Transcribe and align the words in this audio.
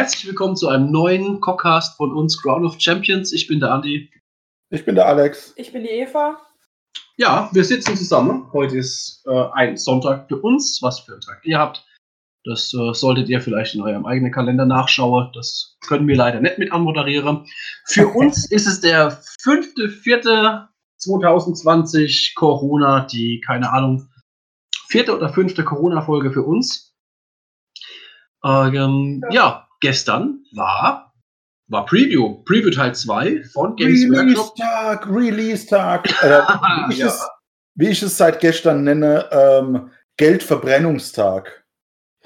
Herzlich 0.00 0.28
willkommen 0.28 0.56
zu 0.56 0.68
einem 0.68 0.90
neuen 0.90 1.42
Cockcast 1.42 1.98
von 1.98 2.14
uns, 2.14 2.40
Crown 2.40 2.64
of 2.64 2.80
Champions. 2.80 3.34
Ich 3.34 3.46
bin 3.46 3.60
der 3.60 3.70
Andi. 3.70 4.10
Ich 4.70 4.86
bin 4.86 4.94
der 4.94 5.06
Alex. 5.06 5.52
Ich 5.56 5.74
bin 5.74 5.82
die 5.82 5.90
Eva. 5.90 6.40
Ja, 7.18 7.50
wir 7.52 7.64
sitzen 7.64 7.98
zusammen. 7.98 8.50
Heute 8.54 8.78
ist 8.78 9.22
äh, 9.26 9.44
ein 9.52 9.76
Sonntag 9.76 10.26
für 10.28 10.38
uns. 10.38 10.78
Was 10.80 11.00
für 11.00 11.12
ein 11.12 11.20
Tag 11.20 11.42
ihr 11.44 11.58
habt, 11.58 11.84
das 12.44 12.72
äh, 12.72 12.94
solltet 12.94 13.28
ihr 13.28 13.42
vielleicht 13.42 13.74
in 13.74 13.82
eurem 13.82 14.06
eigenen 14.06 14.32
Kalender 14.32 14.64
nachschauen. 14.64 15.32
Das 15.34 15.76
können 15.86 16.08
wir 16.08 16.16
leider 16.16 16.40
nicht 16.40 16.56
mit 16.56 16.72
anmoderieren. 16.72 17.46
Für 17.84 18.08
uns 18.14 18.50
ist 18.50 18.66
es 18.66 18.80
der 18.80 19.20
5.4.2020 19.44 22.34
Corona, 22.36 23.04
die, 23.04 23.42
keine 23.42 23.70
Ahnung, 23.70 24.08
vierte 24.88 25.14
oder 25.14 25.28
fünfte 25.28 25.62
Corona-Folge 25.62 26.32
für 26.32 26.42
uns. 26.42 26.96
Ähm, 28.42 29.20
ja. 29.30 29.30
ja, 29.30 29.66
gestern 29.80 30.44
war, 30.52 31.12
war 31.68 31.86
Preview, 31.86 32.42
Preview 32.44 32.70
Teil 32.70 32.94
2 32.94 33.44
von 33.44 33.76
Games 33.76 34.02
Release-Tag, 34.10 35.08
Release-Tag. 35.08 36.22
Äh, 36.22 36.40
wie, 36.88 36.98
ja. 36.98 37.12
wie, 37.74 37.88
ich 37.88 38.02
es 38.02 38.16
seit 38.16 38.40
gestern 38.40 38.84
nenne, 38.84 39.28
ähm, 39.30 39.90
Geldverbrennungstag. 40.16 41.64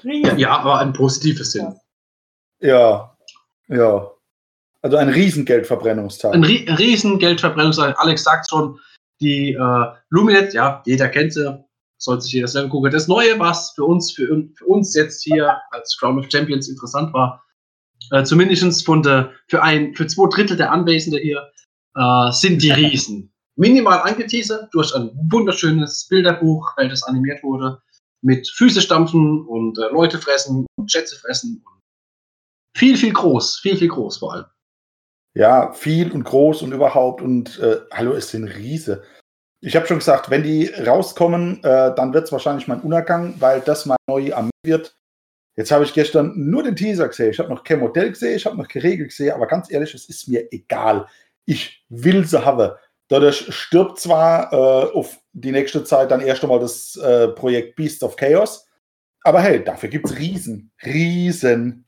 Ja, 0.03 0.35
ja, 0.35 0.57
aber 0.57 0.79
ein 0.79 0.93
positives 0.93 1.51
Sinn. 1.51 1.75
Ja, 2.59 3.15
ja. 3.67 4.11
Also 4.81 4.97
ein 4.97 5.09
Riesengeldverbrennungstag. 5.09 6.33
Ein 6.33 6.43
Rie 6.43 6.69
Riesengeldverbrennungstag. 6.69 7.97
Alex 7.97 8.23
sagt 8.23 8.49
schon, 8.49 8.79
die 9.19 9.53
äh, 9.53 9.85
Luminet, 10.09 10.53
ja, 10.53 10.83
jeder 10.85 11.07
kennt 11.09 11.33
sie, 11.33 11.63
sollte 11.97 12.23
sich 12.23 12.33
jeder 12.33 12.47
selber 12.47 12.69
gucken. 12.69 12.91
Das 12.91 13.07
Neue, 13.07 13.39
was 13.39 13.71
für 13.71 13.85
uns, 13.85 14.11
für, 14.11 14.27
für 14.55 14.65
uns 14.65 14.93
jetzt 14.93 15.23
hier 15.23 15.57
als 15.71 15.97
Crown 15.97 16.19
of 16.19 16.29
Champions 16.29 16.67
interessant 16.67 17.13
war, 17.13 17.44
äh, 18.11 18.23
zumindest 18.23 18.85
von 18.85 19.03
der, 19.03 19.31
für 19.47 19.61
ein, 19.61 19.93
für 19.95 20.07
zwei 20.07 20.29
Drittel 20.29 20.57
der 20.57 20.71
Anwesenden 20.71 21.21
hier, 21.21 21.51
äh, 21.95 22.31
sind 22.31 22.61
die 22.61 22.71
Riesen. 22.71 23.31
Minimal 23.57 23.99
angeteasert 23.99 24.73
durch 24.73 24.93
ein 24.95 25.11
wunderschönes 25.31 26.07
Bilderbuch, 26.09 26.75
welches 26.77 27.03
animiert 27.03 27.41
wurde, 27.41 27.81
mit 28.21 28.47
Füße 28.49 28.81
stampfen 28.81 29.45
und 29.45 29.77
äh, 29.77 29.91
Leute 29.91 30.17
fressen 30.17 30.65
und 30.75 30.91
Schätze 30.91 31.15
fressen. 31.17 31.63
Viel, 32.75 32.97
viel 32.97 33.13
groß, 33.13 33.59
viel, 33.59 33.77
viel 33.77 33.87
groß 33.87 34.17
vor 34.17 34.33
allem. 34.33 34.45
Ja, 35.35 35.71
viel 35.73 36.11
und 36.11 36.23
groß 36.23 36.61
und 36.61 36.73
überhaupt 36.73 37.21
und 37.21 37.59
äh, 37.59 37.79
hallo, 37.91 38.13
es 38.13 38.31
sind 38.31 38.47
Riese. 38.47 39.03
Ich 39.61 39.75
habe 39.75 39.87
schon 39.87 39.99
gesagt, 39.99 40.29
wenn 40.29 40.43
die 40.43 40.67
rauskommen, 40.67 41.63
äh, 41.63 41.93
dann 41.95 42.13
wird 42.13 42.25
es 42.25 42.31
wahrscheinlich 42.31 42.67
mein 42.67 42.81
Untergang, 42.81 43.35
weil 43.39 43.61
das 43.61 43.85
mal 43.85 43.97
neue 44.07 44.35
Armee 44.35 44.51
wird. 44.63 44.95
Jetzt 45.55 45.71
habe 45.71 45.85
ich 45.85 45.93
gestern 45.93 46.33
nur 46.35 46.63
den 46.63 46.75
Teaser 46.75 47.07
gesehen. 47.07 47.31
Ich 47.31 47.39
habe 47.39 47.49
noch 47.49 47.63
kein 47.63 47.79
Modell 47.79 48.09
gesehen, 48.09 48.35
ich 48.35 48.45
habe 48.45 48.57
noch 48.57 48.67
keine 48.67 48.83
Regel 48.83 49.07
gesehen, 49.07 49.33
aber 49.33 49.47
ganz 49.47 49.71
ehrlich, 49.71 49.93
es 49.93 50.09
ist 50.09 50.27
mir 50.27 50.51
egal. 50.51 51.07
Ich 51.45 51.85
will 51.89 52.25
sie 52.25 52.43
haben. 52.43 52.71
Dadurch 53.07 53.53
stirbt 53.53 53.99
zwar 53.99 54.51
äh, 54.51 54.91
auf 54.93 55.19
die 55.33 55.51
nächste 55.51 55.83
Zeit 55.83 56.11
dann 56.11 56.21
erst 56.21 56.43
einmal 56.43 56.59
das 56.59 56.97
äh, 56.97 57.29
Projekt 57.29 57.75
Beast 57.75 58.03
of 58.03 58.15
Chaos, 58.15 58.67
aber 59.21 59.41
hey, 59.41 59.63
dafür 59.63 59.89
gibt 59.89 60.07
es 60.07 60.17
Riesen. 60.17 60.71
Riesen. 60.83 61.85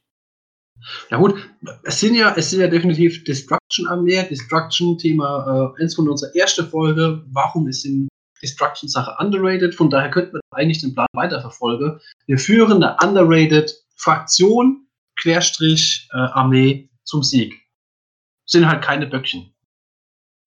Ja 1.10 1.18
gut, 1.18 1.36
es 1.84 2.00
sind 2.00 2.16
ja, 2.16 2.36
es 2.38 2.52
sind 2.52 2.62
ja 2.62 2.68
definitiv 2.68 3.24
Destruction 3.24 3.88
am 3.88 4.04
Meer. 4.04 4.24
Destruction-Thema, 4.24 5.74
äh, 5.78 5.84
eins 5.84 5.96
von 5.96 6.08
unserer 6.08 6.36
ersten 6.36 6.68
Folge. 6.68 7.24
Warum 7.32 7.68
ist 7.68 7.86
in 7.86 8.08
Destruction-Sache 8.42 9.16
underrated? 9.20 9.76
Von 9.76 9.90
daher 9.90 10.10
könnten 10.10 10.34
wir 10.34 10.42
eigentlich 10.52 10.82
den 10.82 10.94
Plan 10.94 11.08
weiterverfolgen. 11.14 12.00
Wir 12.26 12.38
führen 12.38 12.84
eine 12.84 12.98
underrated 13.02 13.74
Fraktion, 13.96 14.88
Querstrich, 15.20 16.08
äh, 16.14 16.18
Armee 16.18 16.90
zum 17.04 17.24
Sieg. 17.24 17.54
Sind 18.46 18.68
halt 18.68 18.84
keine 18.84 19.08
Böckchen. 19.08 19.54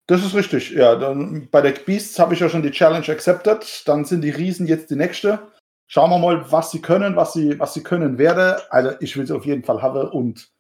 Das 0.08 0.24
ist 0.24 0.34
richtig, 0.34 0.70
ja. 0.70 0.96
Dann, 0.96 1.48
bei 1.50 1.60
der 1.60 1.72
Beasts 1.72 2.18
habe 2.18 2.34
ich 2.34 2.40
ja 2.40 2.48
schon 2.48 2.62
die 2.62 2.70
Challenge 2.70 3.06
accepted. 3.08 3.82
Dann 3.86 4.04
sind 4.04 4.22
die 4.22 4.30
Riesen 4.30 4.66
jetzt 4.66 4.90
die 4.90 4.96
nächste. 4.96 5.52
Schauen 5.86 6.10
wir 6.10 6.18
mal, 6.18 6.50
was 6.50 6.70
sie 6.70 6.82
können, 6.82 7.16
was 7.16 7.34
sie, 7.34 7.58
was 7.58 7.74
sie 7.74 7.82
können 7.82 8.18
werde. 8.18 8.60
Also 8.72 8.92
ich 9.00 9.16
will 9.16 9.26
sie 9.26 9.34
auf 9.34 9.46
jeden 9.46 9.64
Fall 9.64 9.80
haben 9.82 10.08
und 10.08 10.50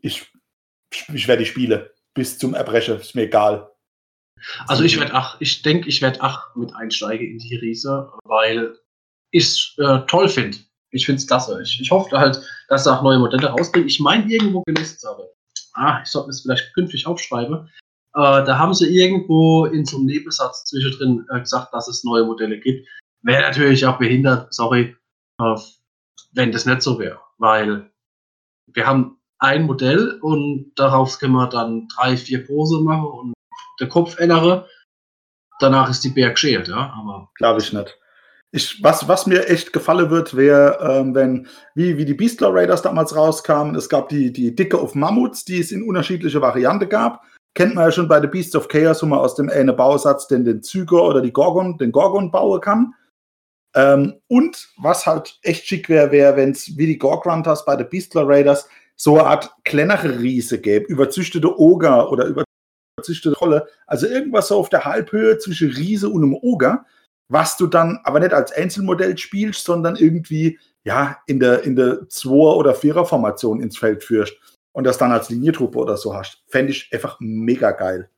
ich, 0.00 0.32
ich 1.12 1.28
werde 1.28 1.42
die 1.42 1.48
Spiele 1.48 1.94
bis 2.14 2.38
zum 2.38 2.54
Erbrechen. 2.54 2.98
Ist 2.98 3.14
mir 3.14 3.22
egal. 3.22 3.71
Also 4.66 4.82
ich 4.84 4.98
werde 4.98 5.14
ach, 5.14 5.36
ich 5.40 5.62
denke, 5.62 5.88
ich 5.88 6.02
werde 6.02 6.20
ach 6.20 6.54
mit 6.54 6.74
einsteigen 6.74 7.26
in 7.26 7.38
die 7.38 7.56
Riese, 7.56 8.10
weil 8.24 8.76
ich 9.30 9.44
es 9.44 9.74
äh, 9.78 10.00
toll 10.06 10.28
finde. 10.28 10.58
Ich 10.90 11.06
finde 11.06 11.20
es 11.20 11.26
klasse. 11.26 11.60
Ich, 11.62 11.80
ich 11.80 11.90
hoffe 11.90 12.18
halt, 12.18 12.40
dass 12.68 12.84
da 12.84 12.98
auch 12.98 13.02
neue 13.02 13.18
Modelle 13.18 13.48
rausbringen. 13.48 13.88
Ich 13.88 14.00
meine, 14.00 14.30
irgendwo 14.30 14.62
gelesen 14.62 14.98
habe. 15.08 15.30
Ah, 15.74 16.00
ich 16.02 16.10
sollte 16.10 16.30
es 16.30 16.42
vielleicht 16.42 16.74
künftig 16.74 17.06
aufschreiben. 17.06 17.68
Äh, 18.14 18.44
da 18.44 18.58
haben 18.58 18.74
sie 18.74 18.94
irgendwo 18.94 19.64
in 19.64 19.86
so 19.86 19.96
einem 19.96 20.06
Nebensatz 20.06 20.64
zwischendrin 20.64 21.26
äh, 21.30 21.40
gesagt, 21.40 21.72
dass 21.72 21.88
es 21.88 22.04
neue 22.04 22.24
Modelle 22.24 22.60
gibt. 22.60 22.86
Wäre 23.22 23.42
natürlich 23.42 23.86
auch 23.86 23.98
behindert, 23.98 24.52
sorry, 24.52 24.94
äh, 25.40 25.56
wenn 26.32 26.52
das 26.52 26.66
nicht 26.66 26.82
so 26.82 26.98
wäre, 26.98 27.20
weil 27.38 27.90
wir 28.66 28.86
haben 28.86 29.18
ein 29.38 29.64
Modell 29.64 30.18
und 30.20 30.72
darauf 30.76 31.18
können 31.18 31.32
wir 31.32 31.48
dann 31.48 31.88
drei, 31.88 32.16
vier 32.16 32.46
Pose 32.46 32.80
machen 32.80 33.06
und 33.06 33.32
der 33.80 33.88
Kopf 33.88 34.18
ändere. 34.18 34.68
Danach 35.60 35.90
ist 35.90 36.02
die 36.04 36.10
Berg 36.10 36.38
schält, 36.38 36.68
ja, 36.68 36.92
aber. 36.96 37.30
Glaube 37.36 37.60
ich 37.60 37.72
nicht. 37.72 37.98
Ich, 38.54 38.82
was, 38.82 39.08
was 39.08 39.26
mir 39.26 39.48
echt 39.48 39.72
gefallen 39.72 40.10
wird, 40.10 40.36
wäre, 40.36 40.78
ähm, 40.82 41.14
wenn, 41.14 41.46
wie, 41.74 41.96
wie 41.96 42.04
die 42.04 42.14
Beastler 42.14 42.52
Raiders 42.52 42.82
damals 42.82 43.16
rauskamen, 43.16 43.74
es 43.76 43.88
gab 43.88 44.10
die, 44.10 44.30
die 44.30 44.54
Dicke 44.54 44.78
auf 44.78 44.94
Mammuts, 44.94 45.46
die 45.46 45.58
es 45.58 45.72
in 45.72 45.82
unterschiedliche 45.82 46.42
Varianten 46.42 46.88
gab. 46.88 47.22
Kennt 47.54 47.74
man 47.74 47.84
ja 47.84 47.92
schon 47.92 48.08
bei 48.08 48.20
The 48.20 48.26
Beasts 48.26 48.54
of 48.54 48.68
Chaos, 48.68 49.02
wo 49.02 49.06
man 49.06 49.20
aus 49.20 49.36
dem 49.36 49.48
einen 49.48 49.74
Bausatz 49.74 50.26
den, 50.26 50.44
den 50.44 50.62
Zyger 50.62 51.02
oder 51.02 51.22
die 51.22 51.32
Gorgon, 51.32 51.78
den 51.78 51.92
Gorgon 51.92 52.30
bauen 52.30 52.60
kann. 52.60 52.94
Ähm, 53.74 54.20
und 54.28 54.68
was 54.76 55.06
halt 55.06 55.38
echt 55.42 55.66
schick 55.66 55.88
wäre, 55.88 56.10
wäre, 56.10 56.36
wenn 56.36 56.50
es 56.50 56.76
wie 56.76 56.86
die 56.86 56.98
Gorgrunters 56.98 57.64
bei 57.64 57.76
den 57.76 57.88
Beastler 57.88 58.28
Raiders 58.28 58.68
so 58.96 59.18
eine 59.18 59.28
Art 59.28 59.54
kleinere 59.64 60.18
Riese 60.20 60.60
gäbe, 60.60 60.86
überzüchtete 60.86 61.58
Oger 61.58 62.12
oder 62.12 62.44
überzüchtete 62.96 63.36
Rolle. 63.36 63.66
Also 63.86 64.06
irgendwas 64.06 64.48
so 64.48 64.58
auf 64.58 64.68
der 64.68 64.84
Halbhöhe 64.84 65.38
zwischen 65.38 65.70
Riese 65.70 66.08
und 66.08 66.22
einem 66.22 66.34
Oger, 66.34 66.84
was 67.28 67.56
du 67.56 67.66
dann 67.66 68.00
aber 68.04 68.20
nicht 68.20 68.32
als 68.32 68.52
Einzelmodell 68.52 69.16
spielst, 69.18 69.64
sondern 69.64 69.96
irgendwie 69.96 70.58
ja 70.84 71.18
in 71.26 71.40
der, 71.40 71.62
in 71.62 71.76
der 71.76 72.08
Zweier- 72.08 72.56
oder 72.56 72.74
Vierer-Formation 72.74 73.60
ins 73.60 73.78
Feld 73.78 74.04
führst 74.04 74.34
und 74.72 74.84
das 74.84 74.98
dann 74.98 75.12
als 75.12 75.30
Linientruppe 75.30 75.78
oder 75.78 75.96
so 75.96 76.14
hast. 76.14 76.42
Fände 76.48 76.72
ich 76.72 76.90
einfach 76.92 77.16
mega 77.20 77.70
geil. 77.70 78.10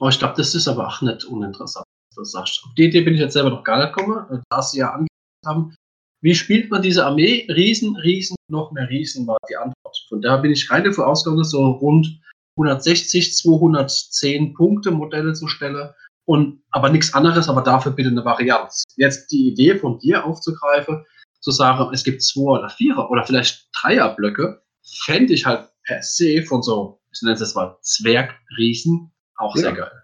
Oh, 0.00 0.08
ich 0.08 0.18
glaube, 0.18 0.34
das 0.36 0.54
ist 0.54 0.68
aber 0.68 0.86
auch 0.86 1.00
nicht 1.02 1.24
uninteressant 1.24 1.84
das 2.18 2.32
sagst. 2.32 2.62
Auf 2.64 2.74
die 2.74 2.84
Idee 2.86 3.02
bin 3.02 3.14
ich 3.14 3.20
jetzt 3.20 3.32
selber 3.32 3.50
noch 3.50 3.64
gar 3.64 3.78
nicht 3.78 3.94
gekommen, 3.94 4.26
äh, 4.30 4.38
da 4.50 4.62
sie 4.62 4.78
ja 4.78 4.90
angegeben 4.90 5.08
haben. 5.46 5.74
Wie 6.20 6.34
spielt 6.34 6.70
man 6.70 6.82
diese 6.82 7.06
Armee? 7.06 7.46
Riesen, 7.48 7.96
Riesen, 7.96 8.36
noch 8.50 8.72
mehr 8.72 8.88
Riesen 8.88 9.26
war 9.26 9.38
die 9.48 9.56
Antwort. 9.56 10.06
Von 10.08 10.20
daher 10.20 10.38
bin 10.38 10.50
ich 10.50 10.68
rein 10.70 10.84
davon 10.84 11.04
ausgegangen, 11.04 11.44
so 11.44 11.64
rund 11.64 12.20
160, 12.58 13.36
210 13.36 14.54
Punkte 14.54 14.90
Modelle 14.90 15.32
zu 15.32 15.46
stellen. 15.46 15.90
Und, 16.24 16.62
aber 16.72 16.90
nichts 16.90 17.14
anderes, 17.14 17.48
aber 17.48 17.62
dafür 17.62 17.92
bitte 17.92 18.10
eine 18.10 18.24
Varianz. 18.24 18.82
Jetzt 18.96 19.30
die 19.30 19.48
Idee 19.48 19.76
von 19.76 19.98
dir 19.98 20.26
aufzugreifen, 20.26 21.06
zu 21.40 21.50
sagen, 21.52 21.90
es 21.94 22.04
gibt 22.04 22.22
zwei 22.22 22.58
oder 22.58 22.68
vierer 22.68 23.10
oder 23.10 23.24
vielleicht 23.24 23.68
Dreierblöcke, 23.80 24.60
fände 25.04 25.32
ich 25.32 25.46
halt 25.46 25.68
per 25.84 26.02
se 26.02 26.42
von 26.42 26.62
so, 26.62 27.00
ich 27.12 27.22
nenne 27.22 27.34
es 27.34 27.40
jetzt 27.40 27.54
mal 27.54 27.78
Zwergriesen, 27.80 29.10
auch 29.36 29.54
ja. 29.56 29.62
sehr 29.62 29.72
geil. 29.72 30.02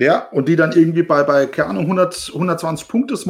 Ja, 0.00 0.28
und 0.30 0.48
die 0.48 0.56
dann 0.56 0.72
irgendwie 0.72 1.02
bei, 1.02 1.22
bei 1.22 1.46
keine 1.46 1.70
Ahnung, 1.70 1.84
100, 1.84 2.30
120 2.32 2.88
Punkte 2.88 3.14
das 3.14 3.28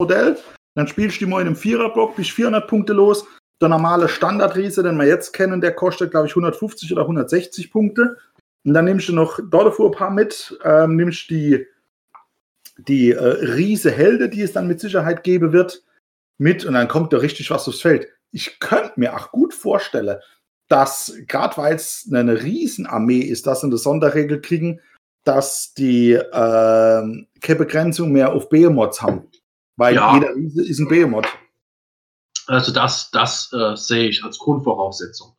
Modell. 0.00 0.38
Dann 0.74 0.88
spielst 0.88 1.20
du 1.20 1.26
mal 1.26 1.40
in 1.42 1.46
einem 1.46 1.56
Viererblock, 1.56 2.16
bist 2.16 2.30
400 2.30 2.66
Punkte 2.66 2.92
los. 2.92 3.26
Der 3.60 3.68
normale 3.68 4.08
Standardriese, 4.08 4.82
den 4.82 4.96
wir 4.96 5.06
jetzt 5.06 5.32
kennen, 5.32 5.60
der 5.60 5.74
kostet, 5.74 6.10
glaube 6.10 6.26
ich, 6.26 6.32
150 6.32 6.92
oder 6.92 7.02
160 7.02 7.70
Punkte. 7.70 8.16
Und 8.64 8.74
dann 8.74 8.84
nimmst 8.84 9.08
du 9.08 9.14
noch 9.14 9.38
Dordefuhr 9.50 9.90
ein 9.90 9.96
paar 9.96 10.10
mit, 10.10 10.58
ähm, 10.64 10.96
nimmst 10.96 11.30
die, 11.30 11.66
die 12.76 13.12
äh, 13.12 13.22
Riese-Helde, 13.22 14.28
die 14.28 14.42
es 14.42 14.52
dann 14.52 14.66
mit 14.66 14.80
Sicherheit 14.80 15.22
geben 15.22 15.52
wird, 15.52 15.82
mit 16.38 16.64
und 16.64 16.74
dann 16.74 16.88
kommt 16.88 17.12
da 17.12 17.18
richtig 17.18 17.50
was 17.50 17.68
aufs 17.68 17.80
Feld. 17.80 18.08
Ich 18.32 18.60
könnte 18.60 18.92
mir 18.96 19.16
auch 19.16 19.30
gut 19.30 19.54
vorstellen, 19.54 20.18
dass, 20.68 21.14
gerade 21.28 21.56
weil 21.56 21.76
es 21.76 22.08
eine 22.12 22.42
Riesenarmee 22.42 23.20
ist, 23.20 23.46
dass 23.46 23.60
sie 23.60 23.68
eine 23.68 23.78
Sonderregel 23.78 24.40
kriegen, 24.40 24.80
dass 25.24 25.74
die 25.74 26.12
äh, 26.12 26.22
keine 26.32 27.58
Begrenzung 27.58 28.12
mehr 28.12 28.32
auf 28.32 28.48
Behemoths 28.48 29.00
haben. 29.00 29.28
Weil 29.76 29.94
ja. 29.94 30.14
jeder 30.14 30.34
Riese 30.34 30.64
ist 30.64 30.78
ein 30.78 30.88
Behemoth. 30.88 31.26
Also 32.46 32.72
das, 32.72 33.10
das 33.10 33.52
äh, 33.52 33.76
sehe 33.76 34.08
ich 34.08 34.22
als 34.24 34.38
Grundvoraussetzung. 34.38 35.34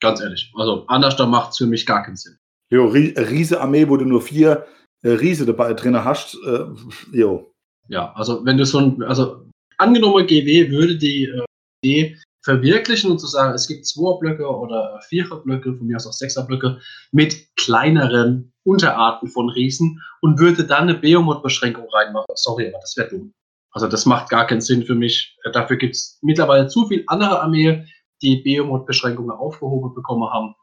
Ganz 0.00 0.20
ehrlich. 0.20 0.52
Also 0.56 0.84
anders 0.88 1.16
da 1.16 1.26
macht 1.26 1.52
es 1.52 1.58
für 1.58 1.66
mich 1.66 1.86
gar 1.86 2.02
keinen 2.02 2.16
Sinn. 2.16 2.36
Jo, 2.70 2.86
Riese-Armee, 2.86 3.88
wo 3.88 3.96
du 3.96 4.04
nur 4.04 4.22
vier 4.22 4.66
äh, 5.02 5.10
Riese 5.10 5.46
dabei 5.46 5.74
drin 5.74 6.04
hast, 6.04 6.36
äh, 6.46 6.64
jo. 7.12 7.52
Ja, 7.88 8.12
also 8.12 8.44
wenn 8.44 8.56
du 8.56 8.64
so 8.64 8.78
ein, 8.78 9.02
also 9.02 9.44
angenommen 9.78 10.26
GW 10.26 10.70
würde 10.70 10.96
die 10.96 11.24
äh, 11.24 11.44
Idee 11.82 12.16
verwirklichen 12.42 13.10
und 13.10 13.18
zu 13.18 13.26
sagen, 13.26 13.54
es 13.54 13.68
gibt 13.68 13.86
Zweierblöcke 13.86 14.46
oder 14.46 15.00
Viererblöcke, 15.08 15.74
von 15.74 15.86
mir 15.86 15.96
aus 15.96 16.06
auch 16.06 16.12
Sechserblöcke, 16.12 16.80
mit 17.12 17.48
kleineren 17.56 18.52
Unterarten 18.64 19.28
von 19.28 19.50
Riesen 19.50 20.00
und 20.20 20.38
würde 20.38 20.64
dann 20.64 20.84
eine 20.84 20.94
Beomod-Beschränkung 20.94 21.88
reinmachen. 21.90 22.26
Sorry, 22.34 22.68
aber 22.68 22.78
das 22.80 22.96
wäre 22.96 23.08
dumm. 23.08 23.32
Also 23.72 23.86
das 23.86 24.06
macht 24.06 24.30
gar 24.30 24.46
keinen 24.46 24.60
Sinn 24.60 24.84
für 24.84 24.94
mich. 24.94 25.36
Dafür 25.52 25.76
gibt 25.76 25.94
es 25.94 26.18
mittlerweile 26.22 26.66
zu 26.66 26.86
viel 26.86 27.04
andere 27.06 27.40
Armee, 27.40 27.86
die 28.22 28.36
Beomod-Beschränkungen 28.36 29.30
aufgehoben 29.30 29.94
bekommen 29.94 30.28
haben. 30.30 30.54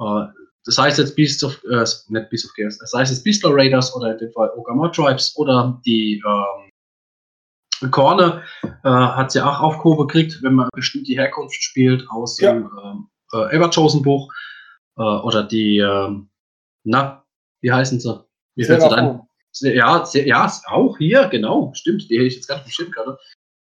Äh, 0.00 0.32
das 0.64 0.76
heißt 0.76 0.98
jetzt 0.98 1.16
Beast 1.16 1.42
of, 1.44 1.62
äh, 1.64 1.84
nicht 2.08 2.30
Beast 2.30 2.44
of 2.44 2.52
Chaos, 2.54 2.78
das 2.78 2.92
heißt 2.94 3.10
jetzt 3.10 3.24
Beastler 3.24 3.54
Raiders 3.54 3.94
oder 3.94 4.12
in 4.12 4.18
dem 4.18 4.32
Fall 4.32 4.50
Ogamot 4.56 4.94
Tribes 4.94 5.34
oder 5.36 5.80
die 5.86 6.22
ähm, 6.26 7.90
Korne 7.90 8.42
äh, 8.62 8.88
hat 8.88 9.30
sie 9.32 9.40
auch 9.40 9.60
aufgehoben 9.60 10.08
gekriegt, 10.08 10.42
wenn 10.42 10.54
man 10.54 10.68
bestimmt 10.74 11.06
die 11.06 11.16
Herkunft 11.16 11.62
spielt 11.62 12.04
aus 12.10 12.40
ja. 12.40 12.52
dem 12.52 12.70
ähm, 12.84 13.08
äh, 13.32 13.54
Everchosen 13.56 14.02
Buch 14.02 14.32
äh, 14.96 15.02
oder 15.02 15.44
die, 15.44 15.78
äh, 15.78 16.10
na, 16.84 17.24
wie 17.60 17.72
heißen 17.72 18.00
sie? 18.00 18.24
Wie 18.56 18.64
fällt 18.64 18.82
sie 18.82 18.88
dann? 18.88 19.27
Ja, 19.60 20.04
ja, 20.12 20.52
auch 20.66 20.98
hier, 20.98 21.28
genau, 21.28 21.72
stimmt, 21.74 22.08
die 22.10 22.16
hätte 22.16 22.26
ich 22.26 22.36
jetzt 22.36 22.46
gar 22.46 22.56
nicht 22.56 22.66
bestimmt 22.66 22.94
gerade. 22.94 23.18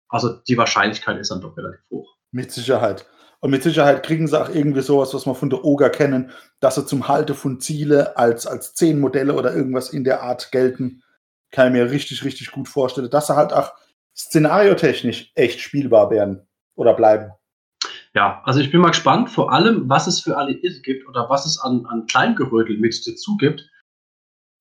Also 0.09 0.33
die 0.47 0.57
Wahrscheinlichkeit 0.57 1.17
ist 1.17 1.31
dann 1.31 1.41
doch 1.41 1.55
relativ 1.57 1.81
hoch. 1.89 2.15
Mit 2.31 2.51
Sicherheit. 2.51 3.05
Und 3.39 3.51
mit 3.51 3.63
Sicherheit 3.63 4.03
kriegen 4.03 4.27
sie 4.27 4.41
auch 4.41 4.49
irgendwie 4.49 4.81
sowas, 4.81 5.13
was 5.13 5.25
wir 5.25 5.35
von 5.35 5.49
der 5.49 5.63
OGA 5.63 5.89
kennen, 5.89 6.31
dass 6.59 6.75
sie 6.75 6.85
zum 6.85 7.07
Halte 7.07 7.33
von 7.35 7.59
Ziele 7.59 8.17
als, 8.17 8.47
als 8.47 8.73
zehn 8.73 8.99
Modelle 8.99 9.35
oder 9.35 9.53
irgendwas 9.53 9.91
in 9.91 10.03
der 10.03 10.23
Art 10.23 10.51
gelten. 10.51 11.03
Kann 11.51 11.67
ich 11.67 11.73
mir 11.73 11.91
richtig, 11.91 12.23
richtig 12.23 12.51
gut 12.51 12.67
vorstellen, 12.67 13.09
dass 13.09 13.27
sie 13.27 13.35
halt 13.35 13.53
auch 13.53 13.73
szenariotechnisch 14.15 15.31
echt 15.35 15.59
spielbar 15.59 16.09
werden 16.09 16.47
oder 16.75 16.93
bleiben. 16.93 17.31
Ja, 18.15 18.41
also 18.45 18.61
ich 18.61 18.71
bin 18.71 18.79
mal 18.79 18.89
gespannt, 18.89 19.29
vor 19.29 19.51
allem, 19.51 19.89
was 19.89 20.07
es 20.07 20.21
für 20.21 20.37
Alliierte 20.37 20.81
gibt 20.81 21.07
oder 21.07 21.29
was 21.29 21.45
es 21.45 21.59
an, 21.59 21.85
an 21.87 22.07
Kleingerödel 22.07 22.77
mit 22.77 23.05
dazu 23.05 23.35
gibt. 23.37 23.69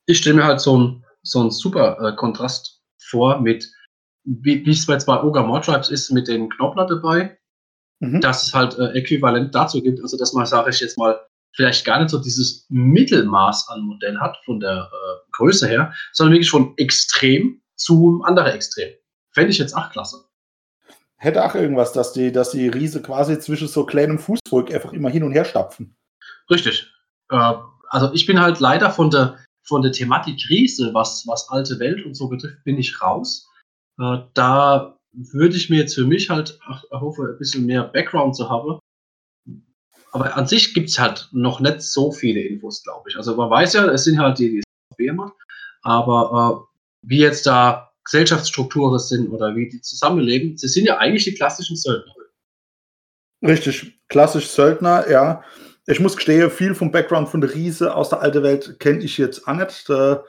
Ich 0.07 0.19
stelle 0.19 0.37
mir 0.37 0.45
halt 0.45 0.61
so 0.61 0.79
ein 0.79 1.04
so 1.25 1.43
ein 1.43 1.51
super 1.51 1.99
äh, 2.01 2.17
Kontrast 2.17 2.83
vor 2.99 3.41
mit, 3.41 3.71
wie 4.25 4.71
es 4.71 4.87
bei 4.87 4.99
zwei 4.99 5.23
Ogre 5.23 5.43
More 5.43 5.61
Tribes 5.61 5.91
ist, 5.91 6.11
mit 6.11 6.29
den 6.29 6.49
Knoppler 6.51 6.87
dabei, 6.87 7.37
mhm. 8.01 8.21
dass 8.21 8.47
es 8.47 8.55
halt 8.55 8.79
äh, 8.79 8.93
äquivalent 8.93 9.55
dazu 9.55 9.83
gibt, 9.83 10.01
also 10.01 10.17
dass 10.17 10.33
man, 10.33 10.47
sage 10.47 10.71
ich 10.71 10.81
jetzt 10.81 10.99
mal, 10.99 11.21
vielleicht 11.55 11.85
gar 11.85 12.01
nicht 12.01 12.11
so 12.11 12.19
dieses 12.19 12.67
Mittelmaß 12.69 13.69
an 13.69 13.83
Modell 13.83 14.19
hat 14.19 14.37
von 14.45 14.61
der 14.61 14.91
äh, 14.93 15.31
Größe 15.33 15.69
her, 15.69 15.93
sondern 16.13 16.35
wirklich 16.35 16.51
von 16.51 16.75
extrem 16.77 17.61
zum 17.77 18.23
anderen 18.23 18.53
Extrem. 18.53 18.93
Fände 19.31 19.51
ich 19.51 19.59
jetzt 19.59 19.75
auch 19.75 19.91
klasse. 19.91 20.25
Hätte 21.17 21.45
auch 21.45 21.55
irgendwas, 21.55 21.93
dass 21.93 22.13
die, 22.13 22.33
dass 22.33 22.51
die 22.51 22.69
Riese 22.69 23.03
quasi 23.03 23.39
zwischen 23.39 23.69
so 23.69 23.87
kleinem 23.87 24.19
Fußvolk 24.19 24.73
einfach 24.73 24.93
immer 24.93 25.11
hin 25.11 25.23
und 25.23 25.33
her 25.33 25.45
stapfen. 25.45 25.97
Richtig. 26.51 26.93
Äh, 27.31 27.55
also 27.89 28.13
ich 28.13 28.27
bin 28.27 28.41
halt 28.41 28.61
leider 28.61 28.91
von 28.91 29.11
der 29.11 29.39
von 29.67 29.83
der 29.83 29.93
Thematik 29.93 30.41
Krise, 30.47 30.93
was, 30.93 31.27
was 31.27 31.49
alte 31.49 31.79
Welt 31.79 32.05
und 32.05 32.15
so 32.15 32.29
betrifft, 32.29 32.63
bin 32.65 32.79
ich 32.79 33.01
raus. 33.01 33.49
Äh, 33.99 34.19
da 34.35 34.99
würde 35.13 35.57
ich 35.57 35.71
mir 35.71 35.81
jetzt 35.81 35.95
für 35.95 36.05
mich 36.05 36.31
halt 36.31 36.59
erhoffe, 36.91 37.23
ein 37.23 37.39
bisschen 37.39 37.67
mehr 37.67 37.85
Background 37.85 38.37
zu 38.37 38.49
haben. 38.51 38.79
Aber 40.13 40.37
an 40.37 40.47
sich 40.47 40.75
gibt 40.75 40.91
es 40.91 40.99
halt 40.99 41.29
noch 41.33 41.61
nicht 41.61 41.83
so 41.83 42.13
viele 42.13 42.41
Infos, 42.41 42.83
glaube 42.83 43.09
ich. 43.09 43.17
Also 43.17 43.35
man 43.37 43.51
weiß 43.51 43.73
ja, 43.73 43.87
es 43.87 44.05
sind 44.05 44.19
halt 44.19 44.39
die, 44.39 44.63
die 44.99 45.07
es 45.07 45.31
aber 45.83 46.67
äh, 46.71 47.09
wie 47.09 47.19
jetzt 47.19 47.47
da 47.47 47.93
Gesellschaftsstrukturen 48.05 48.99
sind 48.99 49.29
oder 49.31 49.57
wie 49.57 49.69
die 49.69 49.81
zusammenleben, 49.81 50.57
sie 50.57 50.69
sind 50.69 50.85
ja 50.85 50.99
eigentlich 50.99 51.25
die 51.25 51.35
klassischen 51.35 51.77
Söldner. 51.77 52.15
Richtig, 53.43 54.01
klassisch 54.09 54.49
Söldner, 54.49 55.09
ja. 55.11 55.43
Ich 55.87 56.01
muss 56.01 56.17
gestehen, 56.17 56.51
viel 56.51 56.75
vom 56.75 56.91
Background 56.91 57.29
von 57.29 57.41
der 57.41 57.55
Riese 57.55 57.95
aus 57.95 58.09
der 58.09 58.21
alten 58.21 58.43
Welt 58.43 58.81
kenne 58.81 59.01
ich 59.01 59.19
jetzt 59.19 59.47
auch 59.47 59.55
nicht. 59.55 59.89
Da 59.89 60.25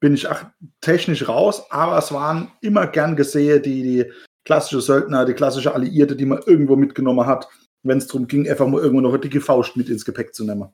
bin 0.00 0.14
ich 0.14 0.28
auch 0.28 0.44
technisch 0.80 1.28
raus, 1.28 1.64
aber 1.70 1.98
es 1.98 2.12
waren 2.12 2.52
immer 2.60 2.86
gern 2.86 3.16
gesehen, 3.16 3.62
die, 3.62 3.82
die 3.82 4.12
klassische 4.44 4.80
Söldner, 4.80 5.24
die 5.24 5.34
klassische 5.34 5.74
Alliierte, 5.74 6.14
die 6.14 6.26
man 6.26 6.42
irgendwo 6.46 6.76
mitgenommen 6.76 7.26
hat, 7.26 7.48
wenn 7.82 7.98
es 7.98 8.06
darum 8.06 8.26
ging, 8.26 8.48
einfach 8.48 8.66
mal 8.66 8.80
irgendwo 8.80 9.00
noch 9.00 9.10
eine 9.10 9.18
dicke 9.18 9.40
Faust 9.40 9.76
mit 9.76 9.88
ins 9.88 10.04
Gepäck 10.04 10.34
zu 10.34 10.44
nehmen. 10.44 10.68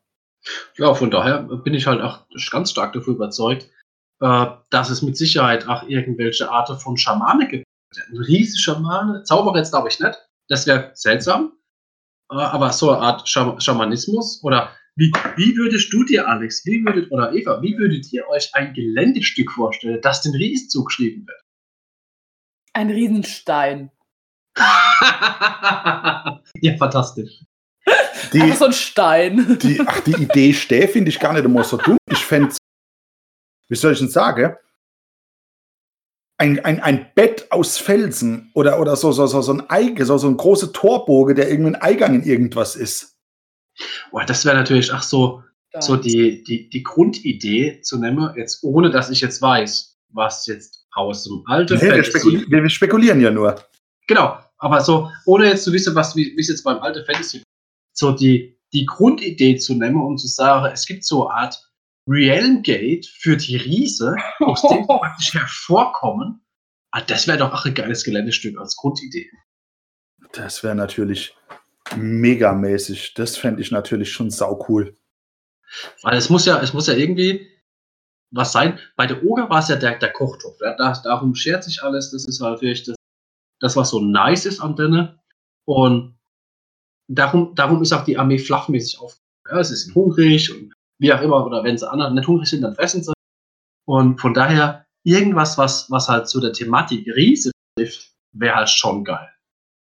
Ja, 0.76 0.94
von 0.94 1.10
daher 1.10 1.42
bin 1.42 1.74
ich 1.74 1.86
halt 1.86 2.00
auch 2.00 2.26
ganz 2.50 2.70
stark 2.70 2.92
davon 2.92 3.14
überzeugt, 3.14 3.70
äh, 4.20 4.46
dass 4.70 4.90
es 4.90 5.02
mit 5.02 5.16
Sicherheit 5.16 5.68
auch 5.68 5.82
irgendwelche 5.88 6.50
Arten 6.50 6.78
von 6.78 6.96
Schamane 6.96 7.48
gibt. 7.48 7.64
Ein 7.96 8.18
riesige 8.18 8.58
Schamane, 8.58 9.22
Zauberer 9.24 9.58
jetzt 9.58 9.72
glaube 9.72 9.88
ich 9.88 10.00
nicht. 10.00 10.18
Das 10.48 10.66
wäre 10.66 10.90
seltsam. 10.94 11.52
Äh, 12.30 12.34
aber 12.34 12.72
so 12.72 12.90
eine 12.90 13.00
Art 13.00 13.28
Schamanismus 13.28 14.42
oder 14.42 14.72
wie, 14.96 15.12
wie 15.36 15.56
würdest 15.56 15.92
du 15.92 16.04
dir, 16.04 16.28
Alex, 16.28 16.64
wie 16.66 16.84
würdet, 16.84 17.10
oder 17.10 17.32
Eva, 17.32 17.62
wie 17.62 17.76
würdet 17.78 18.12
ihr 18.12 18.28
euch 18.28 18.50
ein 18.54 18.74
Geländestück 18.74 19.50
vorstellen, 19.52 20.00
das 20.02 20.22
den 20.22 20.34
Riesen 20.34 20.68
zugeschrieben 20.68 21.26
wird? 21.26 21.40
Ein 22.72 22.90
Riesenstein. 22.90 23.90
ja, 26.60 26.76
fantastisch. 26.76 27.44
Die, 28.32 28.42
Einfach 28.42 28.58
so 28.58 28.64
ein 28.66 28.72
Stein. 28.72 29.58
Die, 29.58 29.80
ach, 29.84 30.00
die 30.00 30.22
Idee 30.22 30.52
Stäh 30.54 30.86
finde 30.86 31.08
ich 31.08 31.18
gar 31.18 31.32
nicht 31.32 31.44
immer 31.44 31.64
so 31.64 31.76
dumm. 31.76 31.98
Ich 32.06 32.24
fände 32.24 32.54
wie 33.68 33.76
soll 33.76 33.92
ich 33.92 34.00
denn 34.00 34.08
sagen? 34.08 34.56
Ein, 36.40 36.64
ein, 36.64 36.80
ein 36.80 37.06
Bett 37.14 37.52
aus 37.52 37.76
Felsen 37.76 38.50
oder, 38.54 38.80
oder 38.80 38.96
so, 38.96 39.12
so, 39.12 39.26
so, 39.26 39.42
so 39.42 39.52
ein 39.52 39.68
Eige, 39.68 40.06
so, 40.06 40.16
so 40.16 40.26
ein 40.26 40.38
großer 40.38 40.72
Torboge, 40.72 41.34
der 41.34 41.50
irgendwie 41.50 41.72
ein 41.72 41.82
Eingang 41.82 42.14
in 42.14 42.22
irgendwas 42.22 42.76
ist. 42.76 43.18
Boah, 44.10 44.24
das 44.24 44.44
wäre 44.46 44.56
natürlich 44.56 44.92
ach 44.92 45.02
so, 45.02 45.42
so 45.78 45.96
die, 45.96 46.42
die, 46.42 46.70
die 46.70 46.82
Grundidee 46.82 47.82
zu 47.82 47.98
nehmen, 47.98 48.32
jetzt 48.36 48.64
ohne 48.64 48.90
dass 48.90 49.10
ich 49.10 49.20
jetzt 49.20 49.42
weiß, 49.42 49.98
was 50.08 50.46
jetzt 50.46 50.86
aus 50.94 51.24
dem 51.24 51.42
alten 51.46 51.76
nee, 51.76 51.94
wir, 51.94 52.04
spekuli 52.04 52.46
wir, 52.48 52.68
spekulieren 52.70 53.20
ja 53.20 53.30
nur. 53.30 53.62
Genau, 54.08 54.38
aber 54.58 54.80
so, 54.80 55.10
ohne 55.26 55.46
jetzt 55.46 55.64
zu 55.64 55.72
wissen, 55.72 55.94
was, 55.94 56.16
wie 56.16 56.34
es 56.38 56.48
jetzt 56.48 56.64
beim 56.64 56.78
alten 56.78 57.04
Fantasy 57.04 57.42
so 57.92 58.12
die, 58.12 58.58
die 58.72 58.86
Grundidee 58.86 59.56
zu 59.56 59.74
nehmen 59.74 60.02
und 60.02 60.18
zu 60.18 60.26
sagen, 60.26 60.70
es 60.72 60.86
gibt 60.86 61.04
so 61.04 61.28
eine 61.28 61.42
Art 61.42 61.69
Realm 62.06 62.62
Gate 62.62 63.06
für 63.06 63.36
die 63.36 63.56
Riese, 63.56 64.16
aus 64.40 64.62
dem 64.62 64.86
praktisch 64.86 65.34
hervorkommen. 65.34 66.40
Ah, 66.92 67.02
das 67.02 67.26
wäre 67.28 67.38
doch 67.38 67.52
auch 67.52 67.64
ein 67.64 67.74
geiles 67.74 68.04
Geländestück 68.04 68.58
als 68.58 68.76
Grundidee. 68.76 69.30
Das 70.32 70.62
wäre 70.62 70.74
natürlich 70.74 71.36
megamäßig. 71.96 73.14
Das 73.14 73.36
fände 73.36 73.62
ich 73.62 73.70
natürlich 73.70 74.12
schon 74.12 74.30
sau 74.30 74.64
cool. 74.68 74.96
Weil 76.02 76.16
es 76.16 76.30
muss 76.30 76.46
ja, 76.46 76.60
es 76.60 76.72
muss 76.72 76.88
ja 76.88 76.94
irgendwie 76.94 77.48
was 78.32 78.52
sein. 78.52 78.78
Bei 78.96 79.06
der 79.06 79.24
Oger 79.24 79.48
war 79.50 79.60
es 79.60 79.68
ja 79.68 79.76
der, 79.76 79.98
der 79.98 80.12
Kochtopf. 80.12 80.56
Ja? 80.60 80.76
Da, 80.76 80.92
darum 81.02 81.34
schert 81.34 81.64
sich 81.64 81.82
alles. 81.82 82.10
Das 82.10 82.26
ist 82.26 82.40
halt 82.40 82.54
natürlich 82.54 82.84
das, 82.84 82.96
das, 83.60 83.76
was 83.76 83.90
so 83.90 84.00
nice 84.00 84.46
ist 84.46 84.60
an 84.60 84.76
denen. 84.76 85.18
Und 85.64 86.18
darum, 87.08 87.54
darum 87.54 87.82
ist 87.82 87.92
auch 87.92 88.04
die 88.04 88.18
Armee 88.18 88.38
flachmäßig 88.38 89.00
auf. 89.00 89.16
Ja, 89.50 89.62
sie 89.62 89.76
sind 89.76 89.94
hungrig 89.94 90.52
und 90.52 90.72
wie 91.00 91.12
auch 91.12 91.22
immer, 91.22 91.44
oder 91.44 91.64
wenn 91.64 91.78
sie 91.78 91.90
anderen 91.90 92.14
nicht 92.14 92.28
hungrig 92.28 92.48
sind, 92.48 92.62
dann 92.62 92.74
fressen 92.74 93.02
sie. 93.02 93.12
Und 93.86 94.20
von 94.20 94.34
daher, 94.34 94.86
irgendwas, 95.02 95.58
was, 95.58 95.90
was 95.90 96.08
halt 96.08 96.28
zu 96.28 96.40
der 96.40 96.52
Thematik 96.52 97.06
Riese 97.08 97.50
trifft, 97.76 98.12
wäre 98.32 98.54
halt 98.54 98.68
schon 98.68 99.04
geil. 99.04 99.28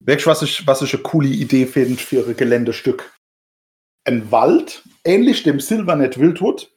Wirklich, 0.00 0.26
was 0.26 0.42
ich, 0.42 0.66
was 0.66 0.82
ich 0.82 0.94
eine 0.94 1.02
coole 1.02 1.28
Idee 1.28 1.66
finde 1.66 1.96
für 1.96 2.26
ein 2.26 2.36
Geländestück. 2.36 3.12
Ein 4.04 4.30
Wald, 4.32 4.82
ähnlich 5.04 5.42
dem 5.42 5.60
Silvernet 5.60 6.18
Wildwood, 6.18 6.70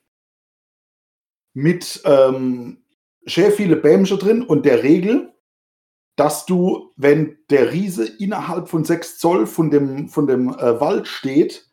mit 1.53 2.01
ähm, 2.05 2.83
sehr 3.25 3.51
viele 3.51 3.77
Bämchen 3.77 4.19
drin 4.19 4.43
und 4.43 4.65
der 4.65 4.83
Regel, 4.83 5.33
dass 6.17 6.45
du, 6.45 6.91
wenn 6.97 7.37
der 7.49 7.71
Riese 7.71 8.05
innerhalb 8.05 8.69
von 8.69 8.83
6 8.83 9.17
Zoll 9.17 9.47
von 9.47 9.71
dem, 9.71 10.09
von 10.09 10.27
dem 10.27 10.49
äh, 10.49 10.79
Wald 10.79 11.07
steht, 11.07 11.67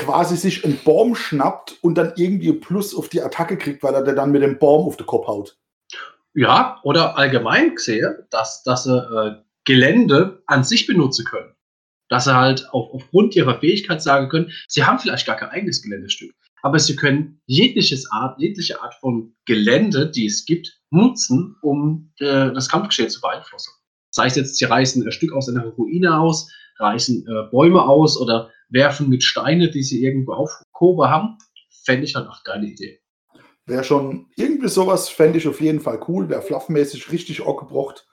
quasi 0.00 0.36
sich 0.36 0.64
einen 0.64 0.80
Baum 0.82 1.14
schnappt 1.14 1.76
und 1.82 1.96
dann 1.96 2.12
irgendwie 2.16 2.52
Plus 2.52 2.94
auf 2.94 3.08
die 3.08 3.20
Attacke 3.20 3.58
kriegt, 3.58 3.82
weil 3.82 3.94
er 3.94 4.02
dann 4.02 4.32
mit 4.32 4.42
dem 4.42 4.58
Baum 4.58 4.86
auf 4.86 4.96
den 4.96 5.06
Kopf 5.06 5.26
haut. 5.26 5.58
Ja, 6.34 6.80
oder 6.84 7.18
allgemein 7.18 7.74
gesehen, 7.74 8.14
dass, 8.30 8.62
dass 8.62 8.84
sie 8.84 8.96
äh, 8.96 9.36
Gelände 9.64 10.42
an 10.46 10.64
sich 10.64 10.86
benutzen 10.86 11.24
können. 11.24 11.52
Dass 12.08 12.24
sie 12.24 12.34
halt 12.34 12.68
auf, 12.72 12.94
aufgrund 12.94 13.36
ihrer 13.36 13.60
Fähigkeit 13.60 14.02
sagen 14.02 14.28
können, 14.28 14.50
sie 14.68 14.84
haben 14.84 14.98
vielleicht 14.98 15.26
gar 15.26 15.36
kein 15.36 15.50
eigenes 15.50 15.82
Geländestück, 15.82 16.34
aber 16.62 16.78
sie 16.78 16.96
können 16.96 17.40
jegliches 17.46 18.10
Art, 18.10 18.40
jegliche 18.40 18.80
Art 18.80 18.94
von 18.94 19.34
Gelände, 19.44 20.10
die 20.10 20.26
es 20.26 20.44
gibt, 20.44 20.80
nutzen, 20.90 21.56
um 21.62 22.12
äh, 22.18 22.52
das 22.52 22.68
Kampfgeschehen 22.68 23.10
zu 23.10 23.20
beeinflussen. 23.20 23.72
Sei 24.10 24.26
es 24.26 24.36
jetzt, 24.36 24.56
sie 24.56 24.64
reißen 24.64 25.04
ein 25.04 25.12
Stück 25.12 25.32
aus 25.32 25.48
einer 25.48 25.64
Ruine 25.64 26.18
aus, 26.18 26.50
reißen 26.78 27.26
äh, 27.26 27.50
Bäume 27.50 27.82
aus 27.82 28.18
oder 28.18 28.50
werfen 28.70 29.08
mit 29.08 29.22
Steine, 29.22 29.70
die 29.70 29.82
sie 29.82 30.04
irgendwo 30.04 30.32
aufgehoben 30.32 31.08
haben, 31.08 31.38
fände 31.84 32.04
ich 32.04 32.14
halt 32.14 32.28
auch 32.28 32.42
geile 32.44 32.66
Idee. 32.66 33.00
Wäre 33.66 33.84
schon 33.84 34.26
irgendwie 34.36 34.68
sowas, 34.68 35.08
fände 35.08 35.38
ich 35.38 35.46
auf 35.46 35.60
jeden 35.60 35.80
Fall 35.80 36.00
cool. 36.08 36.28
Wäre 36.28 36.42
fluffmäßig 36.42 37.12
richtig 37.12 37.42
auch 37.42 37.56
gebraucht. 37.56 38.06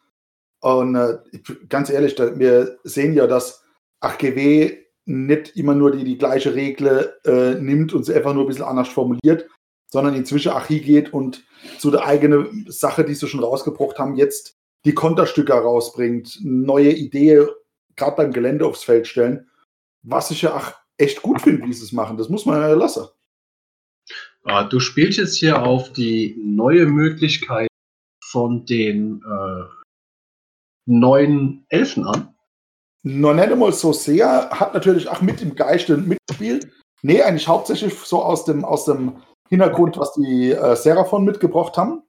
Und 0.59 0.95
äh, 0.95 1.17
ganz 1.69 1.89
ehrlich, 1.89 2.17
wir 2.17 2.77
sehen 2.83 3.13
ja, 3.13 3.27
dass 3.27 3.63
AGW 3.99 4.77
nicht 5.05 5.55
immer 5.55 5.73
nur 5.73 5.91
die, 5.91 6.03
die 6.03 6.17
gleiche 6.17 6.53
Regel 6.53 7.13
äh, 7.25 7.55
nimmt 7.55 7.93
und 7.93 8.03
sie 8.03 8.13
einfach 8.13 8.33
nur 8.33 8.43
ein 8.43 8.47
bisschen 8.47 8.65
anders 8.65 8.89
formuliert, 8.89 9.47
sondern 9.89 10.15
inzwischen 10.15 10.51
auch 10.51 10.67
geht 10.67 11.13
und 11.13 11.45
zu 11.79 11.91
der 11.91 12.05
eigenen 12.05 12.65
Sache, 12.67 13.05
die 13.05 13.13
sie 13.13 13.27
schon 13.27 13.43
rausgebracht 13.43 13.97
haben, 13.97 14.15
jetzt 14.15 14.57
die 14.85 14.93
Konterstücke 14.93 15.53
rausbringt, 15.53 16.39
neue 16.43 16.91
Ideen 16.91 17.47
gerade 17.95 18.15
beim 18.15 18.31
Gelände 18.31 18.65
aufs 18.65 18.83
Feld 18.83 19.07
stellen, 19.07 19.49
was 20.07 20.31
ich 20.31 20.41
ja 20.41 20.55
auch 20.55 20.73
echt 20.97 21.21
gut 21.21 21.41
finde, 21.41 21.65
wie 21.65 21.73
sie 21.73 21.83
es 21.83 21.91
machen. 21.91 22.17
Das 22.17 22.29
muss 22.29 22.45
man 22.45 22.61
ja 22.61 22.73
lassen. 22.73 23.07
Ah, 24.43 24.63
du 24.63 24.79
spielst 24.79 25.17
jetzt 25.17 25.37
hier 25.37 25.61
auf 25.61 25.91
die 25.91 26.35
neue 26.41 26.85
Möglichkeit 26.85 27.67
von 28.23 28.65
den 28.65 29.21
äh, 29.21 29.63
neuen 30.85 31.65
Elfen 31.69 32.05
an. 32.05 32.33
Noch 33.03 33.33
nicht 33.33 33.51
einmal 33.51 33.73
so 33.73 33.91
sehr, 33.93 34.49
hat 34.49 34.73
natürlich 34.73 35.09
auch 35.09 35.21
mit 35.21 35.41
im 35.41 35.55
Geiste 35.55 35.97
mitgespielt. 35.97 36.71
Nee, 37.03 37.21
eigentlich 37.21 37.47
hauptsächlich 37.47 37.93
so 37.93 38.23
aus 38.23 38.45
dem, 38.45 38.63
aus 38.65 38.85
dem 38.85 39.21
Hintergrund, 39.49 39.97
was 39.97 40.13
die 40.13 40.51
äh, 40.51 40.75
Seraphon 40.75 41.25
mitgebracht 41.25 41.77
haben, 41.77 42.03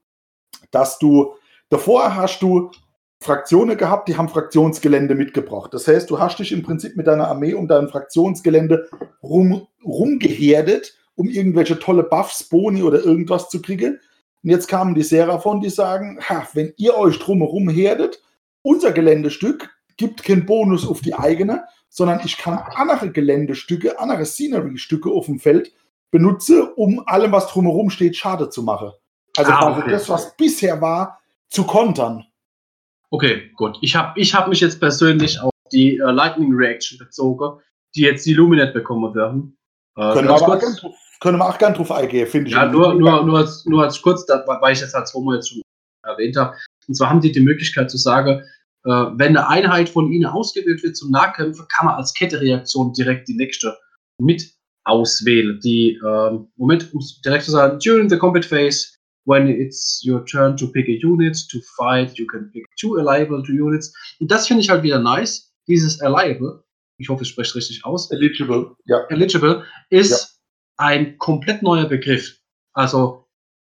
dass 0.71 0.99
du, 0.99 1.35
davor 1.69 2.15
hast 2.15 2.41
du 2.43 2.71
Fraktionen 3.21 3.77
gehabt, 3.77 4.09
die 4.09 4.17
haben 4.17 4.29
Fraktionsgelände 4.29 5.15
mitgebracht. 5.15 5.75
Das 5.75 5.89
heißt, 5.89 6.09
du 6.09 6.19
hast 6.19 6.39
dich 6.39 6.53
im 6.53 6.63
Prinzip 6.63 6.97
mit 6.97 7.07
deiner 7.07 7.29
Armee 7.29 7.55
um 7.55 7.67
dein 7.67 7.89
Fraktionsgelände 7.89 8.89
rum, 9.23 9.67
rumgeherdet, 9.85 10.97
um 11.17 11.29
irgendwelche 11.29 11.79
tolle 11.79 12.05
Buffs, 12.05 12.45
Boni 12.45 12.83
oder 12.83 13.05
irgendwas 13.05 13.49
zu 13.49 13.61
kriegen. 13.61 13.99
Und 14.45 14.51
jetzt 14.51 14.69
kamen 14.69 14.95
die 14.95 15.03
Seraphon, 15.03 15.61
die 15.61 15.71
sagen, 15.71 16.21
ha, 16.29 16.47
wenn 16.55 16.73
ihr 16.77 16.97
euch 16.97 17.19
drumherum 17.19 17.69
herdet, 17.69 18.23
unser 18.63 18.93
Geländestück 18.93 19.69
gibt 19.97 20.23
keinen 20.23 20.47
Bonus 20.47 20.87
auf 20.87 21.01
die 21.01 21.15
eigene, 21.15 21.65
sondern 21.89 22.21
ich 22.25 22.39
kann 22.39 22.59
andere 22.75 23.11
Geländestücke, 23.11 23.99
andere 23.99 24.27
Scenery-Stücke 24.27 25.11
auf 25.11 25.27
dem 25.27 25.41
Feld 25.41 25.73
benutze, 26.13 26.73
um 26.75 27.03
allem, 27.07 27.33
was 27.33 27.49
drumherum 27.49 27.91
steht, 27.91 28.17
Schade 28.17 28.49
zu 28.49 28.63
machen. 28.63 28.93
Also 29.37 29.53
ah, 29.53 29.77
okay. 29.77 29.91
das, 29.91 30.09
was 30.09 30.37
bisher 30.37 30.81
war, 30.81 31.21
zu 31.49 31.65
kontern. 31.65 32.25
Okay, 33.11 33.51
gut. 33.57 33.79
Ich 33.81 33.97
habe 33.97 34.19
ich 34.21 34.35
hab 34.35 34.49
mich 34.49 34.61
jetzt 34.61 34.81
persönlich 34.81 35.41
auf 35.41 35.53
die 35.73 35.99
äh, 35.99 36.11
Lightning 36.11 36.55
Reaction 36.55 36.99
bezogen, 36.99 37.61
die 37.95 38.03
jetzt 38.03 38.27
die 38.27 38.35
Luminet 38.35 38.75
bekommen 38.75 39.15
werden. 39.15 39.57
Äh, 39.97 40.13
können, 40.13 40.29
wir 40.29 40.35
aber 40.35 40.59
kurz, 40.59 40.85
auch, 40.85 40.95
können 41.21 41.39
wir 41.39 41.49
auch 41.49 41.59
gerne 41.59 41.77
drauf 41.77 41.91
eingehen, 41.91 42.27
finde 42.27 42.49
ich. 42.49 42.55
Ja, 42.55 42.67
nur, 42.67 42.95
nur, 42.95 43.25
nur, 43.25 43.39
als, 43.39 43.65
nur 43.67 43.83
als 43.83 44.01
kurz, 44.01 44.27
weil 44.29 44.73
ich 44.73 44.81
jetzt 44.81 44.95
als 44.95 45.13
Homo 45.15 45.35
jetzt 45.35 45.51
schon 45.51 45.63
erwähnt 46.05 46.37
habe. 46.37 46.57
Und 46.87 46.95
zwar 46.95 47.11
haben 47.11 47.21
die 47.21 47.33
die 47.33 47.41
Möglichkeit 47.41 47.91
zu 47.91 47.97
sagen, 47.97 48.43
äh, 48.85 48.91
wenn 48.91 49.37
eine 49.37 49.49
Einheit 49.49 49.89
von 49.89 50.11
ihnen 50.13 50.27
ausgewählt 50.27 50.83
wird 50.83 50.97
zum 50.97 51.11
Nahkämpfen, 51.11 51.67
kann 51.69 51.87
man 51.87 51.97
als 51.97 52.15
Kettereaktion 52.15 52.93
direkt 52.93 53.29
die 53.29 53.37
nächste 53.37 53.77
mit 54.21 54.55
auswählen. 54.85 55.61
Die, 55.61 56.01
ähm, 56.05 56.49
Moment, 56.57 56.93
um 56.95 57.01
direkt 57.25 57.45
zu 57.45 57.51
sagen, 57.51 57.79
during 57.79 58.09
the 58.09 58.19
combat 58.19 58.45
phase, 58.45 58.98
when 59.29 59.47
it's 59.47 60.03
your 60.03 60.25
turn 60.25 60.57
to 60.57 60.67
pick 60.67 60.89
a 60.89 60.99
unit 61.03 61.37
to 61.51 61.61
fight, 61.77 62.19
you 62.19 62.27
can 62.27 62.51
pick 62.51 62.65
two 62.81 62.99
Aliable 62.99 63.43
units. 63.47 63.93
Und 64.21 64.31
das 64.31 64.47
finde 64.49 64.63
ich 64.63 64.71
halt 64.71 64.83
wieder 64.83 64.99
nice. 64.99 65.53
Dieses 65.67 66.01
Aliable, 66.01 66.65
ich 66.97 67.11
hoffe, 67.11 67.25
ich 67.25 67.29
spreche 67.29 67.55
richtig 67.55 67.85
aus. 67.85 68.11
Eligible, 68.11 68.75
ja. 68.87 69.05
Eligible 69.11 69.65
ist 69.91 70.11
ja. 70.11 70.27
ein 70.79 71.19
komplett 71.19 71.63
neuer 71.63 71.85
Begriff. 71.85 72.41
Also, 72.73 73.29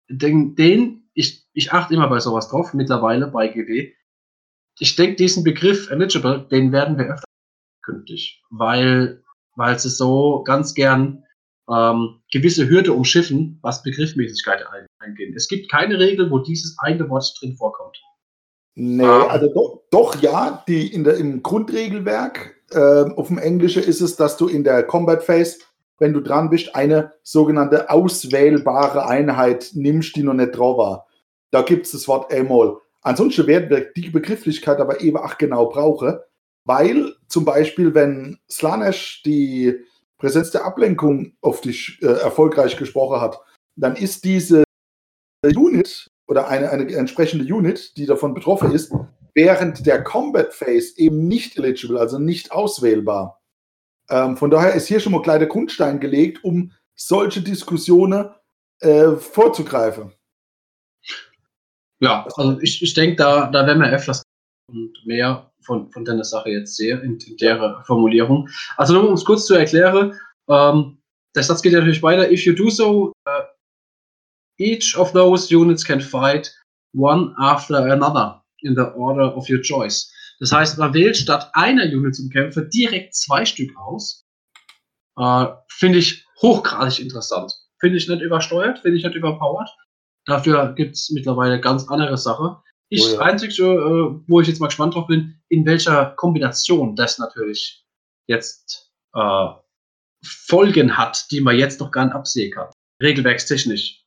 den, 0.09 0.55
den 0.55 1.09
ich, 1.13 1.45
ich 1.53 1.73
achte 1.73 1.93
immer 1.95 2.07
bei 2.07 2.21
sowas 2.21 2.47
drauf, 2.47 2.73
mittlerweile 2.73 3.27
bei 3.27 3.49
GW. 3.49 3.91
Ich 4.79 4.95
denke, 4.95 5.17
diesen 5.17 5.43
Begriff 5.43 5.91
eligible, 5.91 6.47
den 6.49 6.71
werden 6.71 6.97
wir 6.97 7.07
öfter 7.07 7.25
künftig, 7.83 8.41
weil, 8.49 9.21
weil 9.57 9.77
sie 9.77 9.89
so 9.89 10.43
ganz 10.43 10.73
gern 10.73 11.25
ähm, 11.69 12.21
gewisse 12.31 12.69
Hürde 12.69 12.93
umschiffen, 12.93 13.59
was 13.61 13.83
Begriffmäßigkeit 13.83 14.65
eingehen. 15.01 15.33
Es 15.35 15.47
gibt 15.47 15.71
keine 15.71 15.99
Regel, 15.99 16.31
wo 16.31 16.39
dieses 16.39 16.77
eine 16.79 17.09
Wort 17.09 17.35
drin 17.39 17.55
vorkommt. 17.55 18.01
Nee, 18.75 19.03
ah. 19.03 19.27
also 19.27 19.47
doch, 19.53 19.81
doch, 19.91 20.21
ja, 20.21 20.63
die 20.67 20.93
in 20.93 21.03
der, 21.03 21.17
im 21.17 21.43
Grundregelwerk 21.43 22.55
äh, 22.71 23.03
auf 23.15 23.27
dem 23.27 23.37
Englischen 23.37 23.83
ist 23.83 24.01
es, 24.01 24.15
dass 24.15 24.37
du 24.37 24.47
in 24.47 24.63
der 24.63 24.83
Combat 24.83 25.23
Phase, 25.23 25.59
wenn 25.99 26.13
du 26.13 26.21
dran 26.21 26.49
bist, 26.49 26.75
eine 26.75 27.11
sogenannte 27.21 27.89
auswählbare 27.89 29.05
Einheit 29.05 29.71
nimmst, 29.73 30.15
die 30.15 30.23
noch 30.23 30.33
nicht 30.33 30.57
drauf 30.57 30.77
war. 30.77 31.07
Da 31.51 31.63
gibt 31.63 31.85
es 31.85 31.91
das 31.91 32.07
Wort 32.07 32.33
Amol. 32.33 32.79
Ansonsten 33.01 33.47
werden 33.47 33.69
wir 33.69 33.91
die 33.91 34.09
Begrifflichkeit 34.09 34.79
aber 34.79 35.01
eben 35.01 35.17
auch 35.17 35.37
genau 35.37 35.67
brauchen, 35.67 36.19
weil 36.63 37.13
zum 37.27 37.45
Beispiel, 37.45 37.93
wenn 37.93 38.39
Slanesh 38.49 39.23
die 39.25 39.75
Präsenz 40.17 40.51
der 40.51 40.65
Ablenkung 40.65 41.33
auf 41.41 41.61
dich 41.61 41.97
äh, 42.01 42.05
erfolgreich 42.05 42.77
gesprochen 42.77 43.19
hat, 43.19 43.39
dann 43.75 43.95
ist 43.95 44.23
diese 44.23 44.63
Unit 45.43 46.09
oder 46.27 46.47
eine, 46.47 46.69
eine 46.69 46.91
entsprechende 46.93 47.53
Unit, 47.53 47.97
die 47.97 48.05
davon 48.05 48.33
betroffen 48.33 48.71
ist, 48.71 48.93
während 49.33 49.85
der 49.85 50.03
Combat 50.03 50.53
Phase 50.53 50.93
eben 50.97 51.27
nicht 51.27 51.57
eligible, 51.57 51.99
also 51.99 52.19
nicht 52.19 52.51
auswählbar. 52.51 53.41
Ähm, 54.09 54.37
von 54.37 54.51
daher 54.51 54.73
ist 54.73 54.87
hier 54.87 54.99
schon 54.99 55.13
mal 55.13 55.21
kleiner 55.21 55.45
Grundstein 55.45 55.99
gelegt, 55.99 56.43
um 56.43 56.71
solche 56.95 57.41
Diskussionen 57.41 58.29
äh, 58.79 59.11
vorzugreifen. 59.15 60.11
Ja, 61.99 62.25
also 62.35 62.59
ich, 62.61 62.81
ich 62.81 62.93
denke, 62.93 63.15
da, 63.15 63.47
da 63.47 63.65
werden 63.65 63.81
wir 63.81 63.91
öfters 63.91 64.23
und 64.67 64.93
mehr 65.05 65.51
von, 65.61 65.91
von 65.91 66.03
deiner 66.03 66.23
Sache 66.23 66.49
jetzt 66.49 66.75
sehe, 66.75 66.99
in, 66.99 67.19
in 67.19 67.37
der 67.37 67.83
Formulierung. 67.85 68.49
Also 68.77 68.93
nur 68.93 69.07
um 69.07 69.13
es 69.13 69.25
kurz 69.25 69.45
zu 69.45 69.53
erklären, 69.53 70.19
ähm, 70.49 70.97
der 71.35 71.43
Satz 71.43 71.61
geht 71.61 71.73
natürlich 71.73 72.03
weiter. 72.03 72.31
If 72.31 72.45
you 72.45 72.53
do 72.53 72.69
so, 72.69 73.13
uh, 73.27 73.40
each 74.61 74.95
of 74.97 75.11
those 75.13 75.53
units 75.53 75.83
can 75.83 75.99
fight 75.99 76.51
one 76.93 77.33
after 77.39 77.75
another 77.91 78.41
in 78.61 78.75
the 78.75 78.91
order 78.95 79.35
of 79.35 79.49
your 79.49 79.61
choice. 79.61 80.11
Das 80.39 80.51
heißt, 80.51 80.77
man 80.77 80.93
wählt 80.93 81.17
statt 81.17 81.49
einer 81.53 81.83
Unit 81.83 82.15
zum 82.15 82.29
Kämpfen 82.29 82.69
direkt 82.69 83.15
zwei 83.15 83.45
Stück 83.45 83.71
aus. 83.77 84.25
Äh, 85.17 85.45
finde 85.69 85.99
ich 85.99 86.25
hochgradig 86.41 86.99
interessant. 86.99 87.53
Finde 87.79 87.97
ich 87.97 88.07
nicht 88.07 88.21
übersteuert, 88.21 88.79
finde 88.79 88.97
ich 88.97 89.03
nicht 89.03 89.15
überpowered. 89.15 89.69
Dafür 90.25 90.73
gibt 90.73 90.95
es 90.95 91.09
mittlerweile 91.11 91.59
ganz 91.59 91.87
andere 91.89 92.17
Sachen. 92.17 92.55
Ich, 92.89 93.03
oh 93.05 93.13
ja. 93.13 93.19
einzig, 93.19 93.57
äh, 93.59 93.63
wo 93.63 94.41
ich 94.41 94.47
jetzt 94.47 94.59
mal 94.59 94.67
gespannt 94.67 94.95
drauf 94.95 95.07
bin, 95.07 95.39
in 95.49 95.65
welcher 95.65 96.11
Kombination 96.17 96.95
das 96.95 97.19
natürlich 97.19 97.85
jetzt 98.27 98.91
äh, 99.13 99.47
Folgen 100.23 100.97
hat, 100.97 101.25
die 101.31 101.41
man 101.41 101.57
jetzt 101.57 101.79
noch 101.79 101.91
gar 101.91 102.05
nicht 102.05 102.15
absehen 102.15 102.51
kann. 102.51 102.69
Regelwerkstechnisch. 103.01 104.00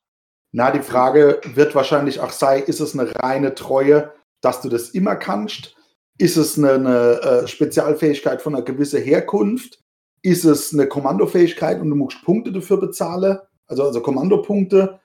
Na, 0.57 0.71
die 0.71 0.79
Frage 0.79 1.41
wird 1.43 1.75
wahrscheinlich 1.75 2.21
auch 2.21 2.31
sein, 2.31 2.63
ist 2.63 2.79
es 2.79 2.97
eine 2.97 3.13
reine 3.17 3.55
Treue, 3.55 4.13
dass 4.39 4.61
du 4.61 4.69
das 4.69 4.91
immer 4.91 5.17
kannst? 5.17 5.75
Ist 6.17 6.37
es 6.37 6.57
eine, 6.57 6.75
eine 6.75 7.21
äh, 7.21 7.47
Spezialfähigkeit 7.49 8.41
von 8.41 8.55
einer 8.55 8.63
gewissen 8.63 9.01
Herkunft? 9.03 9.83
Ist 10.21 10.45
es 10.45 10.71
eine 10.71 10.87
Kommandofähigkeit 10.87 11.81
und 11.81 11.89
du 11.89 11.97
musst 11.97 12.23
Punkte 12.23 12.53
dafür 12.53 12.79
bezahlen? 12.79 13.37
Also, 13.67 13.83
also 13.83 14.01
Kommandopunkte? 14.01 15.01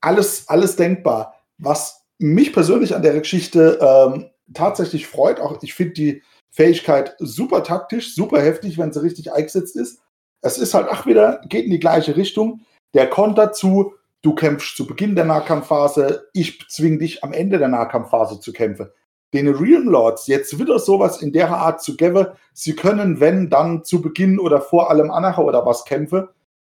Alles, 0.00 0.48
alles 0.48 0.76
denkbar. 0.76 1.34
Was 1.58 2.04
mich 2.18 2.52
persönlich 2.52 2.94
an 2.94 3.02
der 3.02 3.18
Geschichte 3.18 3.80
ähm, 3.80 4.30
tatsächlich 4.54 5.08
freut. 5.08 5.40
Auch 5.40 5.60
ich 5.64 5.74
finde 5.74 5.94
die 5.94 6.22
Fähigkeit 6.52 7.16
super 7.18 7.64
taktisch, 7.64 8.14
super 8.14 8.40
heftig, 8.40 8.78
wenn 8.78 8.92
sie 8.92 9.02
richtig 9.02 9.32
eingesetzt 9.32 9.74
ist. 9.74 9.98
Es 10.42 10.58
ist 10.58 10.74
halt, 10.74 10.86
ach 10.88 11.06
wieder, 11.06 11.40
geht 11.48 11.64
in 11.64 11.72
die 11.72 11.80
gleiche 11.80 12.16
Richtung. 12.16 12.60
Der 12.94 13.10
kommt 13.10 13.36
dazu, 13.36 13.94
du 14.26 14.34
kämpfst 14.34 14.76
zu 14.76 14.88
Beginn 14.88 15.14
der 15.14 15.24
Nahkampfphase, 15.24 16.28
ich 16.32 16.68
zwinge 16.68 16.98
dich 16.98 17.22
am 17.22 17.32
Ende 17.32 17.58
der 17.58 17.68
Nahkampfphase 17.68 18.40
zu 18.40 18.52
kämpfen. 18.52 18.88
Den 19.32 19.46
Realm 19.46 19.88
Lords 19.88 20.26
jetzt 20.26 20.58
wieder 20.58 20.80
sowas 20.80 21.22
in 21.22 21.32
der 21.32 21.50
Art 21.50 21.80
zu 21.80 21.96
geben, 21.96 22.26
sie 22.52 22.74
können, 22.74 23.20
wenn, 23.20 23.50
dann 23.50 23.84
zu 23.84 24.02
Beginn 24.02 24.40
oder 24.40 24.60
vor 24.60 24.90
allem 24.90 25.12
Anacher 25.12 25.44
oder 25.44 25.64
was 25.64 25.84
kämpfen, 25.84 26.28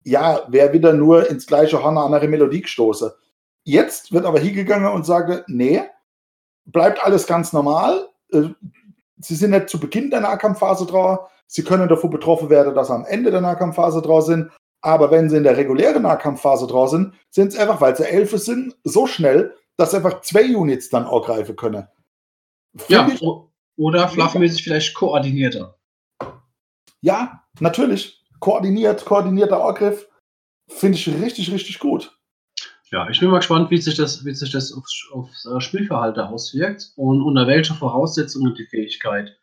ja, 0.04 0.44
wer 0.48 0.74
wieder 0.74 0.94
nur 0.94 1.28
ins 1.28 1.48
gleiche 1.48 1.82
Horn 1.84 1.98
andere 1.98 2.28
Melodie 2.28 2.62
gestoßen. 2.62 3.10
Jetzt 3.64 4.12
wird 4.12 4.26
aber 4.26 4.40
hingegangen 4.40 4.92
und 4.92 5.06
sage, 5.06 5.44
nee, 5.48 5.82
bleibt 6.66 7.04
alles 7.04 7.26
ganz 7.26 7.52
normal. 7.52 8.10
Äh, 8.32 8.50
sie 9.18 9.36
sind 9.36 9.52
nicht 9.52 9.70
zu 9.70 9.80
Beginn 9.80 10.12
der 10.12 10.22
Nahkampfphase 10.22 10.86
drauf. 10.86 11.32
Sie 11.48 11.64
können 11.64 11.90
davor 11.90 12.12
betroffen 12.12 12.52
werden, 12.52 12.76
dass 12.76 12.88
sie 12.88 12.94
am 12.94 13.06
Ende 13.06 13.32
der 13.32 13.42
Nahkampfphase 13.42 14.04
drauf 14.04 14.26
sind. 14.26 14.52
Aber 14.82 15.12
wenn 15.12 15.30
sie 15.30 15.38
in 15.38 15.44
der 15.44 15.58
regulären 15.58 16.04
Nahkampfphase 16.04 16.68
drauf 16.68 16.90
sind, 16.92 17.14
sind 17.30 17.50
es 17.50 17.60
einfach, 17.60 17.82
weil 17.82 17.96
sie 17.96 18.10
Elfe 18.10 18.38
sind, 18.38 18.76
so 18.84 19.08
schnell, 19.08 19.56
dass 19.78 19.94
einfach 19.94 20.22
zwei 20.22 20.56
Units 20.56 20.90
dann 20.90 21.06
auch 21.06 21.26
greifen 21.26 21.56
können. 21.56 21.88
Find 22.76 23.20
ja, 23.22 23.46
oder 23.78 24.08
fluffmäßig 24.08 24.64
vielleicht 24.64 24.94
koordinierter. 24.94 25.78
Ja, 27.02 27.44
natürlich. 27.60 28.24
Koordiniert, 28.40 29.06
koordinierter 29.06 29.64
Angriff 29.64 30.08
finde 30.70 30.98
ich 30.98 31.08
richtig, 31.08 31.52
richtig 31.52 31.80
gut. 31.80 32.16
Ja, 32.92 33.08
ich 33.10 33.20
bin 33.20 33.30
mal 33.30 33.38
gespannt, 33.38 33.70
wie 33.70 33.80
sich 33.80 33.96
das, 33.96 34.26
wie 34.26 34.34
sich 34.34 34.52
das 34.52 34.74
aufs, 34.74 35.08
aufs 35.12 35.46
äh, 35.46 35.62
Spielverhalten 35.62 36.24
auswirkt 36.24 36.92
und 36.96 37.22
unter 37.22 37.46
welcher 37.46 37.76
Voraussetzungen 37.76 38.56
die 38.56 38.66
Fähigkeit 38.66 39.38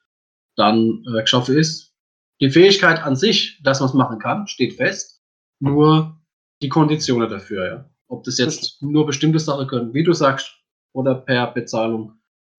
dann 0.57 1.05
äh, 1.15 1.21
geschaffen 1.21 1.57
ist. 1.57 1.95
Die 2.41 2.51
Fähigkeit 2.51 3.03
an 3.03 3.15
sich, 3.15 3.61
dass 3.63 3.81
man 3.81 3.89
es 3.89 3.95
machen 3.95 4.19
kann, 4.19 4.49
steht 4.49 4.75
fest. 4.75 5.16
Nur 5.61 6.17
die 6.63 6.69
Konditionen 6.69 7.29
dafür, 7.31 7.67
ja. 7.67 7.91
Ob 8.09 8.25
das 8.25 8.39
jetzt 8.39 8.81
nur 8.83 9.07
bestimmte 9.07 9.39
Sachen 9.39 9.67
können, 9.67 9.93
wie 9.95 10.05
du 10.05 10.13
sagst, 10.13 10.53
oder 10.93 11.15
per 11.15 11.49
Bezahlung, 11.53 12.13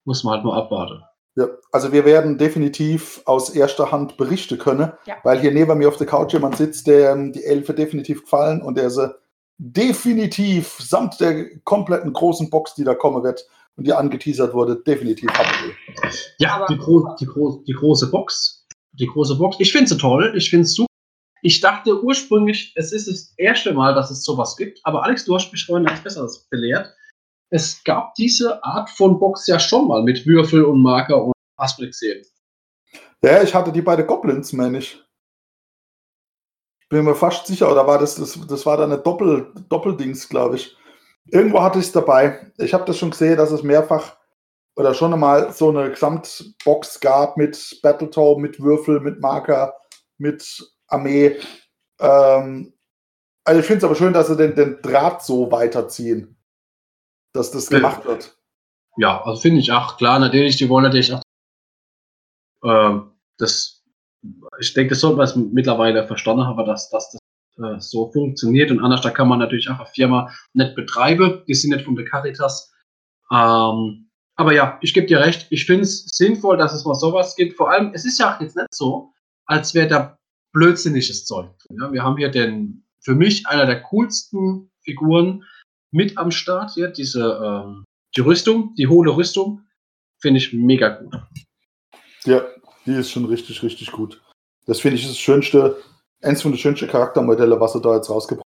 muss 0.06 0.24
man 0.24 0.36
halt 0.36 0.44
nur 0.44 0.56
abwarten. 0.56 1.04
Ja, 1.36 1.48
also 1.72 1.92
wir 1.92 2.04
werden 2.06 2.38
definitiv 2.38 3.22
aus 3.26 3.50
erster 3.52 3.92
Hand 3.92 4.18
berichten 4.18 4.58
können, 4.58 4.92
Ja. 5.06 5.16
weil 5.24 5.40
hier 5.40 5.52
neben 5.52 5.78
mir 5.78 5.88
auf 5.88 5.98
der 5.98 6.08
Couch 6.08 6.34
jemand 6.34 6.58
sitzt, 6.58 6.88
der 6.88 7.12
ähm, 7.12 7.32
die 7.32 7.44
Elfe 7.44 7.74
definitiv 7.74 8.24
gefallen 8.24 8.62
und 8.62 8.76
der 8.78 8.90
sie 8.90 9.14
definitiv 9.60 10.78
samt 10.80 11.20
der 11.20 11.58
kompletten 11.64 12.14
großen 12.14 12.50
Box, 12.50 12.76
die 12.76 12.84
da 12.84 12.94
kommen 12.96 13.24
wird 13.24 13.46
und 13.76 13.86
die 13.88 13.94
angeteasert 13.94 14.54
wurde, 14.54 14.82
definitiv 14.86 15.30
haben 15.32 15.50
will. 15.68 16.12
Ja, 16.40 16.66
die, 16.70 16.78
gro 16.78 17.16
die, 17.20 17.26
gro 17.26 17.64
die 17.68 17.74
große 17.74 18.10
Box. 18.10 18.66
Die 18.94 19.08
große 19.08 19.36
Box. 19.36 19.58
Ich 19.60 19.72
finde 19.72 19.90
sie 19.90 19.98
toll. 19.98 20.34
Ich 20.36 20.50
finde 20.50 20.64
es 20.64 20.74
super. 20.74 20.88
Ich 21.42 21.62
dachte 21.62 22.04
ursprünglich, 22.04 22.74
es 22.76 22.92
ist 22.92 23.08
das 23.08 23.34
erste 23.38 23.74
Mal, 23.74 23.94
dass 23.94 24.12
es 24.12 24.24
sowas 24.24 24.56
gibt. 24.58 24.80
Aber 24.84 25.04
Alex, 25.04 25.26
du 25.26 25.36
hast 25.36 25.52
mich 25.52 25.66
vorhin 25.66 25.88
als 25.88 26.02
Besseres 26.02 26.48
belehrt. 26.50 26.94
Es 27.50 27.84
gab 27.84 28.16
diese 28.16 28.64
Art 28.64 28.90
von 28.90 29.20
Box 29.20 29.48
ja 29.48 29.60
schon 29.60 29.88
mal 29.88 30.04
mit 30.04 30.26
Würfel 30.26 30.66
und 30.66 30.82
Marker 30.82 31.24
und 31.24 31.34
gesehen. 31.78 32.26
Ja, 33.24 33.42
ich 33.42 33.54
hatte 33.54 33.72
die 33.72 33.82
bei 33.82 33.96
den 33.96 34.06
Goblins, 34.06 34.54
meine 34.54 34.80
ich. 34.80 35.02
Bin 36.90 37.04
mir 37.04 37.16
fast 37.16 37.48
sicher, 37.48 37.72
oder 37.72 37.86
war 37.86 38.00
das, 38.00 38.16
das, 38.16 38.40
das 38.48 38.66
war 38.66 38.78
dann 38.78 38.92
eine 38.92 39.02
Doppel, 39.02 39.52
Doppeldings, 39.70 40.30
glaube 40.30 40.56
ich. 40.56 40.76
Irgendwo 41.32 41.62
hatte 41.62 41.80
ich 41.80 41.86
es 41.86 41.92
dabei. 41.92 42.52
Ich 42.58 42.74
habe 42.74 42.86
das 42.86 42.98
schon 42.98 43.12
gesehen, 43.12 43.38
dass 43.38 43.52
es 43.52 43.64
mehrfach 43.64 44.16
oder 44.78 44.94
schon 44.94 45.14
einmal 45.14 45.52
so 45.52 45.70
eine 45.70 45.90
Gesamtbox 45.90 47.00
gab 47.00 47.36
mit 47.36 47.80
Battletoe, 47.82 48.40
mit 48.40 48.62
Würfel, 48.62 49.02
mit 49.02 49.20
Marker, 49.20 49.74
mit 50.18 50.77
Armee. 50.88 51.38
Ähm, 52.00 52.74
also 53.44 53.60
ich 53.60 53.66
finde 53.66 53.78
es 53.78 53.84
aber 53.84 53.96
schön, 53.96 54.14
dass 54.14 54.28
sie 54.28 54.36
den, 54.36 54.56
den 54.56 54.82
Draht 54.82 55.24
so 55.24 55.52
weiterziehen, 55.52 56.38
dass 57.34 57.52
das 57.52 57.70
gemacht 57.70 58.06
wird. 58.06 58.38
Ja, 58.98 59.24
also 59.24 59.40
finde 59.40 59.60
ich 59.60 59.72
auch 59.72 59.98
klar. 59.98 60.20
Natürlich, 60.20 60.58
die 60.58 60.70
wollen 60.70 60.84
natürlich 60.84 61.14
auch. 61.14 61.22
Ähm, 62.64 63.12
das, 63.38 63.84
ich 64.60 64.74
denke, 64.74 64.92
das 64.92 65.02
sollte 65.02 65.18
man 65.18 65.26
es 65.26 65.36
mittlerweile 65.36 66.08
verstanden 66.08 66.46
haben, 66.46 66.66
dass, 66.66 66.90
dass 66.90 67.12
das 67.12 67.22
äh, 67.64 67.80
so 67.80 68.12
funktioniert. 68.12 68.72
Und 68.72 68.80
anders, 68.80 69.02
da 69.02 69.12
kann 69.12 69.28
man 69.28 69.40
natürlich 69.40 69.70
auch 69.70 69.80
eine 69.80 69.90
Firma 69.94 70.34
nicht 70.54 70.76
betreiben. 70.76 71.44
Die 71.48 71.54
sind 71.54 71.72
nicht 71.72 71.86
von 71.86 71.96
der 71.96 72.06
Caritas. 72.06 72.74
Ähm, 73.32 74.10
aber 74.36 74.54
ja, 74.54 74.78
ich 74.82 74.94
gebe 74.94 75.08
dir 75.08 75.20
recht. 75.20 75.48
Ich 75.52 75.66
finde 75.66 75.84
es 75.84 76.06
sinnvoll, 76.06 76.58
dass 76.58 76.74
es 76.74 76.86
mal 76.86 76.96
sowas 76.96 77.36
gibt. 77.36 77.56
Vor 77.56 77.72
allem, 77.72 77.92
es 77.94 78.06
ist 78.06 78.20
ja 78.20 78.36
auch 78.36 78.42
jetzt 78.42 78.56
nicht 78.56 78.74
so, 78.74 79.14
als 79.46 79.74
wäre 79.74 79.88
da 79.88 80.18
blödsinniges 80.54 81.26
Zeug 81.26 81.58
drin. 81.60 81.78
Ja, 81.80 81.92
wir 81.92 82.04
haben 82.04 82.18
hier 82.18 82.30
den, 82.30 82.84
für 83.00 83.16
mich 83.16 83.48
einer 83.48 83.66
der 83.66 83.82
coolsten 83.84 84.72
Figuren 84.82 85.44
mit 85.92 86.18
am 86.18 86.32
Start 86.32 86.72
hier, 86.72 86.90
diese, 86.90 87.40
ähm, 87.44 87.84
die 88.16 88.22
Rüstung, 88.22 88.74
die 88.76 88.88
hohle 88.88 89.16
Rüstung, 89.16 89.62
finde 90.20 90.40
ich 90.40 90.54
mega 90.54 90.90
gut. 90.90 91.16
Ja, 92.26 92.46
die 92.86 92.94
ist 92.94 93.12
schon 93.12 93.26
richtig, 93.26 93.64
richtig 93.64 93.92
gut. 93.92 94.22
Das 94.66 94.82
finde 94.82 94.98
ich 94.98 95.08
das 95.08 95.18
schönste, 95.18 95.82
eins 96.22 96.42
von 96.42 96.52
den 96.52 96.58
schönsten 96.58 96.88
Charaktermodelle, 96.88 97.60
was 97.60 97.74
sie 97.74 97.82
da 97.82 97.96
jetzt 97.96 98.10
rausgebracht 98.10 98.46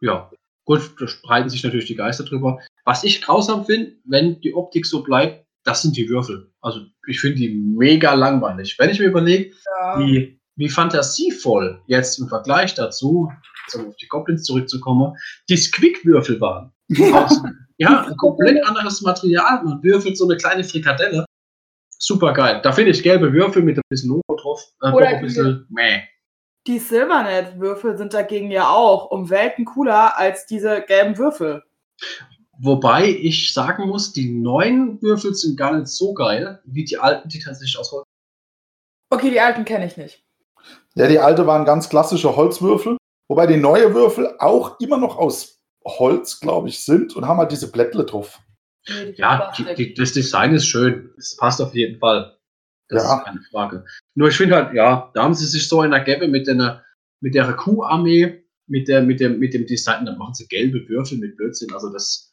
Ja, 0.00 0.30
gut, 0.64 0.94
da 1.00 1.08
streiten 1.08 1.48
sich 1.48 1.64
natürlich 1.64 1.86
die 1.86 1.96
Geister 1.96 2.24
drüber. 2.24 2.60
Was 2.84 3.04
ich 3.04 3.22
grausam 3.22 3.64
finde, 3.64 3.96
wenn 4.04 4.40
die 4.40 4.54
Optik 4.54 4.86
so 4.86 5.02
bleibt, 5.02 5.44
das 5.64 5.82
sind 5.82 5.96
die 5.96 6.08
Würfel. 6.08 6.47
Also 6.60 6.80
ich 7.06 7.20
finde 7.20 7.36
die 7.36 7.50
mega 7.50 8.14
langweilig. 8.14 8.76
Wenn 8.78 8.90
ich 8.90 8.98
mir 8.98 9.06
überlege, 9.06 9.54
wie, 9.96 10.40
wie 10.56 10.68
fantasievoll 10.68 11.80
jetzt 11.86 12.18
im 12.18 12.28
Vergleich 12.28 12.74
dazu, 12.74 13.32
um 13.74 13.88
auf 13.88 13.96
die 13.96 14.08
Goblins 14.08 14.44
zurückzukommen, 14.44 15.14
die 15.48 15.56
Squick-Würfel 15.56 16.40
waren. 16.40 16.72
Aus, 17.12 17.42
ja, 17.78 18.06
ein 18.06 18.16
komplett 18.16 18.64
anderes 18.66 19.02
Material. 19.02 19.62
Man 19.64 19.82
würfelt 19.82 20.16
so 20.16 20.24
eine 20.26 20.36
kleine 20.36 20.64
Frikadelle. 20.64 21.24
Super 21.90 22.32
geil. 22.32 22.60
Da 22.62 22.72
finde 22.72 22.92
ich 22.92 23.02
gelbe 23.02 23.32
Würfel 23.32 23.62
mit 23.62 23.76
ein 23.76 23.82
bisschen 23.88 24.10
Logo 24.10 24.40
drauf. 24.40 24.62
Äh, 24.82 24.90
Oder 24.90 25.08
ein 25.08 25.22
bisschen 25.22 25.66
meh. 25.68 26.02
Die 26.66 26.78
Silvernet-Würfel 26.78 27.96
sind 27.96 28.14
dagegen 28.14 28.50
ja 28.50 28.68
auch 28.68 29.10
um 29.10 29.30
Welten 29.30 29.64
cooler 29.64 30.18
als 30.18 30.46
diese 30.46 30.82
gelben 30.82 31.16
Würfel. 31.18 31.62
Wobei 32.60 33.08
ich 33.08 33.52
sagen 33.54 33.86
muss, 33.88 34.12
die 34.12 34.30
neuen 34.30 35.00
Würfel 35.00 35.34
sind 35.34 35.56
gar 35.56 35.76
nicht 35.78 35.88
so 35.88 36.12
geil, 36.12 36.60
wie 36.64 36.84
die 36.84 36.98
alten, 36.98 37.28
die 37.28 37.38
tatsächlich 37.38 37.78
aus 37.78 37.92
Holz. 37.92 38.04
Okay, 39.10 39.30
die 39.30 39.40
alten 39.40 39.64
kenne 39.64 39.86
ich 39.86 39.96
nicht. 39.96 40.24
Ja, 40.94 41.06
die 41.06 41.18
alte 41.20 41.46
waren 41.46 41.64
ganz 41.64 41.88
klassische 41.88 42.34
Holzwürfel, 42.34 42.96
wobei 43.28 43.46
die 43.46 43.56
neue 43.56 43.94
Würfel 43.94 44.34
auch 44.38 44.78
immer 44.80 44.98
noch 44.98 45.16
aus 45.16 45.60
Holz, 45.84 46.40
glaube 46.40 46.68
ich, 46.68 46.80
sind 46.84 47.14
und 47.16 47.26
haben 47.26 47.38
halt 47.38 47.52
diese 47.52 47.70
Blättle 47.70 48.04
drauf. 48.04 48.40
Nee, 48.88 49.12
die 49.12 49.20
Ja, 49.20 49.52
die, 49.56 49.74
die, 49.76 49.94
das 49.94 50.12
Design 50.12 50.52
ist 50.54 50.66
schön. 50.66 51.10
Es 51.16 51.36
passt 51.36 51.62
auf 51.62 51.74
jeden 51.74 51.98
Fall. 52.00 52.36
Das 52.88 53.04
Ja. 53.04 53.18
ist 53.18 53.24
keine 53.24 53.40
Frage. 53.52 53.84
Nur 54.14 54.28
ich 54.28 54.36
finde 54.36 54.56
halt, 54.56 54.74
ja, 54.74 55.10
da 55.14 55.22
haben 55.22 55.34
sie 55.34 55.46
sich 55.46 55.68
so 55.68 55.82
in 55.82 55.92
der 55.92 56.00
Gäbe 56.00 56.26
mit 56.26 56.46
der, 56.46 56.82
mit 57.20 57.34
der 57.34 57.52
Kuh-Armee, 57.52 58.44
mit, 58.66 58.88
der, 58.88 59.02
mit, 59.02 59.20
dem, 59.20 59.38
mit 59.38 59.54
dem 59.54 59.66
Design, 59.66 60.04
dann 60.06 60.18
machen 60.18 60.34
sie 60.34 60.48
gelbe 60.48 60.86
Würfel 60.88 61.18
mit 61.18 61.36
Blödsinn. 61.36 61.72
Also 61.72 61.90
das 61.90 62.27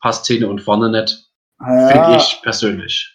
passt 0.00 0.24
Zähne 0.24 0.48
und 0.48 0.60
vorne 0.62 0.90
nicht, 0.90 1.30
finde 1.58 1.94
Ja, 1.94 2.16
ich 2.16 2.40
persönlich. 2.42 3.14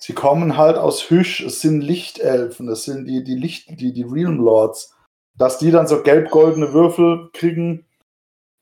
Sie 0.00 0.12
kommen 0.14 0.56
halt 0.56 0.76
aus 0.76 1.10
Hüsch, 1.10 1.40
es 1.40 1.60
sind 1.60 1.80
Lichtelfen, 1.80 2.66
das 2.68 2.84
sind 2.84 3.06
die, 3.06 3.24
die 3.24 3.34
Licht, 3.34 3.68
die, 3.80 3.92
die 3.92 4.04
Realm 4.04 4.38
Lords. 4.38 4.94
Dass 5.36 5.58
die 5.58 5.70
dann 5.70 5.86
so 5.86 6.02
gelb-goldene 6.02 6.72
Würfel 6.72 7.30
kriegen, 7.32 7.86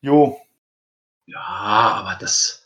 jo, 0.03 0.38
Ja, 1.27 1.40
aber 1.40 2.16
das. 2.20 2.62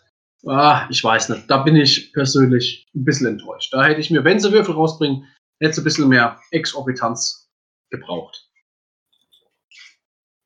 Ah, 0.47 0.87
ich 0.91 1.03
weiß 1.03 1.29
nicht. 1.31 1.51
Da 1.51 1.59
bin 1.59 1.77
ich 1.77 2.13
persönlich 2.13 2.87
ein 2.95 3.05
bisschen 3.05 3.27
enttäuscht. 3.27 3.73
Da 3.73 3.85
hätte 3.85 4.01
ich 4.01 4.11
mir, 4.11 4.25
wenn 4.25 4.41
sie 4.41 4.53
Würfel 4.53 4.75
rausbringen, 4.75 5.27
hätte 5.61 5.75
sie 5.75 5.81
ein 5.83 5.85
bisschen 5.85 6.09
mehr 6.09 6.41
Exorbitanz 6.51 7.49
gebraucht. 7.91 8.49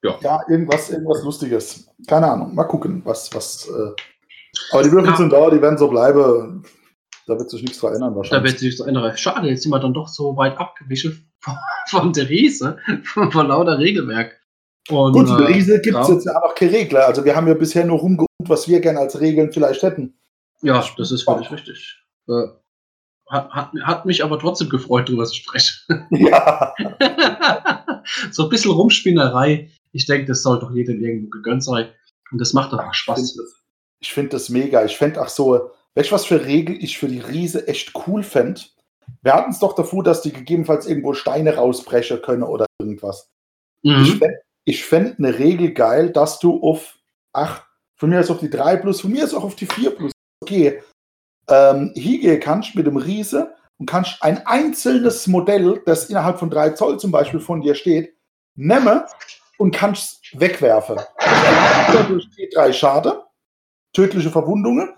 ja, 0.02 0.40
irgendwas, 0.48 0.90
irgendwas 0.90 1.22
Lustiges. 1.22 1.88
Keine 2.06 2.30
Ahnung, 2.30 2.54
mal 2.54 2.64
gucken, 2.64 3.02
was, 3.04 3.32
was. 3.34 3.68
Äh. 3.68 4.13
Aber 4.72 4.82
die 4.82 4.92
Würfel 4.92 5.10
Ja. 5.10 5.16
sind 5.16 5.32
da, 5.32 5.50
die 5.50 5.60
werden 5.62 5.78
so 5.78 5.88
bleiben. 5.88 6.64
Da 7.26 7.38
wird 7.38 7.48
sich 7.50 7.62
nichts 7.62 7.78
dran 7.78 7.94
ändern 7.94 8.10
Da 8.12 8.16
wahrscheinlich. 8.16 8.52
wird 8.52 8.60
sich 8.60 8.76
das 8.76 8.86
ändern. 8.86 9.16
Schade, 9.16 9.48
jetzt 9.48 9.62
sind 9.62 9.72
wir 9.72 9.78
dann 9.80 9.94
doch 9.94 10.08
so 10.08 10.36
weit 10.36 10.58
abgewichen 10.58 11.32
von, 11.86 12.12
Riese, 12.14 12.78
von, 13.04 13.32
von 13.32 13.46
lauter 13.48 13.78
Regelwerk. 13.78 14.40
Und, 14.90 15.12
Gut, 15.14 15.28
für 15.28 15.44
äh, 15.44 15.46
Riese 15.46 15.80
gibt 15.80 15.96
es 15.96 16.08
ja. 16.08 16.14
jetzt 16.14 16.28
einfach 16.28 16.54
keine 16.54 16.72
Regler. 16.72 17.06
Also 17.06 17.24
wir 17.24 17.34
haben 17.34 17.48
ja 17.48 17.54
bisher 17.54 17.86
nur 17.86 17.98
rumgeholt, 17.98 18.28
was 18.40 18.68
wir 18.68 18.80
gerne 18.80 18.98
als 18.98 19.18
Regeln 19.18 19.50
vielleicht 19.52 19.82
hätten. 19.82 20.18
Ja, 20.60 20.84
das 20.98 21.10
ist 21.10 21.22
völlig 21.22 21.50
richtig. 21.50 22.04
Äh, 22.28 22.48
hat, 23.30 23.50
hat, 23.50 23.70
hat 23.82 24.04
mich 24.04 24.22
aber 24.22 24.38
trotzdem 24.38 24.68
gefreut, 24.68 25.08
darüber 25.08 25.24
zu 25.24 25.34
sprechen. 25.36 25.74
Ja. 26.10 26.74
so 28.30 28.44
ein 28.44 28.48
bisschen 28.50 28.72
Rumspinnerei. 28.72 29.70
Ich 29.92 30.04
denke, 30.06 30.26
das 30.26 30.42
soll 30.42 30.58
doch 30.58 30.70
jedem 30.72 31.00
irgendwo 31.02 31.30
gegönnt 31.30 31.64
sein. 31.64 31.88
Und 32.30 32.40
das 32.40 32.52
macht 32.52 32.72
doch 32.72 32.80
auch 32.80 32.92
Spaß. 32.94 33.36
das, 33.36 33.63
ich 34.04 34.12
find 34.12 34.34
das 34.34 34.50
mega. 34.50 34.84
Ich 34.84 34.98
fände 34.98 35.20
auch 35.20 35.28
so, 35.28 35.70
du, 35.94 36.12
was 36.12 36.26
für 36.26 36.44
Regel 36.44 36.76
ich 36.82 36.98
für 36.98 37.08
die 37.08 37.20
Riese 37.20 37.66
echt 37.66 37.92
cool 38.06 38.22
fände? 38.22 38.60
Wir 39.22 39.32
hatten 39.32 39.50
es 39.50 39.58
doch 39.58 39.74
davor, 39.74 40.04
dass 40.04 40.20
die 40.20 40.32
gegebenenfalls 40.32 40.86
irgendwo 40.86 41.14
Steine 41.14 41.56
rausbrechen 41.56 42.20
können 42.20 42.42
oder 42.42 42.66
irgendwas. 42.78 43.30
Ich 43.82 43.92
Mhm. 43.92 44.18
fände 44.18 44.38
ich 44.66 44.84
fänd 44.84 45.18
eine 45.18 45.38
Regel 45.38 45.72
geil, 45.72 46.10
dass 46.10 46.38
du 46.38 46.62
auf, 46.62 46.96
ach, 47.32 47.66
von 47.96 48.08
mir 48.08 48.20
ist 48.20 48.30
auf 48.30 48.38
die 48.38 48.48
3 48.48 48.76
plus, 48.76 49.02
von 49.02 49.10
mir 49.10 49.24
ist 49.24 49.34
auch 49.34 49.44
auf 49.44 49.56
die 49.56 49.66
4 49.66 49.90
plus, 49.90 50.12
okay, 50.42 50.82
ähm, 51.48 51.92
hingehen 51.94 52.40
kannst 52.40 52.74
mit 52.74 52.86
dem 52.86 52.96
Riese 52.96 53.54
und 53.78 53.86
kannst 53.86 54.22
ein 54.22 54.46
einzelnes 54.46 55.26
Modell, 55.26 55.82
das 55.84 56.08
innerhalb 56.08 56.38
von 56.38 56.48
3 56.48 56.70
Zoll 56.70 56.98
zum 56.98 57.10
Beispiel 57.10 57.40
von 57.40 57.60
dir 57.60 57.74
steht, 57.74 58.14
nehmen 58.54 59.02
und 59.58 59.74
kannst 59.74 60.38
wegwerfen. 60.38 60.98
Dadurch 61.92 62.24
steht 62.32 62.56
drei 62.56 62.72
Schade, 62.72 63.23
tödliche 63.94 64.30
Verwundungen 64.30 64.90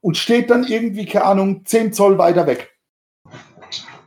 und 0.00 0.16
steht 0.16 0.48
dann 0.48 0.64
irgendwie, 0.64 1.04
keine 1.04 1.26
Ahnung, 1.26 1.66
10 1.66 1.92
Zoll 1.92 2.16
weiter 2.16 2.46
weg. 2.46 2.74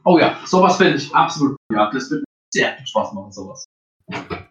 Oh 0.04 0.18
ja, 0.18 0.38
sowas 0.46 0.78
fände 0.78 0.96
ich 0.96 1.14
absolut. 1.14 1.56
Ja, 1.72 1.92
das 1.92 2.10
wird 2.10 2.24
sehr 2.52 2.76
viel 2.78 2.88
Spaß 2.88 3.14
machen, 3.14 3.32
sowas. 3.32 3.66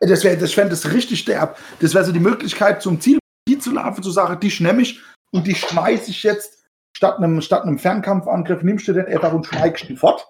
Das 0.00 0.22
wäre 0.22 0.36
das 0.36 0.52
fänd 0.52 0.70
das 0.70 0.92
richtig 0.92 1.24
derb. 1.24 1.58
Das 1.80 1.94
wäre 1.94 2.04
so 2.04 2.12
die 2.12 2.20
Möglichkeit, 2.20 2.82
zum 2.82 3.00
Ziel 3.00 3.18
die 3.48 3.58
zu 3.58 3.72
laufen, 3.72 4.02
zu 4.02 4.10
sagen, 4.10 4.38
die 4.40 4.52
nehme 4.62 4.82
ich 4.82 5.00
und 5.30 5.46
die 5.46 5.54
schmeiße 5.54 6.10
ich 6.10 6.22
jetzt 6.22 6.64
statt 6.96 7.18
einem, 7.18 7.40
statt 7.40 7.62
einem 7.62 7.78
Fernkampfangriff, 7.78 8.62
nimmst 8.62 8.88
du 8.88 8.92
den 8.92 9.06
einfach 9.06 9.32
und 9.32 9.46
schneigst 9.46 9.88
ihn 9.88 9.96
fort. 9.96 10.26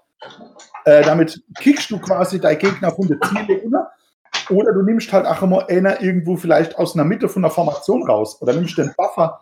Äh, 0.84 1.02
damit 1.02 1.42
kickst 1.58 1.90
du 1.90 1.98
quasi 1.98 2.40
dein 2.40 2.58
Gegner 2.58 2.92
von 2.92 3.08
der 3.08 3.20
Ziele 3.20 3.60
runter. 3.62 3.90
Oder 4.50 4.72
du 4.72 4.82
nimmst 4.82 5.12
halt 5.12 5.26
auch 5.26 5.42
immer 5.42 5.68
einer 5.68 6.00
irgendwo 6.00 6.36
vielleicht 6.36 6.76
aus 6.78 6.94
einer 6.94 7.04
Mitte 7.04 7.28
von 7.28 7.42
der 7.42 7.50
Formation 7.50 8.08
raus. 8.08 8.40
Oder 8.40 8.52
nimmst 8.52 8.78
den 8.78 8.92
Buffer 8.96 9.40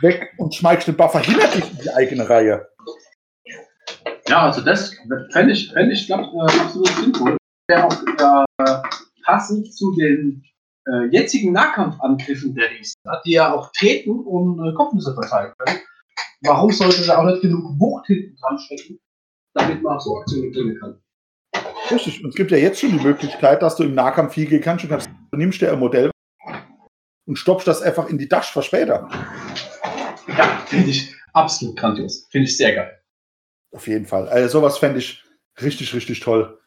weg 0.00 0.32
und 0.38 0.54
schmeigst 0.54 0.86
den 0.86 0.96
Buffer 0.96 1.20
hinter 1.20 1.48
dich 1.48 1.70
in 1.70 1.78
die 1.78 1.90
eigene 1.90 2.28
Reihe. 2.28 2.68
Ja, 4.28 4.42
also 4.42 4.60
das 4.60 4.94
fände 5.32 5.52
ich, 5.52 5.72
fänd 5.72 5.92
ich 5.92 6.06
glaub, 6.06 6.20
äh, 6.20 6.60
absolut 6.60 6.88
sinnvoll. 6.88 7.36
Wäre 7.68 7.84
auch 7.84 8.46
äh, 8.58 8.82
passend 9.24 9.72
zu 9.74 9.92
den 9.94 10.42
äh, 10.86 11.06
jetzigen 11.10 11.52
Nahkampfangriffen 11.52 12.54
der 12.54 12.70
Riesen, 12.70 12.96
die 13.24 13.32
ja 13.32 13.52
auch 13.52 13.70
treten 13.72 14.20
und 14.20 14.58
äh, 14.66 14.74
Kopfnüsse 14.74 15.14
verteilen 15.14 15.52
können. 15.58 15.78
Warum 16.42 16.70
sollte 16.70 17.04
da 17.06 17.18
auch 17.18 17.24
nicht 17.24 17.42
genug 17.42 17.78
Wucht 17.80 18.06
hinten 18.06 18.36
dran 18.36 18.58
stecken, 18.58 18.98
damit 19.54 19.82
man 19.82 19.96
auch 19.96 20.00
so 20.00 20.16
Aktionen 20.18 20.52
bringen 20.52 20.78
kann? 20.78 21.00
Richtig. 21.90 22.22
Und 22.22 22.30
es 22.30 22.36
gibt 22.36 22.50
ja 22.50 22.56
jetzt 22.56 22.80
schon 22.80 22.98
die 22.98 23.04
Möglichkeit, 23.04 23.62
dass 23.62 23.76
du 23.76 23.84
im 23.84 23.94
Nahkampf 23.94 24.34
viel 24.34 24.46
gehen 24.46 24.60
kannst. 24.60 24.84
Du, 24.84 24.88
kannst, 24.88 25.08
du 25.30 25.38
nimmst 25.38 25.60
dir 25.60 25.72
ein 25.72 25.78
Modell 25.78 26.10
und 27.26 27.36
stoppst 27.36 27.66
das 27.66 27.82
einfach 27.82 28.08
in 28.08 28.18
die 28.18 28.28
Tasche 28.28 28.52
für 28.52 28.62
später. 28.62 29.08
Ja, 30.28 30.62
finde 30.66 30.90
ich 30.90 31.14
absolut 31.32 31.76
grandios. 31.76 32.26
Finde 32.30 32.48
ich 32.48 32.56
sehr 32.56 32.74
geil. 32.74 33.02
Auf 33.74 33.86
jeden 33.86 34.06
Fall. 34.06 34.28
Also 34.28 34.60
sowas 34.60 34.78
fände 34.78 34.98
ich 34.98 35.24
richtig, 35.60 35.94
richtig 35.94 36.20
toll. 36.20 36.58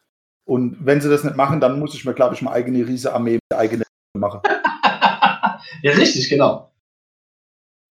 Und 0.44 0.76
wenn 0.84 1.00
sie 1.00 1.10
das 1.10 1.24
nicht 1.24 1.36
machen, 1.36 1.60
dann 1.60 1.78
muss 1.78 1.94
ich 1.94 2.04
mir, 2.04 2.14
glaube 2.14 2.34
ich, 2.34 2.42
meine 2.42 2.56
eigene 2.56 2.86
Riese-Armee 2.86 3.34
mit 3.34 3.58
eigene 3.58 3.84
machen. 4.16 4.40
ja, 5.82 5.92
richtig, 5.92 6.28
genau. 6.28 6.72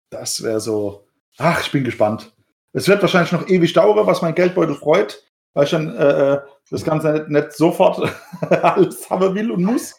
Das 0.10 0.42
wäre 0.44 0.60
so. 0.60 1.08
Ach, 1.38 1.62
ich 1.62 1.72
bin 1.72 1.84
gespannt. 1.84 2.34
Es 2.74 2.88
wird 2.88 3.02
wahrscheinlich 3.02 3.32
noch 3.32 3.48
ewig 3.48 3.74
dauern, 3.74 4.06
was 4.06 4.22
mein 4.22 4.36
Geldbeutel 4.36 4.76
freut, 4.76 5.24
weil 5.60 5.65
ich 5.65 5.72
dann 5.72 5.93
äh, 5.93 6.34
äh 6.36 6.41
das 6.69 6.86
Ganze 6.86 7.12
nicht, 7.12 7.30
nicht 7.30 7.52
sofort 7.52 8.00
alles 8.50 9.10
haben 9.10 9.36
will 9.36 9.52
und 9.52 9.63
muss. 9.63 9.93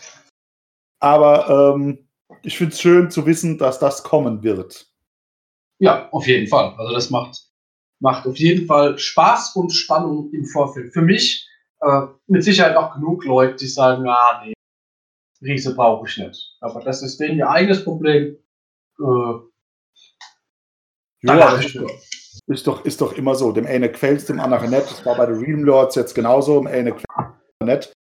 Aber 1.00 1.74
ähm, 1.74 2.08
ich 2.42 2.56
finde 2.56 2.72
es 2.72 2.80
schön 2.80 3.10
zu 3.10 3.26
wissen, 3.26 3.58
dass 3.58 3.78
das 3.78 4.02
kommen 4.02 4.42
wird. 4.42 4.86
Ja, 5.80 6.08
auf 6.12 6.26
jeden 6.26 6.46
Fall. 6.46 6.74
Also 6.78 6.94
das 6.94 7.10
macht, 7.10 7.36
macht 7.98 8.26
auf 8.26 8.38
jeden 8.38 8.66
Fall 8.66 8.96
Spaß 8.96 9.54
und 9.56 9.70
Spannung 9.70 10.30
im 10.32 10.46
Vorfeld. 10.46 10.94
Für 10.94 11.02
mich 11.02 11.46
äh, 11.80 12.06
mit 12.26 12.42
Sicherheit 12.42 12.76
auch 12.76 12.94
genug 12.94 13.26
Leute, 13.26 13.56
die 13.56 13.66
sagen, 13.66 14.08
ah 14.08 14.42
nee, 14.44 14.54
Riese 15.42 15.74
brauche 15.74 16.08
ich 16.08 16.16
nicht. 16.16 16.56
Aber 16.60 16.80
das 16.80 17.02
ist 17.02 17.20
denen 17.20 17.36
ihr 17.36 17.50
eigenes 17.50 17.84
Problem. 17.84 18.38
Äh, 18.98 19.34
ja, 21.22 21.56
ist, 21.56 21.78
ist, 22.50 22.66
doch, 22.66 22.84
ist 22.84 23.00
doch 23.00 23.12
immer 23.12 23.34
so. 23.34 23.52
Dem 23.52 23.66
einen 23.66 23.90
gefällt 23.90 24.28
dem 24.28 24.40
anderen 24.40 24.70
nicht. 24.70 24.90
Das 24.90 25.06
war 25.06 25.16
bei 25.16 25.26
den 25.26 25.38
Realm 25.38 25.64
Lords 25.64 25.94
jetzt 25.94 26.14
genauso. 26.14 26.58
Dem 26.58 26.66
einen 26.66 26.94
gefällt 26.94 27.34
nicht. 27.64 27.92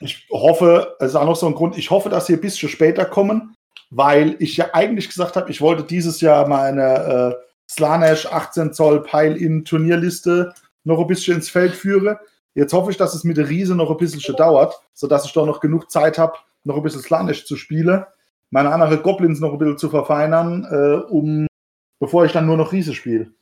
Ich 0.00 0.26
hoffe, 0.30 0.96
es 0.98 1.10
ist 1.10 1.16
auch 1.16 1.26
noch 1.26 1.36
so 1.36 1.46
ein 1.46 1.54
Grund, 1.54 1.78
ich 1.78 1.90
hoffe, 1.90 2.08
dass 2.08 2.26
sie 2.26 2.34
ein 2.34 2.40
bisschen 2.40 2.68
später 2.68 3.04
kommen, 3.04 3.54
weil 3.90 4.36
ich 4.38 4.56
ja 4.56 4.70
eigentlich 4.72 5.08
gesagt 5.08 5.36
habe, 5.36 5.50
ich 5.50 5.60
wollte 5.60 5.84
dieses 5.84 6.20
Jahr 6.20 6.46
meine 6.46 7.36
äh, 7.38 7.44
Slanesh 7.70 8.26
18 8.26 8.72
Zoll 8.72 9.02
Pile-In 9.02 9.64
Turnierliste 9.64 10.52
noch 10.84 10.98
ein 10.98 11.06
bisschen 11.06 11.36
ins 11.36 11.48
Feld 11.48 11.74
führe. 11.74 12.20
Jetzt 12.54 12.72
hoffe 12.72 12.90
ich, 12.90 12.96
dass 12.96 13.14
es 13.14 13.24
mit 13.24 13.36
der 13.36 13.48
Riese 13.48 13.74
noch 13.74 13.90
ein 13.90 13.96
bisschen 13.96 14.36
dauert, 14.36 14.74
sodass 14.92 15.24
ich 15.24 15.32
doch 15.32 15.46
noch 15.46 15.60
genug 15.60 15.90
Zeit 15.90 16.18
habe, 16.18 16.34
noch 16.64 16.76
ein 16.76 16.82
bisschen 16.82 17.02
Slanisch 17.02 17.46
zu 17.46 17.56
spielen, 17.56 18.04
meine 18.50 18.72
anderen 18.72 19.02
Goblins 19.02 19.40
noch 19.40 19.52
ein 19.52 19.58
bisschen 19.58 19.78
zu 19.78 19.88
verfeinern, 19.88 20.66
äh, 20.70 21.10
um 21.10 21.46
bevor 21.98 22.24
ich 22.24 22.32
dann 22.32 22.46
nur 22.46 22.56
noch 22.56 22.72
Riese 22.72 22.94
spiele. 22.94 23.32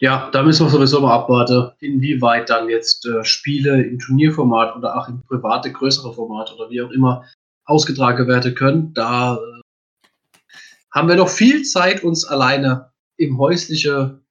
Ja, 0.00 0.30
da 0.30 0.42
müssen 0.42 0.64
wir 0.64 0.70
sowieso 0.70 1.00
mal 1.00 1.14
abwarten, 1.14 1.72
inwieweit 1.80 2.48
dann 2.48 2.70
jetzt 2.70 3.04
äh, 3.06 3.22
Spiele 3.22 3.82
im 3.82 3.98
Turnierformat 3.98 4.74
oder 4.74 4.96
auch 4.96 5.08
im 5.08 5.22
private, 5.22 5.70
größere 5.70 6.14
Format 6.14 6.50
oder 6.54 6.70
wie 6.70 6.80
auch 6.80 6.90
immer 6.90 7.26
ausgetragen 7.66 8.26
werden 8.26 8.54
können. 8.54 8.94
Da 8.94 9.36
äh, 9.36 10.48
haben 10.90 11.08
wir 11.08 11.16
noch 11.16 11.28
viel 11.28 11.64
Zeit, 11.64 12.02
uns 12.02 12.24
alleine 12.24 12.90
im 13.18 13.36
häuslichen 13.36 14.24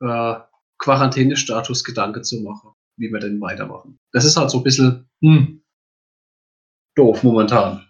äh, 0.00 0.34
Quarantänestatus 0.76 1.84
Gedanke 1.84 2.20
zu 2.20 2.42
machen, 2.42 2.72
wie 2.98 3.10
wir 3.10 3.18
denn 3.18 3.40
weitermachen. 3.40 3.98
Das 4.12 4.26
ist 4.26 4.36
halt 4.36 4.50
so 4.50 4.58
ein 4.58 4.64
bisschen 4.64 5.08
hm, 5.22 5.62
doof 6.96 7.22
momentan. 7.22 7.87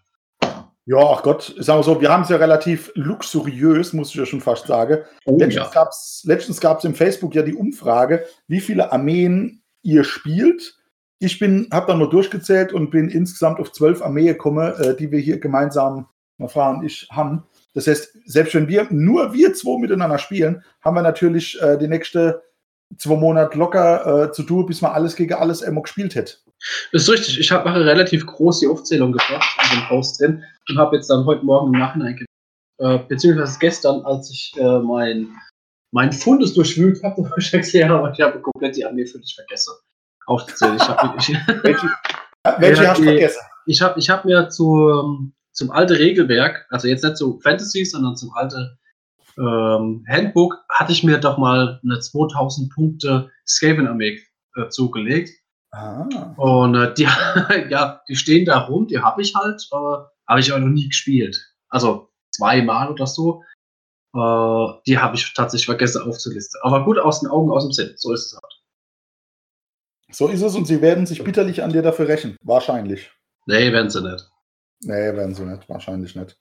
Ja, 0.89 0.97
ach 1.01 1.23
Gott, 1.23 1.55
sagen 1.59 1.81
wir 1.81 1.83
so, 1.83 2.01
wir 2.01 2.09
haben 2.09 2.23
es 2.23 2.31
ja 2.31 2.37
relativ 2.37 2.91
luxuriös, 2.95 3.93
muss 3.93 4.09
ich 4.09 4.15
ja 4.15 4.25
schon 4.25 4.41
fast 4.41 4.69
sagen. 4.69 5.05
Oh, 5.27 5.37
letztens 5.37 5.55
ja. 5.55 6.63
gab 6.63 6.79
es 6.79 6.85
im 6.85 6.95
Facebook 6.95 7.35
ja 7.35 7.43
die 7.43 7.55
Umfrage, 7.55 8.25
wie 8.47 8.61
viele 8.61 8.91
Armeen 8.91 9.61
ihr 9.83 10.03
spielt. 10.03 10.79
Ich 11.19 11.39
bin, 11.39 11.69
habe 11.71 11.89
dann 11.89 11.99
nur 11.99 12.09
durchgezählt 12.09 12.73
und 12.73 12.91
bin 12.91 13.11
insgesamt 13.11 13.61
auf 13.61 13.73
zwölf 13.73 14.01
Armeen 14.01 14.29
gekommen, 14.29 14.73
äh, 14.81 14.97
die 14.97 15.11
wir 15.13 15.19
hier 15.19 15.39
gemeinsam, 15.39 16.07
meine 16.39 16.49
Frau 16.49 16.71
und 16.71 16.83
ich, 16.83 17.07
haben. 17.11 17.45
Das 17.75 17.87
heißt, 17.87 18.17
selbst 18.25 18.55
wenn 18.55 18.69
wir 18.69 18.87
nur 18.89 19.35
wir 19.35 19.53
zwei 19.53 19.79
miteinander 19.79 20.17
spielen, 20.17 20.65
haben 20.81 20.97
wir 20.97 21.03
natürlich 21.03 21.61
äh, 21.61 21.77
die 21.77 21.89
nächste 21.89 22.43
zwei 22.97 23.17
Monate 23.17 23.59
locker 23.59 24.25
äh, 24.25 24.33
zu 24.33 24.43
tun, 24.43 24.67
bis 24.67 24.81
man 24.81 24.93
alles 24.93 25.17
gegen 25.17 25.35
alles 25.35 25.63
immer 25.63 25.83
gespielt 25.83 26.15
hätte. 26.15 26.35
Das 26.93 27.03
ist 27.03 27.11
richtig. 27.11 27.39
Ich 27.39 27.53
habe 27.53 27.69
eine 27.71 27.85
relativ 27.85 28.27
große 28.27 28.69
Aufzählung 28.69 29.13
gebracht 29.13 29.59
in 29.73 29.79
dem 29.79 29.89
Post 29.89 30.21
drin 30.21 30.45
und 30.69 30.79
habe 30.79 30.97
jetzt 30.97 31.09
dann 31.09 31.25
heute 31.25 31.45
Morgen 31.45 31.73
im 31.73 31.81
Nachhinein, 31.81 32.25
äh, 32.79 32.99
beziehungsweise 32.99 33.59
gestern, 33.61 34.03
als 34.03 34.31
ich 34.31 34.55
äh, 34.57 34.79
mein, 34.81 35.29
mein 35.93 36.13
Fundus 36.13 36.55
durchwühlt 36.55 37.03
habe, 37.03 37.25
habe 37.31 37.41
ich 37.41 37.53
erklärt, 37.53 37.91
aber 37.91 38.13
ich 38.13 38.21
habe 38.21 38.41
komplett 38.41 38.77
die 38.77 38.85
Armee 38.85 39.05
dich 39.05 39.35
vergessen 39.35 39.75
aufzuzählen. 40.27 40.77
Ich 40.77 40.89
hab, 40.89 41.19
ich, 41.19 41.29
welche, 41.63 41.91
welche 42.59 42.89
hast 42.89 42.99
du 42.99 43.05
vergessen? 43.05 43.41
Ich 43.67 43.83
habe 43.83 43.99
ich 43.99 44.11
hab 44.11 44.25
mir 44.25 44.49
zu, 44.49 45.33
zum 45.53 45.71
alten 45.71 45.97
Regelwerk, 45.97 46.67
also 46.71 46.89
jetzt 46.89 47.05
nicht 47.05 47.17
zu 47.17 47.39
Fantasy, 47.41 47.85
sondern 47.85 48.17
zum 48.17 48.33
alten 48.35 48.79
ähm, 49.39 50.05
Handbook, 50.09 50.65
hatte 50.71 50.93
ich 50.93 51.05
mir 51.05 51.19
doch 51.19 51.39
mal 51.39 51.81
eine 51.83 52.01
2000 52.01 52.73
Punkte 52.73 53.31
Skaven-Armee 53.47 54.21
äh, 54.57 54.69
zugelegt. 54.69 55.31
Ah. 55.71 56.35
Und 56.37 56.75
äh, 56.75 56.95
die, 56.95 57.03
ja, 57.71 58.03
die 58.09 58.17
stehen 58.17 58.45
da 58.45 58.61
rum, 58.61 58.87
die 58.87 58.99
habe 58.99 59.23
ich 59.23 59.35
halt, 59.35 59.67
äh, 59.73 59.77
habe 60.29 60.41
ich 60.41 60.51
aber 60.51 60.61
noch 60.61 60.73
nie 60.73 60.89
gespielt. 60.89 61.55
Also 61.69 62.09
zweimal 62.31 62.91
oder 62.91 63.07
so. 63.07 63.43
Äh, 64.15 64.81
die 64.87 64.99
habe 64.99 65.17
ich 65.17 65.33
tatsächlich 65.35 65.67
vergessen 65.67 66.03
aufzulisten. 66.03 66.61
Aber 66.63 66.85
gut, 66.85 66.99
aus 66.99 67.21
den 67.21 67.29
Augen, 67.29 67.51
aus 67.51 67.65
dem 67.65 67.73
Sinn. 67.73 67.93
So 67.97 68.13
ist 68.13 68.27
es 68.27 68.33
halt. 68.35 68.53
So 70.11 70.29
ist 70.29 70.43
es 70.43 70.55
und 70.55 70.67
sie 70.67 70.81
werden 70.81 71.05
sich 71.05 71.23
bitterlich 71.23 71.63
an 71.63 71.71
dir 71.71 71.83
dafür 71.83 72.09
rächen. 72.09 72.37
Wahrscheinlich. 72.43 73.13
Nee, 73.47 73.73
werden 73.73 73.91
sie 73.91 74.03
nicht. 74.03 74.31
Nee, 74.81 75.15
werden 75.15 75.35
sie 75.35 75.45
nicht. 75.45 75.69
Wahrscheinlich 75.69 76.15
nicht. 76.17 76.39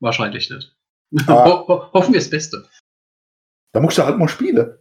Wahrscheinlich 0.00 0.50
nicht. 0.50 0.77
Ah. 1.26 1.64
Hoffen 1.94 2.12
wir 2.12 2.20
das 2.20 2.30
Beste. 2.30 2.68
Da 3.72 3.80
musst 3.80 3.96
du 3.96 4.04
halt 4.04 4.18
mal 4.18 4.28
spielen. 4.28 4.76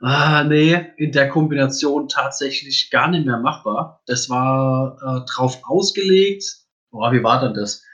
Ah, 0.00 0.44
nee, 0.44 0.86
in 0.96 1.12
der 1.12 1.28
Kombination 1.28 2.08
tatsächlich 2.08 2.90
gar 2.90 3.08
nicht 3.08 3.26
mehr 3.26 3.38
machbar. 3.38 4.00
Das 4.06 4.30
war 4.30 4.96
äh, 5.02 5.30
drauf 5.30 5.60
ausgelegt. 5.64 6.64
Boah, 6.90 7.12
wie 7.12 7.22
war 7.22 7.40
denn 7.40 7.54
das? 7.54 7.84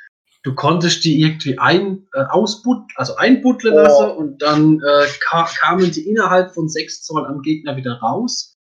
Du 0.44 0.55
konntest 0.55 1.05
die 1.05 1.20
irgendwie 1.20 1.59
ein, 1.59 2.07
äh, 2.14 2.22
ausbut, 2.31 2.79
also 2.94 3.16
einbuddeln 3.16 3.75
oh. 3.75 3.79
lassen 3.79 4.11
und 4.12 4.40
dann 4.40 4.81
äh, 4.81 5.07
ka 5.18 5.49
kamen 5.59 5.90
die 5.90 6.09
innerhalb 6.09 6.55
von 6.55 6.68
sechs 6.68 7.03
Zoll 7.03 7.27
am 7.27 7.42
Gegner 7.42 7.77
wieder 7.77 7.94
raus. 7.99 8.55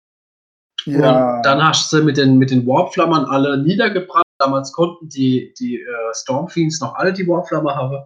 Ja. 0.85 1.37
Und 1.37 1.45
dann 1.45 1.63
hast 1.63 1.93
du 1.93 2.03
mit 2.03 2.17
den, 2.17 2.39
mit 2.39 2.49
den 2.49 2.65
Warpflammern 2.65 3.25
alle 3.25 3.61
niedergebrannt. 3.61 4.25
Damals 4.39 4.71
konnten 4.71 5.07
die, 5.09 5.53
die 5.59 5.75
äh, 5.75 6.13
Stormfiends 6.13 6.81
noch 6.81 6.95
alle 6.95 7.13
die 7.13 7.27
Warpflammer 7.27 7.75
haben. 7.75 8.03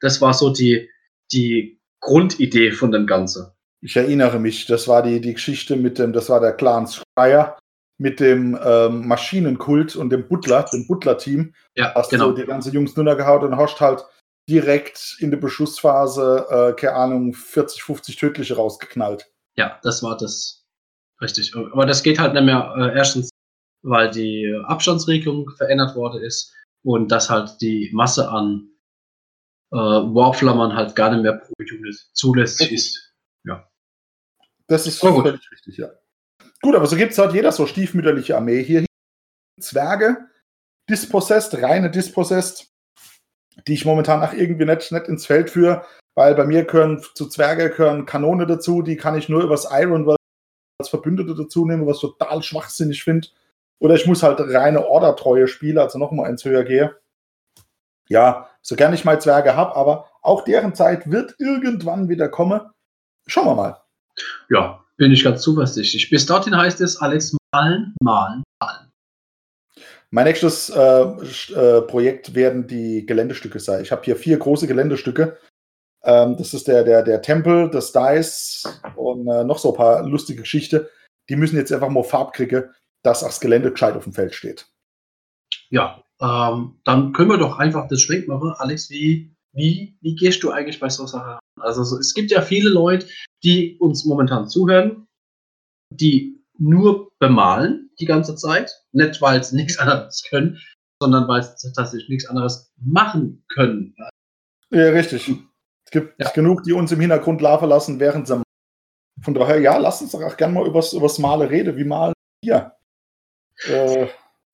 Das 0.00 0.20
war 0.20 0.34
so 0.34 0.50
die, 0.50 0.88
die 1.32 1.80
Grundidee 2.00 2.72
von 2.72 2.92
dem 2.92 3.06
Ganzen. 3.06 3.46
Ich 3.82 3.96
erinnere 3.96 4.38
mich, 4.38 4.66
das 4.66 4.88
war 4.88 5.02
die, 5.02 5.20
die 5.20 5.34
Geschichte 5.34 5.76
mit 5.76 5.98
dem, 5.98 6.12
das 6.12 6.28
war 6.28 6.40
der 6.40 6.52
Clan 6.52 6.86
Schreier 6.86 7.58
mit 7.98 8.18
dem 8.18 8.58
ähm, 8.64 9.06
Maschinenkult 9.06 9.94
und 9.94 10.10
dem 10.10 10.26
Butler, 10.26 10.64
dem 10.72 10.86
Butler-Team. 10.86 11.54
Ja, 11.76 11.94
hast 11.94 12.10
genau. 12.10 12.30
du 12.30 12.40
die 12.40 12.46
ganze 12.46 12.70
Jungs 12.70 12.96
nur 12.96 13.14
gehauen 13.14 13.44
und 13.44 13.56
hast 13.58 13.78
halt 13.78 14.04
direkt 14.48 15.16
in 15.20 15.30
der 15.30 15.36
Beschussphase, 15.36 16.46
äh, 16.50 16.72
keine 16.80 16.94
Ahnung, 16.94 17.34
40, 17.34 17.82
50 17.82 18.16
tödliche 18.16 18.56
rausgeknallt. 18.56 19.30
Ja, 19.56 19.78
das 19.82 20.02
war 20.02 20.16
das. 20.16 20.64
Richtig. 21.20 21.54
Aber 21.54 21.84
das 21.84 22.02
geht 22.02 22.18
halt 22.18 22.32
nicht 22.32 22.44
mehr, 22.44 22.74
äh, 22.78 22.96
erstens, 22.96 23.28
weil 23.82 24.10
die 24.10 24.50
Abstandsregelung 24.64 25.50
verändert 25.56 25.94
worden 25.94 26.22
ist 26.22 26.54
und 26.82 27.12
dass 27.12 27.28
halt 27.28 27.60
die 27.60 27.90
Masse 27.92 28.30
an 28.30 28.66
äh, 29.72 29.76
Warflammern 29.76 30.74
halt 30.74 30.96
gar 30.96 31.10
nicht 31.10 31.22
mehr 31.22 31.34
pro 31.34 31.52
Unit 31.60 31.94
zulässig 32.12 32.72
ist. 32.72 33.12
Ja. 33.44 33.68
Das 34.66 34.86
ist 34.86 35.02
oh, 35.02 35.22
völlig 35.22 35.50
richtig, 35.50 35.76
ja. 35.78 35.90
Gut, 36.62 36.74
aber 36.74 36.86
so 36.86 36.96
gibt 36.96 37.12
es 37.12 37.18
halt 37.18 37.32
jeder 37.32 37.52
so 37.52 37.66
stiefmütterliche 37.66 38.36
Armee. 38.36 38.62
Hier 38.62 38.84
Zwerge, 39.60 40.28
Dispossessed, 40.88 41.62
reine 41.62 41.90
Dispossessed, 41.90 42.72
die 43.66 43.74
ich 43.74 43.84
momentan 43.84 44.22
auch 44.22 44.32
irgendwie 44.32 44.64
nicht, 44.64 44.92
nicht 44.92 45.08
ins 45.08 45.26
Feld 45.26 45.50
führe, 45.50 45.84
weil 46.14 46.34
bei 46.34 46.44
mir 46.44 46.64
gehören 46.64 47.02
zu 47.14 47.28
Zwerge 47.28 47.70
gehören 47.70 48.06
Kanone 48.06 48.46
dazu, 48.46 48.82
die 48.82 48.96
kann 48.96 49.16
ich 49.16 49.28
nur 49.28 49.42
übers 49.42 49.68
Iron 49.70 50.16
als 50.78 50.88
Verbündete 50.88 51.34
dazu 51.34 51.66
nehmen, 51.66 51.86
was 51.86 52.00
total 52.00 52.42
schwachsinnig 52.42 53.04
finde. 53.04 53.28
Oder 53.78 53.94
ich 53.94 54.06
muss 54.06 54.22
halt 54.22 54.40
reine 54.40 54.86
Order-treue 54.86 55.48
spielen, 55.48 55.78
also 55.78 55.98
nochmal 55.98 56.28
eins 56.28 56.44
höher 56.44 56.64
gehe. 56.64 56.99
Ja, 58.10 58.48
so 58.60 58.74
gern 58.74 58.92
ich 58.92 59.04
mal 59.04 59.20
Zwerge 59.20 59.54
habe, 59.54 59.76
aber 59.76 60.10
auch 60.20 60.44
deren 60.44 60.74
Zeit 60.74 61.10
wird 61.10 61.36
irgendwann 61.38 62.08
wieder 62.08 62.28
kommen. 62.28 62.60
Schauen 63.26 63.46
wir 63.46 63.54
mal. 63.54 63.80
Ja, 64.50 64.84
bin 64.96 65.12
ich 65.12 65.22
ganz 65.22 65.42
zuversichtlich. 65.42 66.10
Bis 66.10 66.26
dorthin 66.26 66.56
heißt 66.56 66.80
es, 66.80 67.00
Alex, 67.00 67.36
malen, 67.52 67.94
malen, 68.02 68.42
malen. 68.60 68.90
Mein 70.10 70.24
nächstes 70.24 70.70
äh, 70.70 71.02
äh, 71.54 71.82
Projekt 71.82 72.34
werden 72.34 72.66
die 72.66 73.06
Geländestücke 73.06 73.60
sein. 73.60 73.82
Ich 73.82 73.92
habe 73.92 74.02
hier 74.02 74.16
vier 74.16 74.38
große 74.38 74.66
Geländestücke. 74.66 75.38
Ähm, 76.02 76.36
das 76.36 76.52
ist 76.52 76.66
der, 76.66 76.82
der, 76.82 77.04
der 77.04 77.22
Tempel, 77.22 77.70
das 77.70 77.92
Dice 77.92 78.64
und 78.96 79.28
äh, 79.28 79.44
noch 79.44 79.58
so 79.58 79.70
ein 79.70 79.76
paar 79.76 80.02
lustige 80.04 80.40
Geschichten. 80.40 80.84
Die 81.28 81.36
müssen 81.36 81.56
jetzt 81.56 81.72
einfach 81.72 81.88
mal 81.88 82.02
Farb 82.02 82.32
kriegen, 82.32 82.64
dass 83.04 83.20
das 83.20 83.38
Gelände 83.38 83.70
gescheit 83.70 83.94
auf 83.94 84.02
dem 84.02 84.12
Feld 84.12 84.34
steht. 84.34 84.66
Ja, 85.68 86.02
ähm, 86.20 86.78
dann 86.84 87.12
können 87.12 87.30
wir 87.30 87.38
doch 87.38 87.58
einfach 87.58 87.88
das 87.88 88.02
Schwenk 88.02 88.28
machen. 88.28 88.52
Alex, 88.58 88.90
wie, 88.90 89.34
wie, 89.52 89.96
wie 90.00 90.14
gehst 90.14 90.42
du 90.42 90.50
eigentlich 90.50 90.80
bei 90.80 90.88
so 90.88 91.06
Sachen 91.06 91.38
Also 91.60 91.82
so, 91.82 91.98
es 91.98 92.14
gibt 92.14 92.30
ja 92.30 92.42
viele 92.42 92.70
Leute, 92.70 93.06
die 93.42 93.78
uns 93.78 94.04
momentan 94.04 94.48
zuhören, 94.48 95.06
die 95.90 96.44
nur 96.58 97.10
bemalen 97.18 97.90
die 97.98 98.04
ganze 98.04 98.36
Zeit. 98.36 98.70
Nicht, 98.92 99.20
weil 99.22 99.42
sie 99.42 99.56
nichts 99.56 99.78
anderes 99.78 100.22
können, 100.28 100.60
sondern 101.00 101.26
weil 101.26 101.42
sie 101.42 101.72
tatsächlich 101.72 102.08
nichts 102.08 102.26
anderes 102.26 102.70
machen 102.76 103.42
können. 103.48 103.94
Ja, 104.70 104.90
richtig. 104.90 105.28
Es 105.84 105.90
gibt 105.90 106.20
ja. 106.20 106.30
genug, 106.30 106.62
die 106.62 106.72
uns 106.72 106.92
im 106.92 107.00
Hintergrund 107.00 107.40
laufen 107.40 107.68
lassen, 107.68 107.98
während 107.98 108.28
sie 108.28 108.42
Von 109.22 109.34
daher, 109.34 109.58
ja, 109.58 109.76
lass 109.78 110.02
uns 110.02 110.12
doch 110.12 110.22
auch 110.22 110.36
gerne 110.36 110.54
mal 110.54 110.66
übers, 110.66 110.92
übers 110.92 111.18
Male 111.18 111.48
reden. 111.50 111.76
Wie 111.76 111.84
malen 111.84 112.12
wir? 112.44 112.76
Äh, 113.64 114.08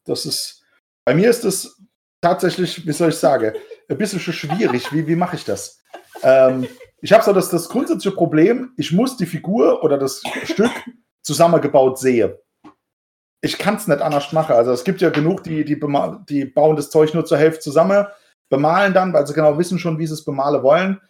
das 0.04 0.24
ist, 0.24 0.64
bei 1.06 1.14
mir 1.14 1.30
ist 1.30 1.44
es 1.44 1.80
tatsächlich, 2.20 2.84
wie 2.86 2.92
soll 2.92 3.10
ich 3.10 3.16
sagen, 3.16 3.52
ein 3.88 3.96
bisschen 3.96 4.18
schwierig. 4.18 4.92
Wie, 4.92 5.06
wie 5.06 5.16
mache 5.16 5.36
ich 5.36 5.44
das? 5.44 5.80
Ähm, 6.22 6.66
ich 7.00 7.12
habe 7.12 7.22
so 7.22 7.32
das, 7.32 7.48
das 7.48 7.68
grundsätzliche 7.68 8.14
Problem, 8.14 8.72
ich 8.76 8.90
muss 8.90 9.16
die 9.16 9.26
Figur 9.26 9.84
oder 9.84 9.96
das 9.96 10.20
Stück 10.44 10.72
zusammengebaut 11.22 11.98
sehen. 11.98 12.34
Ich 13.40 13.56
kann 13.56 13.76
es 13.76 13.86
nicht 13.86 14.00
anders 14.00 14.32
machen. 14.32 14.56
Also 14.56 14.72
es 14.72 14.82
gibt 14.82 15.00
ja 15.00 15.10
genug, 15.10 15.44
die, 15.44 15.64
die, 15.64 15.78
die 16.28 16.44
bauen 16.44 16.76
das 16.76 16.90
Zeug 16.90 17.14
nur 17.14 17.24
zur 17.24 17.38
Hälfte 17.38 17.60
zusammen, 17.60 18.06
bemalen 18.48 18.92
dann, 18.92 19.12
weil 19.12 19.26
sie 19.26 19.34
genau 19.34 19.56
wissen 19.58 19.78
schon, 19.78 19.98
wie 20.00 20.06
sie 20.08 20.14
es 20.14 20.24
bemalen 20.24 20.64
wollen. 20.64 21.00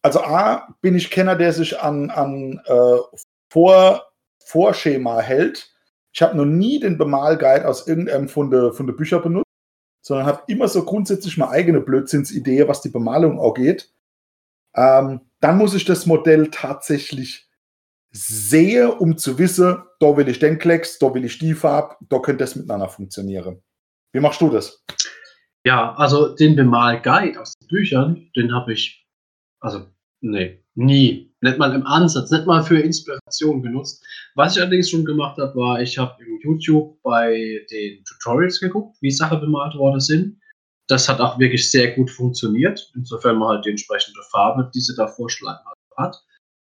Also 0.00 0.22
A, 0.22 0.74
bin 0.80 0.94
ich 0.94 1.10
Kenner, 1.10 1.36
der 1.36 1.52
sich 1.52 1.78
an, 1.78 2.10
an 2.10 2.62
äh, 2.64 3.18
Vor, 3.50 4.06
Vorschema 4.38 5.20
hält. 5.20 5.73
Ich 6.14 6.22
habe 6.22 6.36
noch 6.36 6.44
nie 6.44 6.78
den 6.78 6.96
Bemalguide 6.96 7.66
aus 7.66 7.88
irgendeinem 7.88 8.28
von 8.28 8.50
der, 8.50 8.72
von 8.72 8.86
der 8.86 8.94
Bücher 8.94 9.18
benutzt, 9.18 9.50
sondern 10.00 10.26
habe 10.26 10.44
immer 10.46 10.68
so 10.68 10.84
grundsätzlich 10.84 11.36
meine 11.36 11.50
eigene 11.50 11.80
Blödsinnsidee, 11.80 12.68
was 12.68 12.82
die 12.82 12.90
Bemalung 12.90 13.40
auch 13.40 13.54
geht. 13.54 13.92
Ähm, 14.76 15.22
dann 15.40 15.58
muss 15.58 15.74
ich 15.74 15.84
das 15.84 16.06
Modell 16.06 16.50
tatsächlich 16.50 17.50
sehen, 18.12 18.90
um 18.90 19.18
zu 19.18 19.38
wissen, 19.38 19.82
da 19.98 20.16
will 20.16 20.28
ich 20.28 20.38
den 20.38 20.58
Klecks, 20.58 21.00
da 21.00 21.12
will 21.12 21.24
ich 21.24 21.38
die 21.38 21.54
Farbe, 21.54 21.96
da 22.08 22.20
könnte 22.20 22.44
das 22.44 22.54
miteinander 22.54 22.88
funktionieren. 22.88 23.60
Wie 24.12 24.20
machst 24.20 24.40
du 24.40 24.50
das? 24.50 24.84
Ja, 25.64 25.94
also 25.94 26.34
den 26.36 26.54
Bemal-Guide 26.54 27.40
aus 27.40 27.54
den 27.54 27.66
Büchern, 27.66 28.30
den 28.36 28.54
habe 28.54 28.72
ich, 28.72 29.04
also, 29.58 29.86
nee, 30.20 30.62
nie, 30.74 31.33
nicht 31.44 31.58
mal 31.58 31.72
im 31.72 31.86
Ansatz, 31.86 32.30
nicht 32.30 32.46
mal 32.46 32.62
für 32.62 32.78
Inspiration 32.78 33.62
genutzt. 33.62 34.04
Was 34.34 34.56
ich 34.56 34.62
allerdings 34.62 34.90
schon 34.90 35.04
gemacht 35.04 35.38
habe, 35.38 35.54
war, 35.54 35.80
ich 35.80 35.96
habe 35.96 36.22
im 36.24 36.40
YouTube 36.42 37.00
bei 37.02 37.64
den 37.70 38.02
Tutorials 38.04 38.58
geguckt, 38.58 38.96
wie 39.00 39.10
Sachen 39.10 39.40
bemalt 39.40 39.76
worden 39.76 40.00
sind 40.00 40.40
das 40.88 41.08
hat 41.08 41.20
auch 41.20 41.38
wirklich 41.38 41.70
sehr 41.70 41.92
gut 41.94 42.10
funktioniert, 42.10 42.90
insofern 42.94 43.38
man 43.38 43.48
halt 43.48 43.64
die 43.64 43.70
entsprechende 43.70 44.20
Farbe, 44.30 44.70
die 44.74 44.80
sie 44.80 44.94
da 44.94 45.06
vorschlagen 45.06 45.64
hat. 45.96 46.22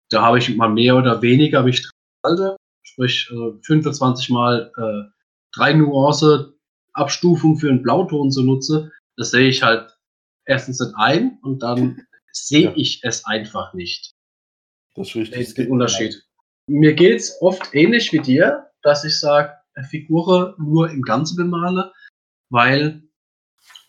Da 0.10 0.22
habe 0.22 0.38
ich 0.38 0.56
mal 0.56 0.70
mehr 0.70 0.96
oder 0.96 1.22
weniger 1.22 1.64
mich 1.64 1.88
dran 2.24 2.56
sprich 2.84 3.30
äh, 3.32 3.62
25 3.64 4.30
mal 4.30 4.72
äh, 4.78 5.12
drei 5.54 5.74
Nuance 5.74 6.54
Abstufung 6.94 7.58
für 7.58 7.70
einen 7.70 7.84
Blauton 7.84 8.32
zu 8.32 8.44
nutze. 8.44 8.92
Das 9.18 9.32
sehe 9.32 9.50
ich 9.50 9.62
halt 9.62 9.96
erstens 10.46 10.80
nicht 10.80 10.94
ein 10.96 11.38
und 11.44 11.62
dann 11.62 12.02
sehe 12.32 12.70
ja. 12.70 12.74
ich 12.76 13.02
es 13.04 13.26
einfach 13.26 13.74
nicht. 13.74 14.14
Das 14.98 15.10
ist 15.10 15.16
richtig. 15.16 15.40
Ist 15.40 15.58
der 15.58 15.70
Unterschied. 15.70 16.24
Mir 16.68 16.94
geht 16.94 17.20
es 17.20 17.42
oft 17.42 17.74
ähnlich 17.74 18.12
wie 18.12 18.20
dir, 18.20 18.72
dass 18.82 19.06
ich 19.06 19.18
sage, 19.20 19.54
Figur 19.90 20.56
nur 20.58 20.90
im 20.90 21.04
Ganzen 21.04 21.38
bemale, 21.38 21.94
weil 22.50 23.04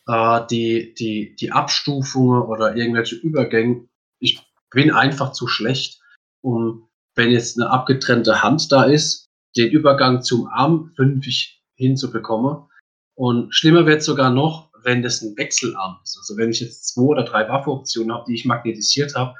äh, 0.06 0.46
die, 0.50 0.94
die, 0.94 1.34
die 1.36 1.50
Abstufungen 1.50 2.42
oder 2.42 2.76
irgendwelche 2.76 3.16
Übergänge. 3.16 3.88
Ich 4.20 4.38
bin 4.70 4.90
einfach 4.90 5.32
zu 5.32 5.48
schlecht, 5.48 6.00
um, 6.42 6.88
wenn 7.14 7.30
jetzt 7.30 7.58
eine 7.58 7.70
abgetrennte 7.70 8.42
Hand 8.42 8.70
da 8.70 8.84
ist, 8.84 9.26
den 9.56 9.70
Übergang 9.70 10.22
zum 10.22 10.46
Arm 10.48 10.92
fünfig 10.94 11.62
hinzubekommen. 11.76 12.68
Und 13.14 13.54
schlimmer 13.54 13.86
wird 13.86 14.02
sogar 14.02 14.30
noch, 14.30 14.70
wenn 14.82 15.02
das 15.02 15.22
ein 15.22 15.36
Wechselarm 15.36 15.98
ist. 16.04 16.18
Also 16.18 16.36
wenn 16.36 16.50
ich 16.50 16.60
jetzt 16.60 16.88
zwei 16.88 17.02
oder 17.02 17.24
drei 17.24 17.48
Waffenoptionen 17.48 18.14
habe, 18.14 18.26
die 18.28 18.34
ich 18.34 18.44
magnetisiert 18.44 19.14
habe, 19.14 19.34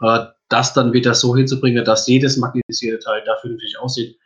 äh, 0.00 0.26
das 0.48 0.72
dann 0.72 0.92
wieder 0.92 1.14
so 1.14 1.36
hinzubringen, 1.36 1.84
dass 1.84 2.06
jedes 2.06 2.36
magnetisierte 2.36 3.04
Teil 3.04 3.22
da 3.24 3.36
vernünftig 3.36 3.78
aussieht, 3.78 4.18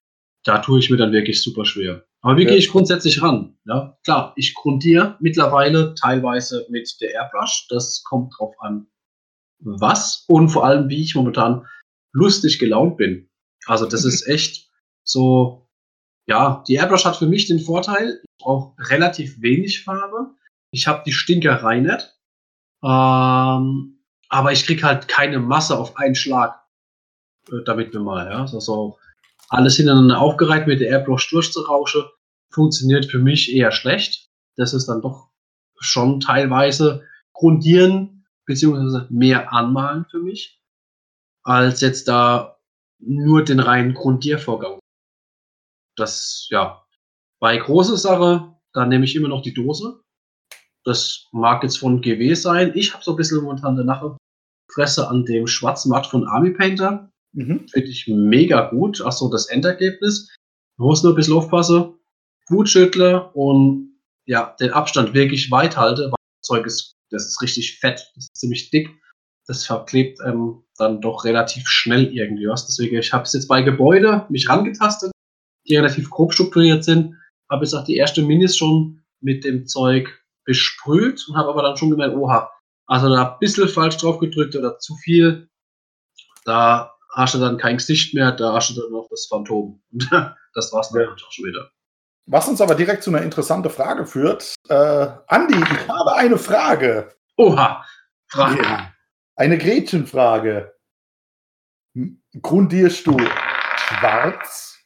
da 0.44 0.58
tue 0.58 0.78
ich 0.78 0.90
mir 0.90 0.96
dann 0.96 1.12
wirklich 1.12 1.42
super 1.42 1.64
schwer. 1.64 2.04
Aber 2.22 2.37
wie 2.37 2.44
ja. 2.44 2.50
gehe 2.50 2.58
ich 2.58 2.70
grundsätzlich 2.70 3.20
ran? 3.22 3.56
Ja, 3.64 3.98
klar, 4.04 4.32
ich 4.37 4.54
grundiere 4.54 5.16
mittlerweile 5.20 5.94
teilweise 5.94 6.66
mit 6.68 6.96
der 7.00 7.12
Airbrush. 7.12 7.66
Das 7.68 8.02
kommt 8.04 8.32
drauf 8.38 8.54
an, 8.61 8.87
was 9.58 10.24
und 10.28 10.48
vor 10.48 10.64
allem, 10.64 10.88
wie 10.88 11.02
ich 11.02 11.14
momentan 11.14 11.66
lustig 12.12 12.58
gelaunt 12.58 12.96
bin. 12.96 13.28
Also, 13.66 13.87
das 13.87 14.04
ist 14.04 14.26
echt 14.28 14.68
so, 15.04 15.68
ja, 16.28 16.62
die 16.68 16.74
Airbrush 16.74 17.04
hat 17.04 17.16
für 17.16 17.26
mich 17.26 17.48
den 17.48 17.61
Vorteil, 17.61 18.20
ich 18.22 18.44
brauche 18.44 18.74
relativ 18.90 19.40
wenig 19.40 19.82
Farbe. 19.82 20.35
Ich 20.70 20.87
habe 20.87 21.02
die 21.04 21.12
Stinkerei 21.12 21.80
nicht. 21.80 22.16
Ähm, 22.85 24.01
aber 24.33 24.51
ich 24.51 24.64
kriege 24.64 24.83
halt 24.83 25.09
keine 25.09 25.38
Masse 25.38 25.79
auf 25.79 25.97
einen 25.99 26.14
Schlag 26.14 26.59
äh, 27.49 27.62
damit 27.66 27.92
mal. 27.92 28.27
Ja? 28.31 28.40
Also, 28.40 28.99
alles 29.51 29.77
hintereinander 29.77 30.18
aufgereiht 30.18 30.66
mit 30.66 30.81
der 30.81 30.88
Airbrush 30.88 31.29
durchzurauschen, 31.29 32.05
funktioniert 32.51 33.05
für 33.05 33.18
mich 33.18 33.55
eher 33.55 33.73
schlecht. 33.73 34.31
Das 34.57 34.73
ist 34.73 34.87
dann 34.87 35.03
doch 35.03 35.29
schon 35.79 36.21
teilweise 36.21 37.07
grundieren 37.35 38.25
beziehungsweise 38.47 39.07
mehr 39.11 39.53
anmalen 39.53 40.07
für 40.11 40.18
mich, 40.18 40.59
als 41.42 41.83
jetzt 41.83 42.09
da 42.09 42.59
nur 42.99 43.45
den 43.45 43.61
reinen 43.61 43.92
Grundiervorgang. 43.92 44.79
Das, 45.97 46.47
ja, 46.49 46.83
bei 47.38 47.57
große 47.59 47.99
Sache, 47.99 48.55
da 48.73 48.87
nehme 48.87 49.05
ich 49.05 49.14
immer 49.14 49.29
noch 49.29 49.42
die 49.42 49.53
Dose. 49.53 50.03
Das 50.85 51.27
mag 51.33 51.62
jetzt 51.62 51.79
von 51.79 52.01
GW 52.01 52.33
sein. 52.35 52.73
Ich 52.75 52.95
habe 52.95 53.05
so 53.05 53.12
ein 53.12 53.16
bisschen 53.16 53.42
momentan 53.42 53.77
danach 53.77 54.16
Fresse 54.74 55.08
an 55.08 55.24
dem 55.24 55.46
schwarzen 55.46 55.90
Matt 55.90 56.06
von 56.06 56.26
Army 56.26 56.50
Painter. 56.50 57.11
Mhm. 57.32 57.66
Finde 57.68 57.88
ich 57.88 58.06
mega 58.08 58.70
gut. 58.70 59.00
Achso, 59.02 59.28
das 59.28 59.46
Endergebnis. 59.46 60.35
Man 60.78 60.88
muss 60.88 61.02
nur 61.02 61.12
ein 61.12 61.16
bisschen 61.16 61.35
aufpassen. 61.35 61.94
Gut 62.46 62.68
schüttle 62.68 63.30
und 63.32 63.92
ja, 64.26 64.54
den 64.61 64.70
Abstand 64.70 65.14
wirklich 65.14 65.50
weit 65.50 65.76
halte, 65.76 66.04
weil 66.04 66.11
das 66.11 66.46
Zeug 66.46 66.66
ist, 66.66 66.94
das 67.11 67.26
ist 67.26 67.42
richtig 67.42 67.78
fett, 67.78 68.11
das 68.14 68.24
ist 68.24 68.37
ziemlich 68.37 68.70
dick. 68.70 68.88
Das 69.46 69.66
verklebt 69.66 70.18
ähm, 70.24 70.62
dann 70.76 71.00
doch 71.00 71.24
relativ 71.24 71.66
schnell 71.66 72.12
irgendwie 72.12 72.46
was. 72.46 72.66
Deswegen, 72.66 72.96
ich 72.96 73.12
habe 73.12 73.24
es 73.24 73.32
jetzt 73.32 73.48
bei 73.48 73.62
Gebäude 73.62 74.26
mich 74.28 74.48
rangetastet, 74.48 75.11
die 75.68 75.76
relativ 75.76 76.11
grob 76.11 76.32
strukturiert 76.32 76.85
sind. 76.85 77.16
Habe 77.50 77.64
jetzt 77.64 77.74
auch 77.74 77.85
die 77.85 77.96
erste 77.96 78.22
Minis 78.22 78.56
schon 78.56 79.02
mit 79.20 79.44
dem 79.44 79.66
Zeug 79.66 80.22
besprüht 80.44 81.24
und 81.28 81.37
habe 81.37 81.50
aber 81.50 81.62
dann 81.62 81.76
schon 81.76 81.90
gemerkt, 81.90 82.16
oha, 82.16 82.50
also 82.87 83.09
da 83.09 83.33
ein 83.33 83.38
bisschen 83.38 83.68
falsch 83.68 83.97
drauf 83.99 84.18
gedrückt 84.18 84.57
oder 84.57 84.79
zu 84.79 84.97
viel. 84.97 85.49
Da 86.45 86.92
hast 87.14 87.35
du 87.35 87.38
dann 87.38 87.59
kein 87.59 87.77
Gesicht 87.77 88.14
mehr, 88.14 88.33
da 88.33 88.55
hast 88.55 88.71
du 88.71 88.81
dann 88.81 88.90
noch 88.90 89.09
das 89.11 89.27
Phantom. 89.27 89.83
Und 89.92 90.11
das 90.55 90.73
war's 90.73 90.90
dann 90.90 91.03
ja. 91.03 91.09
auch 91.09 91.33
schon 91.33 91.47
wieder. 91.47 91.71
Was 92.27 92.49
uns 92.49 92.61
aber 92.61 92.75
direkt 92.75 93.03
zu 93.03 93.11
einer 93.11 93.23
interessanten 93.23 93.71
Frage 93.71 94.07
führt. 94.07 94.55
Äh, 94.68 95.09
Andi, 95.27 95.55
ich 95.55 95.88
habe 95.88 96.14
eine 96.14 96.38
Frage. 96.38 97.14
Oha, 97.37 97.85
Frage. 98.29 98.62
Ja. 98.62 98.92
Eine 99.35 99.59
Gretchenfrage. 99.59 100.73
Grundierst 102.40 103.07
du 103.07 103.16
schwarz 103.77 104.79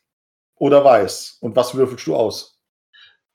oder 0.54 0.84
weiß? 0.84 1.38
Und 1.40 1.54
was 1.54 1.74
würfelst 1.74 2.06
du 2.06 2.16
aus? 2.16 2.58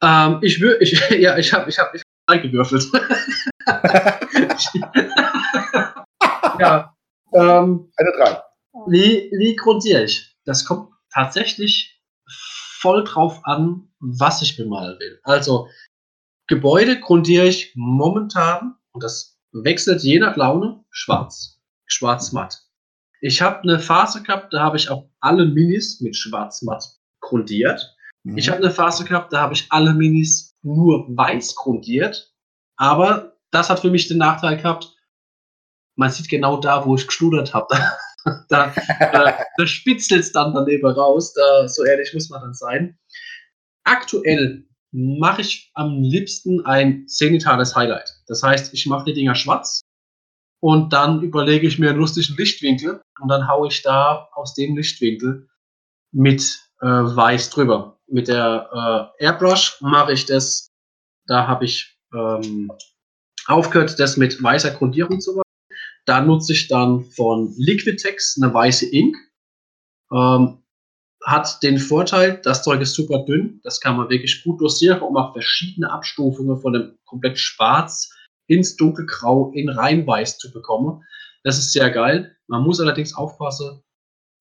Ähm, 0.02 0.40
ich 0.42 0.60
würde, 0.60 0.84
ich, 0.84 1.00
ja, 1.12 1.38
ich 1.38 1.54
habe 1.54 1.70
ich 1.70 1.78
hab, 1.78 1.94
ich 1.94 2.02
hab 2.38 2.42
gewürfelt. 2.42 2.92
ja. 6.60 6.96
Ähm, 7.34 7.92
eine 7.96 8.12
3. 8.18 8.42
Wie, 8.88 9.32
wie 9.38 9.56
grundiere 9.56 10.04
ich? 10.04 10.36
Das 10.46 10.66
kommt 10.66 10.90
tatsächlich 11.14 12.02
voll 12.80 13.04
drauf 13.04 13.42
an, 13.44 13.90
was 14.00 14.42
ich 14.42 14.58
bemalen 14.58 15.00
will. 15.00 15.20
Also 15.24 15.68
Gebäude 16.48 17.00
grundiere 17.00 17.46
ich 17.46 17.72
momentan, 17.76 18.76
und 18.92 19.04
das 19.04 19.38
wechselt 19.54 20.02
je 20.02 20.20
nach 20.20 20.36
Laune, 20.36 20.84
schwarz. 20.90 21.62
Schwarz-matt. 21.86 22.62
Ich 23.22 23.42
habe 23.42 23.62
eine 23.62 23.80
Phase 23.80 24.24
gehabt, 24.24 24.54
da 24.54 24.62
habe 24.62 24.78
ich 24.78 24.90
auch 24.90 25.10
alle 25.20 25.46
Minis 25.46 26.02
mit 26.02 26.16
schwarz-matt 26.16 26.84
grundiert. 27.20 27.96
Mhm. 28.24 28.38
Ich 28.38 28.50
habe 28.50 28.58
eine 28.58 28.72
Phase 28.72 29.06
gehabt, 29.06 29.32
da 29.32 29.42
habe 29.42 29.54
ich 29.54 29.68
alle 29.70 29.94
Minis 29.94 30.51
nur 30.62 31.08
weiß 31.16 31.56
grundiert. 31.56 32.34
Aber 32.78 33.38
das 33.52 33.70
hat 33.70 33.80
für 33.80 33.92
mich 33.92 34.08
den 34.08 34.18
Nachteil 34.18 34.58
gehabt, 34.58 34.96
man 35.96 36.10
sieht 36.10 36.30
genau 36.30 36.58
da, 36.58 36.86
wo 36.86 36.96
ich 36.96 37.08
geschludert 37.08 37.54
habe. 37.54 37.68
da, 38.50 38.74
da, 39.00 39.38
da 39.58 39.68
spitzelt 39.68 40.22
es 40.22 40.32
dann 40.32 40.54
daneben 40.54 40.88
raus. 40.88 41.34
Da, 41.34 41.68
so 41.68 41.84
ehrlich 41.84 42.14
muss 42.14 42.30
man 42.30 42.42
dann 42.42 42.54
sein. 42.54 42.98
Aktuell 43.84 44.66
mache 44.92 45.42
ich 45.42 45.72
am 45.74 46.02
liebsten 46.02 46.66
ein 46.66 47.08
zenitales 47.08 47.76
Highlight. 47.76 48.10
Das 48.28 48.44
heißt, 48.44 48.74
ich 48.74 48.86
mache 48.86 49.06
die 49.06 49.14
Dinger 49.14 49.36
schwarz 49.36 49.82
und 50.60 50.94
dann 50.94 51.22
überlege 51.22 51.68
ich 51.68 51.80
mir 51.80 51.90
einen 51.90 52.00
lustigen 52.00 52.36
Lichtwinkel 52.38 53.02
und 53.20 53.28
dann 53.30 53.48
haue 53.48 53.68
ich 53.68 53.82
da 53.82 54.30
aus 54.34 54.54
dem 54.54 54.76
Lichtwinkel 54.76 55.50
mit 56.12 56.60
äh, 56.82 56.88
weiß 56.88 57.50
drüber. 57.50 58.00
Mit 58.12 58.28
der 58.28 59.14
äh, 59.20 59.26
Airbrush 59.26 59.80
mache 59.82 60.14
ich 60.14 60.26
das, 60.26 60.68
da 61.28 61.48
habe 61.48 61.66
ich 61.66 61.98
ähm, 62.14 62.72
aufgehört, 63.48 64.00
das 64.00 64.18
mit 64.18 64.42
weißer 64.44 64.72
Grundierung 64.72 65.22
zu 65.22 65.34
machen. 65.34 65.44
Da 66.06 66.22
nutze 66.22 66.54
ich 66.54 66.68
dann 66.68 67.04
von 67.04 67.54
Liquitex 67.58 68.38
eine 68.42 68.54
weiße 68.54 68.88
Ink. 68.88 69.16
Ähm, 70.12 70.58
hat 71.24 71.62
den 71.62 71.78
Vorteil, 71.78 72.42
das 72.44 72.64
Zeug 72.64 72.82
ist 72.82 72.96
super 72.96 73.20
dünn, 73.26 73.62
das 73.64 73.80
kann 73.80 73.96
man 73.96 74.10
wirklich 74.10 74.44
gut 74.44 74.60
dosieren, 74.60 75.02
um 75.02 75.16
auch 75.16 75.34
verschiedene 75.34 75.92
Abstufungen 75.92 76.60
von 76.60 76.74
dem 76.74 76.98
komplett 77.06 77.38
schwarz 77.38 78.12
ins 78.48 78.76
dunkelgrau 78.76 79.52
in 79.54 79.70
reinweiß 79.70 80.40
zu 80.40 80.52
bekommen. 80.52 81.04
Das 81.44 81.58
ist 81.58 81.72
sehr 81.74 81.92
geil. 81.92 82.36
Man 82.48 82.64
muss 82.64 82.80
allerdings 82.82 83.16
aufpassen, 83.16 83.84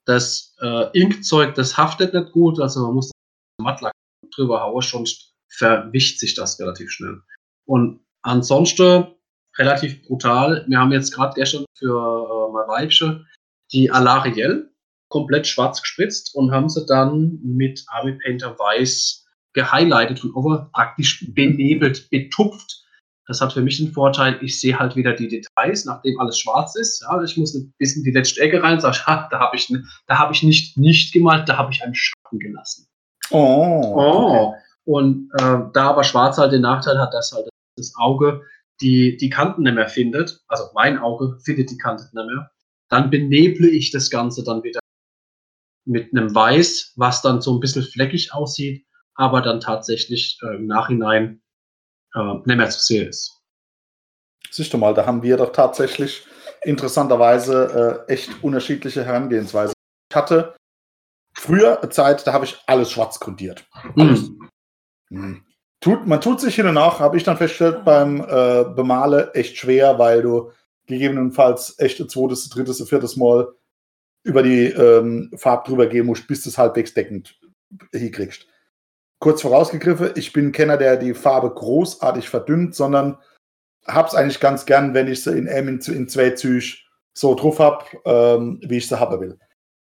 das 0.07 0.57
äh, 0.61 0.99
Inkzeug, 0.99 1.55
das 1.55 1.77
haftet 1.77 2.15
nicht 2.15 2.33
gut, 2.33 2.59
also 2.59 2.81
man 2.81 2.95
muss 2.95 3.11
Mattlack 3.61 3.92
drüber 4.35 4.62
hauen, 4.62 4.83
sonst 4.83 5.35
verwischt 5.49 6.18
sich 6.18 6.35
das 6.35 6.59
relativ 6.61 6.90
schnell. 6.90 7.20
Und 7.66 8.01
ansonsten 8.23 9.07
relativ 9.59 10.03
brutal. 10.03 10.64
Wir 10.68 10.79
haben 10.79 10.92
jetzt 10.92 11.12
gerade 11.12 11.35
gestern 11.35 11.64
für 11.77 11.96
äh, 11.96 12.53
mein 12.53 12.68
Weibchen 12.68 13.27
die 13.73 13.90
Alariel 13.90 14.70
komplett 15.09 15.46
schwarz 15.46 15.81
gespritzt 15.83 16.35
und 16.35 16.53
haben 16.53 16.68
sie 16.68 16.87
dann 16.87 17.38
mit 17.42 17.85
Army 17.88 18.18
Painter 18.23 18.59
weiß 18.59 19.27
gehighlightet 19.53 20.23
und 20.25 20.35
over 20.35 20.70
praktisch 20.73 21.27
benebelt, 21.35 22.09
betupft. 22.11 22.85
Das 23.27 23.40
hat 23.40 23.53
für 23.53 23.62
mich 23.62 23.79
den 23.79 23.92
Vorteil, 23.92 24.38
ich 24.42 24.61
sehe 24.61 24.79
halt 24.79 24.96
wieder 24.96 25.12
die 25.12 25.29
Details, 25.29 25.85
nachdem 25.85 26.18
alles 26.18 26.38
schwarz 26.38 26.75
ist. 26.77 27.03
Ja, 27.03 27.23
ich 27.23 27.37
muss 27.37 27.55
ein 27.55 27.73
bisschen 27.79 28.03
die 28.03 28.11
letzte 28.11 28.40
Ecke 28.40 28.62
rein, 28.62 28.81
sage, 28.81 29.07
ha, 29.07 29.29
da 29.31 29.38
habe 29.38 29.57
ich, 29.57 29.73
hab 30.09 30.33
ich 30.33 30.42
nicht 30.42 30.77
nicht 30.77 31.12
gemalt, 31.12 31.49
da 31.49 31.57
habe 31.57 31.73
ich 31.73 31.83
einen 31.83 31.94
Schatten 31.94 32.38
gelassen. 32.38 32.87
Oh. 33.31 33.95
Oh. 33.97 34.55
Und 34.85 35.31
äh, 35.38 35.59
da 35.73 35.90
aber 35.90 36.05
schwarz 36.05 36.38
halt 36.38 36.53
den 36.53 36.62
Nachteil 36.62 36.99
hat, 36.99 37.14
dass 37.14 37.33
halt 37.33 37.49
das 37.77 37.95
Auge 37.97 38.43
die, 38.81 39.16
die 39.16 39.31
Kanten 39.31 39.62
nicht 39.62 39.75
mehr 39.75 39.88
findet, 39.88 40.40
also 40.49 40.64
mein 40.75 40.99
Auge 40.99 41.38
findet 41.45 41.71
die 41.71 41.79
Kanten 41.79 42.05
nicht 42.12 42.27
mehr, 42.27 42.51
dann 42.88 43.11
beneble 43.11 43.69
ich 43.69 43.90
das 43.90 44.11
Ganze 44.11 44.43
dann 44.43 44.62
wieder 44.62 44.81
mit 45.85 46.12
einem 46.12 46.35
Weiß, 46.35 46.95
was 46.97 47.23
dann 47.23 47.40
so 47.40 47.55
ein 47.55 47.61
bisschen 47.61 47.83
fleckig 47.83 48.33
aussieht, 48.33 48.87
aber 49.14 49.43
dann 49.43 49.61
tatsächlich 49.61 50.38
äh, 50.43 50.57
im 50.57 50.66
Nachhinein 50.66 51.43
äh, 52.14 52.35
nicht 52.45 52.57
mehr 52.57 52.71
zu 52.71 52.81
sehen 52.81 53.09
ist. 53.09 53.38
Siehst 54.51 54.73
du 54.73 54.79
mal, 54.79 54.95
da 54.95 55.07
haben 55.07 55.23
wir 55.23 55.37
doch 55.37 55.53
tatsächlich 55.53 56.27
interessanterweise 56.62 58.05
äh, 58.09 58.12
echt 58.12 58.43
unterschiedliche 58.43 59.05
Herangehensweise. 59.05 59.73
Ich 60.11 60.16
hatte 60.16 60.55
früher 61.33 61.81
Zeit, 61.90 62.27
da 62.27 62.33
habe 62.33 62.45
ich 62.45 62.59
alles 62.66 62.90
schwarz 62.90 63.21
grundiert. 63.21 63.64
Alles. 63.97 64.31
Mhm. 65.11 65.45
Tut, 65.81 66.07
man 66.07 66.21
tut 66.21 66.40
sich 66.40 66.55
hin 66.55 66.66
und 66.66 66.75
nach, 66.75 67.01
habe 67.01 67.16
ich 67.16 67.25
dann 67.25 67.38
festgestellt, 67.38 67.85
beim 67.85 68.21
äh, 68.21 68.64
Bemale 68.75 69.33
echt 69.35 69.57
schwer, 69.57 69.99
weil 69.99 70.21
du 70.21 70.51
gegebenenfalls 70.87 71.79
echt 71.79 72.01
ein 72.01 72.09
zweites, 72.09 72.49
drittes, 72.51 72.87
viertes 72.87 73.16
Mal 73.16 73.49
über 74.23 74.43
die 74.43 74.66
ähm, 74.66 75.31
Farbe 75.37 75.69
drüber 75.69 75.87
gehen 75.87 76.07
musst, 76.07 76.27
bis 76.27 76.43
du 76.43 76.51
es 76.51 76.59
halbwegs 76.59 76.93
deckend 76.93 77.40
hinkriegst. 77.93 78.47
Kurz 79.19 79.43
vorausgegriffen, 79.43 80.12
ich 80.16 80.33
bin 80.33 80.53
Kenner, 80.53 80.77
der 80.77 80.97
die 80.97 81.14
Farbe 81.14 81.51
großartig 81.51 82.29
verdünnt, 82.29 82.75
sondern 82.75 83.19
hab's 83.87 84.14
eigentlich 84.14 84.40
ganz 84.40 84.66
gern, 84.66 84.93
wenn 84.93 85.09
ich 85.09 85.23
sie 85.23 85.37
in 85.37 85.47
in, 85.47 85.79
in 85.79 86.09
zwei 86.09 86.31
Züge 86.31 86.77
so 87.14 87.35
drauf 87.35 87.59
hab, 87.59 87.95
ähm, 88.05 88.61
wie 88.62 88.79
ich 88.79 88.88
sie 88.88 88.99
haben 88.99 89.21
will. 89.21 89.38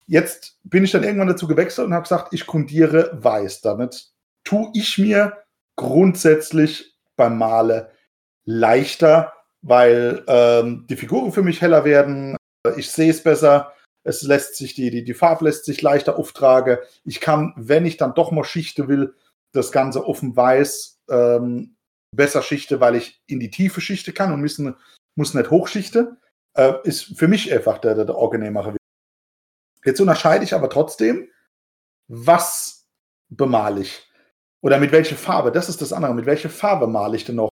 Jetzt 0.07 0.59
bin 0.63 0.85
ich 0.85 0.93
dann 0.93 1.03
irgendwann 1.03 1.29
dazu 1.29 1.49
gewechselt 1.49 1.87
und 1.87 1.95
habe 1.95 2.05
gesagt, 2.05 2.33
ich 2.33 2.47
grundiere 2.47 3.11
weiß. 3.13 3.61
Damit 3.61 4.13
tue 4.45 4.71
ich 4.75 4.99
mir 4.99 5.45
grundsätzlich 5.77 6.97
beim 7.17 7.39
Male 7.39 7.91
leichter, 8.45 9.33
weil 9.63 10.25
ähm, 10.29 10.87
die 10.89 10.97
Figuren 10.97 11.33
für 11.33 11.43
mich 11.43 11.61
heller 11.61 11.85
werden, 11.85 12.37
ich 12.77 12.91
sehe 12.91 13.11
es 13.11 13.23
besser, 13.23 13.73
es 14.05 14.23
lässt 14.23 14.55
sich 14.57 14.75
die, 14.75 14.91
die, 14.91 15.03
die 15.03 15.15
Farbe 15.15 15.45
lässt 15.45 15.65
sich 15.65 15.83
leichter 15.83 16.17
auftragen. 16.17 16.79
Ich 17.05 17.21
kann, 17.21 17.53
wenn 17.57 17.85
ich 17.85 17.97
dann 17.97 18.15
doch 18.15 18.31
mal 18.31 18.45
schichte 18.45 18.87
will, 18.87 19.15
das 19.53 19.73
Ganze 19.73 20.07
offen 20.07 20.37
weiß 20.37 21.01
ähm, 21.11 21.77
besser 22.15 22.43
schichte, 22.43 22.81
weil 22.81 22.95
ich 22.95 23.21
in 23.27 23.41
die 23.41 23.51
Tiefe 23.51 23.81
schichte 23.81 24.13
kann 24.13 24.33
und 24.33 24.41
müssen, 24.41 24.77
muss 25.17 25.35
nicht 25.35 25.51
hochschichte. 25.51 26.17
Äh, 26.55 26.75
ist 26.85 27.19
für 27.19 27.27
mich 27.27 27.53
einfach 27.53 27.79
der, 27.79 27.95
der, 27.95 28.05
der 28.05 28.17
angenehmere. 28.17 28.76
Jetzt 29.87 30.01
unterscheide 30.01 30.45
ich 30.45 30.53
aber 30.53 30.69
trotzdem, 30.69 31.31
was 32.09 32.89
bemale 33.29 33.83
ich. 33.83 34.03
Oder 34.61 34.79
mit 34.79 34.91
welcher 34.91 35.17
Farbe, 35.17 35.53
das 35.53 35.69
ist 35.69 35.81
das 35.81 35.93
andere, 35.93 36.13
mit 36.13 36.27
welcher 36.27 36.51
Farbe 36.51 36.89
male 36.89 37.17
ich 37.17 37.25
denn 37.25 37.37
noch? 37.37 37.51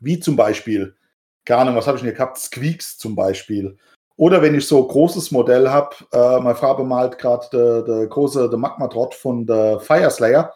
Wie 0.00 0.18
zum 0.18 0.34
Beispiel, 0.34 0.96
keine 1.44 1.62
Ahnung, 1.62 1.76
was 1.76 1.86
habe 1.86 1.96
ich 1.96 2.02
denn 2.02 2.10
hier 2.10 2.16
gehabt? 2.16 2.36
Squeaks 2.38 2.98
zum 2.98 3.14
Beispiel. 3.14 3.78
Oder 4.16 4.42
wenn 4.42 4.56
ich 4.56 4.66
so 4.66 4.82
ein 4.82 4.88
großes 4.88 5.30
Modell 5.30 5.70
habe, 5.70 5.96
äh, 6.12 6.40
meine 6.40 6.56
Frau 6.56 6.74
bemalt 6.74 7.18
gerade 7.18 7.46
der, 7.52 7.82
der 7.82 8.06
große 8.08 8.50
der 8.50 8.58
Magma-Trott 8.58 9.14
von 9.14 9.46
der 9.46 9.78
Fire 9.78 10.10
Slayer, 10.10 10.52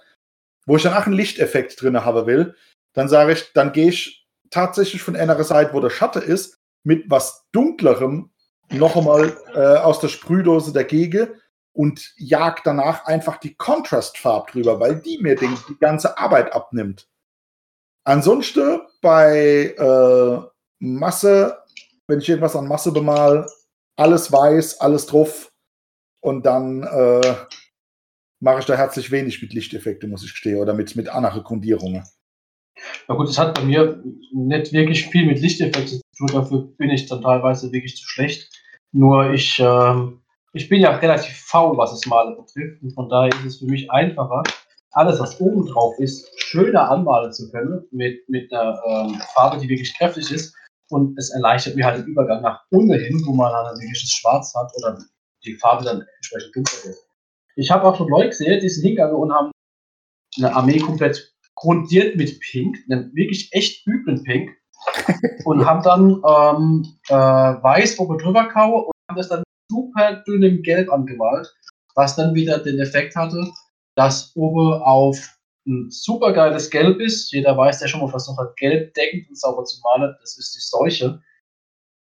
wo 0.66 0.76
ich 0.76 0.82
dann 0.82 0.94
auch 0.94 1.06
einen 1.06 1.14
Lichteffekt 1.14 1.80
drin 1.80 2.04
haben 2.04 2.26
will, 2.26 2.56
dann 2.94 3.08
sage 3.08 3.32
ich, 3.32 3.52
dann 3.52 3.72
gehe 3.72 3.90
ich 3.90 4.26
tatsächlich 4.50 5.02
von 5.02 5.14
einer 5.14 5.42
Seite, 5.44 5.72
wo 5.72 5.80
der 5.80 5.90
Schatten 5.90 6.22
ist, 6.22 6.58
mit 6.84 7.08
was 7.08 7.46
dunklerem 7.52 8.32
noch 8.70 8.96
einmal 8.96 9.36
äh, 9.54 9.78
aus 9.78 10.00
der 10.00 10.08
Sprühdose 10.08 10.72
dagegen 10.72 11.28
und 11.72 12.12
jag 12.16 12.62
danach 12.64 13.06
einfach 13.06 13.38
die 13.38 13.54
Contrastfarbe 13.54 14.52
drüber, 14.52 14.80
weil 14.80 14.96
die 14.96 15.18
mir 15.18 15.36
den, 15.36 15.56
die 15.68 15.78
ganze 15.78 16.18
Arbeit 16.18 16.52
abnimmt. 16.52 17.08
Ansonsten 18.04 18.80
bei 19.00 19.74
äh, 19.78 20.48
Masse, 20.80 21.58
wenn 22.06 22.20
ich 22.20 22.28
irgendwas 22.28 22.56
an 22.56 22.66
Masse 22.66 22.92
bemal, 22.92 23.46
alles 23.96 24.32
weiß, 24.32 24.80
alles 24.80 25.06
drauf 25.06 25.52
und 26.20 26.46
dann 26.46 26.82
äh, 26.84 27.34
mache 28.40 28.60
ich 28.60 28.66
da 28.66 28.76
herzlich 28.76 29.10
wenig 29.10 29.42
mit 29.42 29.52
Lichteffekten, 29.52 30.10
muss 30.10 30.24
ich 30.24 30.32
gestehen, 30.32 30.58
oder 30.58 30.74
mit, 30.74 30.94
mit 30.96 31.08
anderen 31.08 31.42
Grundierungen. 31.42 32.04
Na 33.06 33.14
gut, 33.14 33.28
das 33.28 33.38
hat 33.38 33.54
bei 33.54 33.64
mir 33.64 34.02
nicht 34.32 34.72
wirklich 34.72 35.06
viel 35.06 35.26
mit 35.26 35.40
Lichteffekten 35.40 36.00
zu 36.00 36.02
tun, 36.16 36.28
dafür 36.32 36.58
bin 36.76 36.90
ich 36.90 37.06
dann 37.06 37.22
teilweise 37.22 37.72
wirklich 37.72 37.96
zu 37.96 38.06
schlecht. 38.06 38.50
Nur 38.92 39.32
ich, 39.32 39.58
ähm, 39.58 40.20
ich 40.52 40.68
bin 40.68 40.80
ja 40.80 40.96
relativ 40.96 41.36
faul, 41.46 41.76
was 41.76 41.90
das 41.90 42.06
Malen 42.06 42.36
betrifft. 42.36 42.82
Und 42.82 42.92
von 42.94 43.08
daher 43.08 43.32
ist 43.40 43.44
es 43.44 43.58
für 43.58 43.66
mich 43.66 43.90
einfacher, 43.90 44.42
alles, 44.92 45.20
was 45.20 45.40
oben 45.40 45.66
drauf 45.66 45.98
ist, 45.98 46.28
schöner 46.40 46.90
anmalen 46.90 47.32
zu 47.32 47.50
können, 47.50 47.84
mit, 47.90 48.28
mit 48.28 48.52
einer 48.52 48.80
ähm, 48.86 49.20
Farbe, 49.34 49.58
die 49.58 49.68
wirklich 49.68 49.96
kräftig 49.96 50.30
ist. 50.30 50.54
Und 50.90 51.18
es 51.18 51.30
erleichtert 51.30 51.76
mir 51.76 51.84
halt 51.84 51.98
den 51.98 52.06
Übergang 52.06 52.40
nach 52.42 52.62
unten 52.70 52.98
hin, 52.98 53.22
wo 53.26 53.34
man 53.34 53.52
dann 53.52 53.76
wirklich 53.76 54.00
das 54.00 54.10
Schwarz 54.10 54.54
hat 54.54 54.72
oder 54.76 54.98
die 55.44 55.54
Farbe 55.54 55.84
dann 55.84 56.04
entsprechend 56.16 56.56
dunkler 56.56 56.84
wird. 56.84 56.96
Ich 57.56 57.70
habe 57.70 57.86
auch 57.86 57.96
schon 57.96 58.08
Leute 58.08 58.30
gesehen, 58.30 58.60
die 58.60 58.68
sind 58.68 58.84
hingegangen 58.84 59.16
und 59.16 59.32
haben 59.32 59.50
eine 60.38 60.54
Armee 60.54 60.78
komplett 60.78 61.34
grundiert 61.60 62.16
mit 62.16 62.38
Pink, 62.40 62.76
einem 62.90 63.14
wirklich 63.14 63.48
echt 63.52 63.86
üblen 63.86 64.22
Pink, 64.22 64.50
und 65.44 65.64
haben 65.66 65.82
dann 65.82 66.22
ähm, 66.26 66.86
äh, 67.08 67.14
weiß 67.14 67.98
oben 67.98 68.18
drüber 68.18 68.48
kauen 68.48 68.84
und 68.84 68.92
haben 69.08 69.16
das 69.16 69.28
dann 69.28 69.42
super 69.70 70.22
dünnem 70.26 70.62
Gelb 70.62 70.90
angemalt, 70.90 71.52
was 71.94 72.16
dann 72.16 72.34
wieder 72.34 72.58
den 72.58 72.78
Effekt 72.78 73.16
hatte, 73.16 73.50
dass 73.96 74.32
oben 74.36 74.80
auf 74.82 75.36
ein 75.66 75.90
super 75.90 76.32
geiles 76.32 76.70
Gelb 76.70 77.00
ist. 77.00 77.32
Jeder 77.32 77.56
weiß, 77.56 77.80
der 77.80 77.88
schon 77.88 78.00
mal 78.00 78.08
versucht 78.08 78.38
hat, 78.38 78.56
gelb 78.56 78.94
deckend 78.94 79.28
und 79.28 79.38
sauber 79.38 79.64
zu 79.64 79.80
malen, 79.82 80.14
das 80.20 80.38
ist 80.38 80.54
die 80.54 80.60
Seuche. 80.60 81.20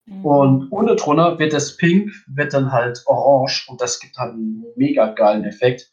Mhm. 0.06 0.24
Und 0.24 0.68
ohne 0.70 0.94
drunter 0.96 1.38
wird 1.38 1.52
das 1.52 1.76
Pink, 1.76 2.12
wird 2.28 2.52
dann 2.52 2.70
halt 2.70 3.02
orange 3.06 3.66
und 3.68 3.80
das 3.80 3.98
gibt 3.98 4.16
halt 4.16 4.34
einen 4.34 4.64
mega 4.76 5.12
geilen 5.12 5.44
Effekt. 5.44 5.90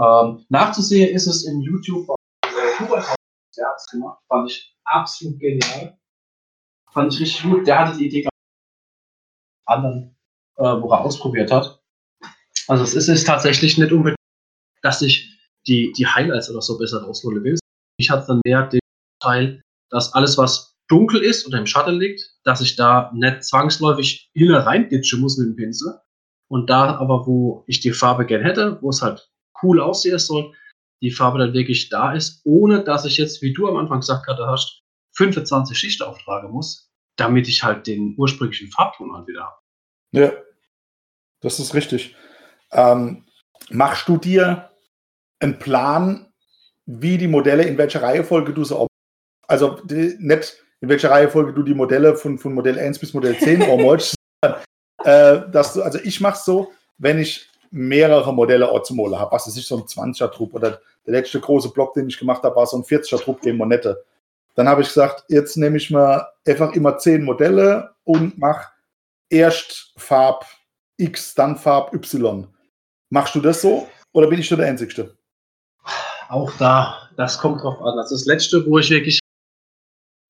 Ähm, 0.00 0.44
nachzusehen 0.48 1.12
ist 1.12 1.26
es 1.26 1.44
in 1.44 1.60
YouTube. 1.60 2.17
Der 2.78 2.86
Hubert 2.86 3.08
hat 3.08 3.16
es 3.76 3.86
gemacht, 3.86 4.20
fand 4.28 4.50
ich 4.50 4.76
absolut 4.84 5.38
genial. 5.40 5.98
Fand 6.92 7.12
ich 7.12 7.20
richtig 7.20 7.42
gut. 7.42 7.66
Der 7.66 7.78
hatte 7.78 7.98
die 7.98 8.06
Idee 8.06 8.28
anderen, 9.66 10.16
äh, 10.56 10.62
wo 10.62 10.90
er 10.90 11.00
ausprobiert 11.00 11.50
hat. 11.50 11.80
Also 12.68 12.84
es 12.84 12.94
ist, 12.94 13.08
ist 13.08 13.26
tatsächlich 13.26 13.78
nicht 13.78 13.92
unbedingt, 13.92 14.16
dass 14.82 15.02
ich 15.02 15.38
die, 15.66 15.92
die 15.92 16.06
Highlights 16.06 16.50
oder 16.50 16.62
so 16.62 16.78
besser 16.78 17.02
rausholen 17.02 17.42
will. 17.44 17.58
Ich 17.98 18.10
hatte 18.10 18.26
dann 18.28 18.40
mehr 18.44 18.66
den 18.66 18.80
Teil, 19.20 19.60
dass 19.90 20.14
alles, 20.14 20.38
was 20.38 20.76
dunkel 20.88 21.22
ist 21.22 21.46
oder 21.46 21.58
im 21.58 21.66
Schatten 21.66 21.98
liegt, 21.98 22.38
dass 22.44 22.60
ich 22.60 22.76
da 22.76 23.10
nicht 23.14 23.44
zwangsläufig 23.44 24.30
hin 24.34 24.54
reinditschen 24.54 25.20
muss 25.20 25.36
mit 25.36 25.48
dem 25.48 25.56
Pinsel. 25.56 26.00
Und 26.50 26.70
da 26.70 26.96
aber, 26.96 27.26
wo 27.26 27.64
ich 27.66 27.80
die 27.80 27.92
Farbe 27.92 28.24
gern 28.24 28.42
hätte, 28.42 28.80
wo 28.80 28.88
es 28.88 29.02
halt 29.02 29.30
cool 29.62 29.80
aussehen 29.80 30.18
soll, 30.18 30.54
die 31.00 31.10
Farbe 31.10 31.38
dann 31.38 31.52
wirklich 31.52 31.88
da 31.88 32.12
ist, 32.12 32.40
ohne 32.44 32.82
dass 32.82 33.04
ich 33.04 33.16
jetzt, 33.16 33.42
wie 33.42 33.52
du 33.52 33.68
am 33.68 33.76
Anfang 33.76 34.00
gesagt 34.00 34.26
hast, 34.28 34.82
25 35.12 35.76
Schichten 35.76 36.04
auftragen 36.04 36.50
muss, 36.50 36.90
damit 37.16 37.48
ich 37.48 37.62
halt 37.62 37.86
den 37.86 38.14
ursprünglichen 38.16 38.70
Farbton 38.70 39.14
halt 39.14 39.26
wieder 39.26 39.44
habe. 39.44 39.56
Ja, 40.12 40.32
das 41.40 41.60
ist 41.60 41.74
richtig. 41.74 42.16
Ähm, 42.72 43.24
machst 43.70 44.08
du 44.08 44.16
dir 44.16 44.70
einen 45.40 45.58
Plan, 45.58 46.32
wie 46.86 47.18
die 47.18 47.28
Modelle, 47.28 47.64
in 47.64 47.78
welcher 47.78 48.02
Reihenfolge 48.02 48.52
du 48.52 48.64
sie 48.64 48.74
also 49.46 49.80
die, 49.84 50.16
nicht 50.18 50.62
in 50.80 50.88
welcher 50.88 51.10
Reihenfolge 51.10 51.52
du 51.52 51.62
die 51.62 51.74
Modelle 51.74 52.14
von, 52.16 52.38
von 52.38 52.54
Modell 52.54 52.78
1 52.78 52.98
bis 52.98 53.14
Modell 53.14 53.36
10 53.36 53.62
ormolst, 53.62 54.14
äh, 55.04 55.40
dass 55.50 55.74
du, 55.74 55.82
also 55.82 55.98
ich 56.02 56.20
mache 56.20 56.38
so, 56.42 56.72
wenn 56.98 57.18
ich 57.18 57.47
mehrere 57.70 58.32
Modelle 58.32 58.70
Otzmole 58.70 59.18
habe, 59.18 59.32
was 59.32 59.46
ist 59.46 59.66
so 59.66 59.76
ein 59.76 59.84
20er 59.84 60.30
Trupp 60.30 60.54
oder 60.54 60.80
der 61.06 61.12
letzte 61.12 61.40
große 61.40 61.70
Block, 61.70 61.94
den 61.94 62.08
ich 62.08 62.18
gemacht 62.18 62.42
habe, 62.42 62.56
war 62.56 62.66
so 62.66 62.76
ein 62.76 62.82
40er 62.82 63.22
Trupp 63.22 63.40
gegen 63.40 63.56
Monette. 63.56 64.04
Dann 64.54 64.68
habe 64.68 64.82
ich 64.82 64.88
gesagt, 64.88 65.24
jetzt 65.28 65.56
nehme 65.56 65.76
ich 65.76 65.90
mal 65.90 66.26
einfach 66.46 66.72
immer 66.74 66.98
10 66.98 67.24
Modelle 67.24 67.94
und 68.04 68.38
mache 68.38 68.68
erst 69.30 69.92
Farb 69.96 70.44
X, 70.96 71.34
dann 71.34 71.56
Farb 71.56 71.94
Y. 71.94 72.46
Machst 73.10 73.34
du 73.34 73.40
das 73.40 73.62
so 73.62 73.88
oder 74.12 74.26
bin 74.26 74.40
ich 74.40 74.50
nur 74.50 74.58
der 74.58 74.66
Einzigste? 74.68 75.16
Auch 76.28 76.52
da, 76.58 77.08
das 77.16 77.38
kommt 77.38 77.62
drauf 77.62 77.80
an. 77.80 77.98
Ist 77.98 78.10
das 78.10 78.26
letzte, 78.26 78.66
wo 78.66 78.78
ich 78.78 78.90
wirklich 78.90 79.20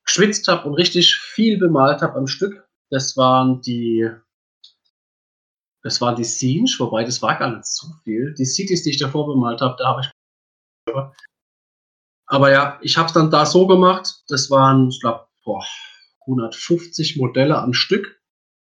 geschwitzt 0.05 0.47
habe 0.49 0.69
und 0.69 0.75
richtig 0.75 1.17
viel 1.17 1.59
bemalt 1.59 2.03
habe 2.03 2.17
am 2.17 2.27
Stück. 2.27 2.67
Das 2.91 3.17
waren 3.17 3.61
die 3.63 4.09
das 5.89 6.01
waren 6.03 6.17
die 6.17 6.25
Scenes, 6.25 6.79
wobei 6.79 7.03
das 7.03 7.23
war 7.23 7.39
gar 7.39 7.57
nicht 7.57 7.67
so 7.67 7.89
viel. 8.05 8.35
Die 8.35 8.45
Cities, 8.45 8.83
die 8.83 8.91
ich 8.91 8.99
davor 8.99 9.27
bemalt 9.27 9.63
habe, 9.63 9.77
da 9.79 9.89
habe 9.89 10.03
ich. 10.03 10.11
Aber 12.27 12.53
ja, 12.53 12.79
ich 12.83 12.99
habe 12.99 13.07
es 13.07 13.15
dann 13.15 13.31
da 13.31 13.47
so 13.47 13.67
gemacht. 13.67 14.23
Das 14.29 14.51
waren, 14.51 14.91
ich 14.91 15.01
glaube, 15.01 15.27
150 16.27 17.17
Modelle 17.17 17.59
am 17.59 17.73
Stück. 17.73 18.21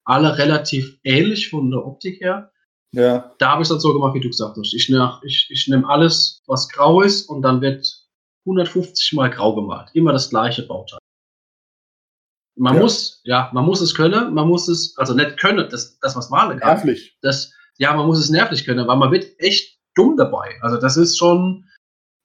Alle 0.03 0.37
relativ 0.37 0.99
ähnlich 1.03 1.49
von 1.49 1.71
der 1.71 1.85
Optik 1.85 2.19
her. 2.19 2.51
Ja. 2.91 3.33
Da 3.39 3.51
habe 3.51 3.61
ich 3.61 3.65
es 3.65 3.69
dann 3.69 3.79
so 3.79 3.93
gemacht, 3.93 4.13
wie 4.13 4.19
du 4.19 4.29
gesagt 4.29 4.57
hast. 4.57 4.73
Ich, 4.73 4.89
ich, 5.23 5.47
ich 5.49 5.67
nehme 5.69 5.87
alles, 5.87 6.43
was 6.47 6.67
grau 6.69 7.01
ist, 7.01 7.29
und 7.29 7.41
dann 7.41 7.61
wird 7.61 7.87
150 8.45 9.13
mal 9.13 9.29
grau 9.29 9.55
gemalt. 9.55 9.89
Immer 9.93 10.11
das 10.11 10.29
gleiche 10.29 10.63
Bauteil. 10.63 10.99
Man 12.57 12.75
ja. 12.75 12.81
muss, 12.81 13.21
ja, 13.25 13.49
man 13.53 13.65
muss 13.65 13.81
es 13.81 13.93
können, 13.93 14.33
man 14.33 14.47
muss 14.47 14.67
es, 14.67 14.97
also 14.97 15.13
nicht 15.13 15.37
können, 15.39 15.67
das, 15.69 15.99
das 15.99 16.15
was 16.15 16.29
malen 16.29 16.59
kann. 16.59 16.75
Nervlich. 16.75 17.17
Das, 17.21 17.51
ja, 17.77 17.93
man 17.93 18.05
muss 18.05 18.19
es 18.19 18.29
nervlich 18.29 18.65
können, 18.65 18.87
weil 18.87 18.95
man 18.95 19.11
wird 19.11 19.27
echt 19.39 19.77
dumm 19.95 20.15
dabei. 20.15 20.57
Also 20.61 20.77
das 20.77 20.95
ist 20.95 21.17
schon, 21.17 21.65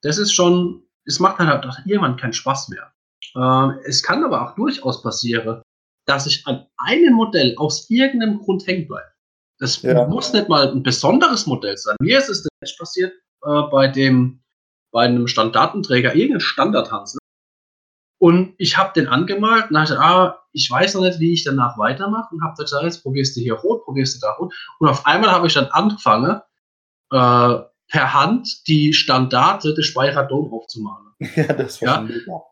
das 0.01 0.17
ist 0.17 0.33
schon, 0.33 0.83
es 1.05 1.19
macht 1.19 1.39
dann 1.39 1.47
halt 1.47 1.65
irgendwann 1.85 2.17
keinen 2.17 2.33
Spaß 2.33 2.69
mehr. 2.69 2.93
Äh, 3.35 3.79
es 3.85 4.03
kann 4.03 4.23
aber 4.23 4.41
auch 4.41 4.55
durchaus 4.55 5.01
passieren, 5.01 5.61
dass 6.05 6.25
ich 6.25 6.45
an 6.47 6.65
einem 6.77 7.13
Modell 7.13 7.55
aus 7.57 7.89
irgendeinem 7.89 8.39
Grund 8.39 8.65
hängen 8.67 8.87
bleibe. 8.87 9.11
Das 9.59 9.81
ja. 9.81 10.07
muss 10.07 10.33
nicht 10.33 10.49
mal 10.49 10.71
ein 10.71 10.81
besonderes 10.81 11.45
Modell 11.45 11.77
sein. 11.77 11.95
Mir 11.99 12.17
ist 12.17 12.29
es 12.29 12.47
nicht 12.61 12.79
passiert 12.79 13.13
äh, 13.45 13.61
bei 13.69 13.87
dem, 13.87 14.41
bei 14.91 15.05
einem 15.05 15.27
Standardenträger, 15.27 16.15
irgendein 16.15 16.39
Standardhansel. 16.39 17.20
Und 18.21 18.53
ich 18.59 18.77
habe 18.77 18.93
den 18.93 19.07
angemalt 19.07 19.71
und 19.71 19.73
dachte, 19.73 19.99
ah, 19.99 20.43
ich 20.53 20.69
weiß 20.69 20.93
noch 20.93 21.01
nicht, 21.01 21.19
wie 21.19 21.33
ich 21.33 21.43
danach 21.43 21.79
weitermache 21.79 22.35
und 22.35 22.43
habe 22.43 22.53
gesagt, 22.55 22.83
jetzt 22.83 23.01
probierst 23.01 23.35
du 23.35 23.41
hier 23.41 23.55
rot, 23.55 23.83
probierst 23.83 24.15
du 24.15 24.19
da 24.27 24.33
rot. 24.33 24.53
Und 24.77 24.89
auf 24.89 25.07
einmal 25.07 25.31
habe 25.31 25.47
ich 25.47 25.55
dann 25.55 25.65
angefangen, 25.71 26.39
äh, 27.11 27.59
per 27.87 28.13
Hand 28.13 28.67
die 28.67 28.93
Standarte 28.93 29.73
des 29.73 29.87
Speicherdom 29.87 30.53
aufzumalen. 30.53 31.07
Ja, 31.35 31.53
das, 31.53 31.79
ja, 31.79 32.07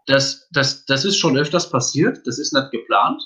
das, 0.07 0.47
das, 0.51 0.85
das 0.85 1.05
ist 1.05 1.17
schon 1.17 1.37
öfters 1.37 1.69
passiert. 1.69 2.25
Das 2.25 2.39
ist 2.39 2.51
nicht 2.51 2.71
geplant, 2.71 3.21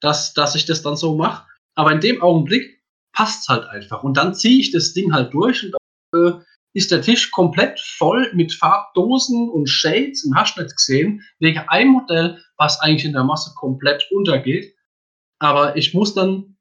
dass, 0.00 0.34
dass 0.34 0.54
ich 0.54 0.66
das 0.66 0.82
dann 0.82 0.96
so 0.96 1.16
mache. 1.16 1.46
Aber 1.74 1.92
in 1.92 2.00
dem 2.00 2.20
Augenblick 2.20 2.82
passt 3.12 3.42
es 3.42 3.48
halt 3.48 3.66
einfach. 3.68 4.02
Und 4.02 4.18
dann 4.18 4.34
ziehe 4.34 4.60
ich 4.60 4.70
das 4.70 4.92
Ding 4.92 5.14
halt 5.14 5.32
durch 5.32 5.64
und 5.64 5.74
äh, 6.14 6.40
ist 6.74 6.90
der 6.90 7.02
Tisch 7.02 7.30
komplett 7.30 7.80
voll 7.80 8.30
mit 8.34 8.52
Farbdosen 8.52 9.48
und 9.48 9.68
Shades 9.68 10.24
und 10.24 10.36
hast 10.36 10.58
nicht 10.58 10.76
gesehen, 10.76 11.22
wegen 11.38 11.60
einem 11.68 11.92
Modell, 11.92 12.42
was 12.58 12.80
eigentlich 12.80 13.04
in 13.04 13.12
der 13.12 13.24
Masse 13.24 13.54
komplett 13.54 14.06
untergeht. 14.10 14.74
Aber 15.38 15.76
ich 15.76 15.94
muss 15.94 16.14
dann, 16.14 16.56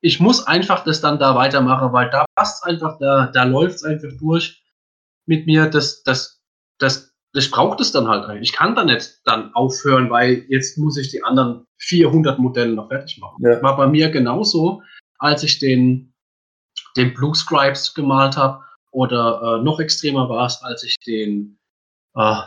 ich 0.00 0.20
muss 0.20 0.46
einfach 0.46 0.84
das 0.84 1.02
dann 1.02 1.18
da 1.18 1.34
weitermachen, 1.34 1.92
weil 1.92 2.08
da 2.08 2.24
passt 2.34 2.64
einfach, 2.64 2.98
da, 2.98 3.26
da 3.26 3.44
läuft 3.44 3.76
es 3.76 3.84
einfach 3.84 4.08
durch 4.18 4.62
mit 5.26 5.46
mir. 5.46 5.66
Das, 5.66 6.02
das, 6.02 6.40
das, 6.78 7.14
das 7.34 7.50
braucht 7.50 7.80
es 7.80 7.92
dann 7.92 8.08
halt 8.08 8.24
eigentlich. 8.24 8.50
Ich 8.50 8.56
kann 8.56 8.74
da 8.74 8.84
nicht 8.84 9.20
dann 9.24 9.54
aufhören, 9.54 10.08
weil 10.08 10.46
jetzt 10.48 10.78
muss 10.78 10.96
ich 10.96 11.10
die 11.10 11.22
anderen 11.22 11.66
400 11.76 12.38
Modelle 12.38 12.72
noch 12.72 12.88
fertig 12.88 13.18
machen. 13.18 13.42
Ja. 13.42 13.62
War 13.62 13.76
bei 13.76 13.86
mir 13.86 14.10
genauso, 14.10 14.82
als 15.18 15.42
ich 15.42 15.58
den, 15.58 16.14
den 16.96 17.12
Blue 17.12 17.34
Scribes 17.34 17.92
gemalt 17.92 18.38
habe 18.38 18.64
oder 18.90 19.58
äh, 19.60 19.62
noch 19.62 19.80
extremer 19.80 20.28
war 20.28 20.46
es, 20.46 20.62
als 20.62 20.82
ich 20.82 20.96
den, 21.06 21.58
äh, 22.14 22.42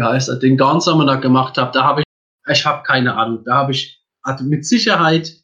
heißt 0.00 0.28
er, 0.28 0.36
den 0.36 0.56
Dawn 0.56 0.80
Summoner 0.80 1.18
gemacht 1.18 1.58
habe. 1.58 1.72
Da 1.72 1.84
habe 1.84 2.00
ich, 2.02 2.06
ich 2.50 2.64
habe 2.64 2.82
keine 2.82 3.16
Ahnung, 3.16 3.44
da 3.44 3.56
habe 3.56 3.72
ich 3.72 3.98
hatte 4.24 4.44
mit 4.44 4.66
Sicherheit 4.66 5.34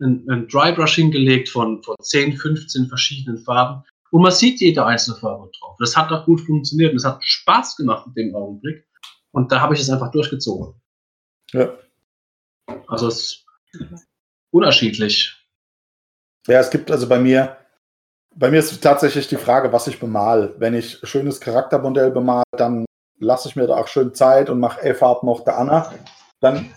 einen, 0.00 0.28
einen 0.30 0.48
Dry 0.48 0.72
Brush 0.72 0.94
hingelegt 0.94 1.48
von, 1.48 1.82
von 1.82 1.96
10, 2.00 2.36
15 2.36 2.86
verschiedenen 2.86 3.38
Farben. 3.38 3.82
Und 4.10 4.22
man 4.22 4.32
sieht 4.32 4.60
jede 4.60 4.86
einzelne 4.86 5.18
Farbe 5.18 5.50
drauf. 5.58 5.76
Das 5.78 5.96
hat 5.96 6.10
auch 6.12 6.24
gut 6.24 6.40
funktioniert. 6.40 6.92
Und 6.92 6.98
es 6.98 7.04
hat 7.04 7.22
Spaß 7.22 7.76
gemacht 7.76 8.06
in 8.06 8.14
dem 8.14 8.34
Augenblick. 8.34 8.86
Und 9.32 9.52
da 9.52 9.60
habe 9.60 9.74
ich 9.74 9.80
es 9.80 9.90
einfach 9.90 10.10
durchgezogen. 10.10 10.80
Ja. 11.52 11.76
Also 12.86 13.08
es 13.08 13.18
ist 13.18 13.46
unterschiedlich. 14.50 15.34
Ja, 16.46 16.60
es 16.60 16.70
gibt 16.70 16.90
also 16.90 17.06
bei 17.08 17.18
mir 17.18 17.57
bei 18.38 18.50
mir 18.50 18.60
ist 18.60 18.80
tatsächlich 18.80 19.26
die 19.26 19.36
Frage, 19.36 19.72
was 19.72 19.88
ich 19.88 19.98
bemal. 19.98 20.54
Wenn 20.58 20.74
ich 20.74 21.00
schönes 21.02 21.40
Charaktermodell 21.40 22.12
bemal, 22.12 22.44
dann 22.56 22.84
lasse 23.18 23.48
ich 23.48 23.56
mir 23.56 23.66
da 23.66 23.76
auch 23.76 23.88
schön 23.88 24.14
Zeit 24.14 24.48
und 24.48 24.60
mache 24.60 24.80
F-Farb 24.82 25.24
noch 25.24 25.42
der 25.42 25.58
Anna. 25.58 25.92
Dann 26.40 26.72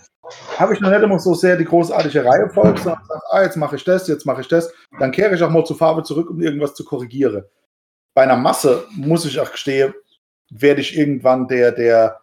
habe 0.58 0.74
ich 0.74 0.80
noch 0.80 0.90
nicht 0.90 1.02
immer 1.02 1.20
so 1.20 1.34
sehr 1.34 1.56
die 1.56 1.64
großartige 1.64 2.24
Reihenfolge, 2.24 2.80
sondern 2.80 3.04
sage, 3.06 3.22
ah, 3.30 3.42
jetzt 3.42 3.56
mache 3.56 3.76
ich 3.76 3.84
das, 3.84 4.08
jetzt 4.08 4.26
mache 4.26 4.40
ich 4.40 4.48
das. 4.48 4.72
Dann 4.98 5.12
kehre 5.12 5.34
ich 5.34 5.42
auch 5.42 5.50
mal 5.50 5.64
zur 5.64 5.78
Farbe 5.78 6.02
zurück, 6.02 6.30
um 6.30 6.40
irgendwas 6.40 6.74
zu 6.74 6.84
korrigieren. 6.84 7.44
Bei 8.14 8.22
einer 8.22 8.36
Masse 8.36 8.84
muss 8.90 9.24
ich 9.24 9.38
auch 9.38 9.52
gestehen, 9.52 9.94
werde 10.50 10.80
ich 10.80 10.98
irgendwann 10.98 11.46
der, 11.46 11.70
der, 11.70 12.20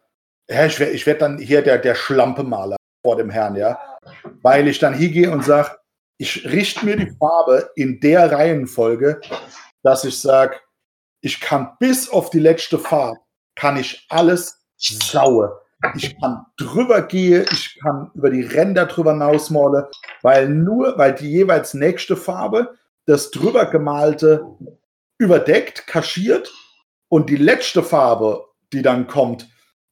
ja, 0.49 0.65
ich 0.65 0.79
werde 0.79 1.05
werd 1.05 1.21
dann 1.21 1.37
hier 1.37 1.61
der, 1.61 1.77
der 1.77 1.95
Schlampemaler 1.95 2.75
vor 3.05 3.15
dem 3.15 3.29
Herrn, 3.29 3.55
ja. 3.55 3.79
Weil 4.41 4.67
ich 4.67 4.79
dann 4.79 4.93
hingehe 4.93 5.31
und 5.31 5.45
sage, 5.45 5.78
ich 6.19 6.45
richte 6.45 6.85
mir 6.85 6.97
die 6.97 7.11
Farbe 7.17 7.71
in 7.75 7.99
der 8.01 8.31
Reihenfolge, 8.31 9.21
dass 9.83 10.03
ich 10.03 10.19
sage, 10.19 10.57
ich 11.21 11.39
kann 11.39 11.71
bis 11.79 12.09
auf 12.09 12.29
die 12.29 12.39
letzte 12.39 12.77
Farbe, 12.77 13.19
kann 13.55 13.77
ich 13.77 14.05
alles 14.09 14.59
saue. 14.77 15.61
Ich 15.95 16.19
kann 16.19 16.45
drüber 16.57 17.03
gehen, 17.03 17.45
ich 17.53 17.79
kann 17.81 18.11
über 18.13 18.29
die 18.29 18.41
Ränder 18.41 18.85
drüber 18.85 19.13
hinausmalen, 19.13 19.85
weil 20.21 20.49
nur, 20.49 20.97
weil 20.97 21.15
die 21.15 21.31
jeweils 21.31 21.73
nächste 21.73 22.17
Farbe 22.17 22.77
das 23.05 23.31
drüber 23.31 23.65
gemalte 23.65 24.45
überdeckt, 25.17 25.87
kaschiert 25.87 26.51
und 27.07 27.29
die 27.29 27.37
letzte 27.37 27.81
Farbe, 27.81 28.45
die 28.73 28.81
dann 28.81 29.07
kommt, 29.07 29.47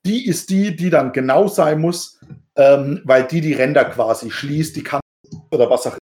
die 0.06 0.28
ist 0.28 0.50
die, 0.50 0.76
die 0.76 0.90
dann 0.90 1.14
genau 1.14 1.48
sein 1.48 1.80
muss, 1.80 2.20
ähm, 2.58 3.02
weil 3.06 3.26
die 3.26 3.40
die 3.40 3.54
Ränder 3.54 3.86
quasi 3.86 4.30
schließt, 4.30 4.76
die 4.76 4.84
kann 4.84 5.00
oder 5.52 5.70
was 5.70 5.88
auch 5.88 5.98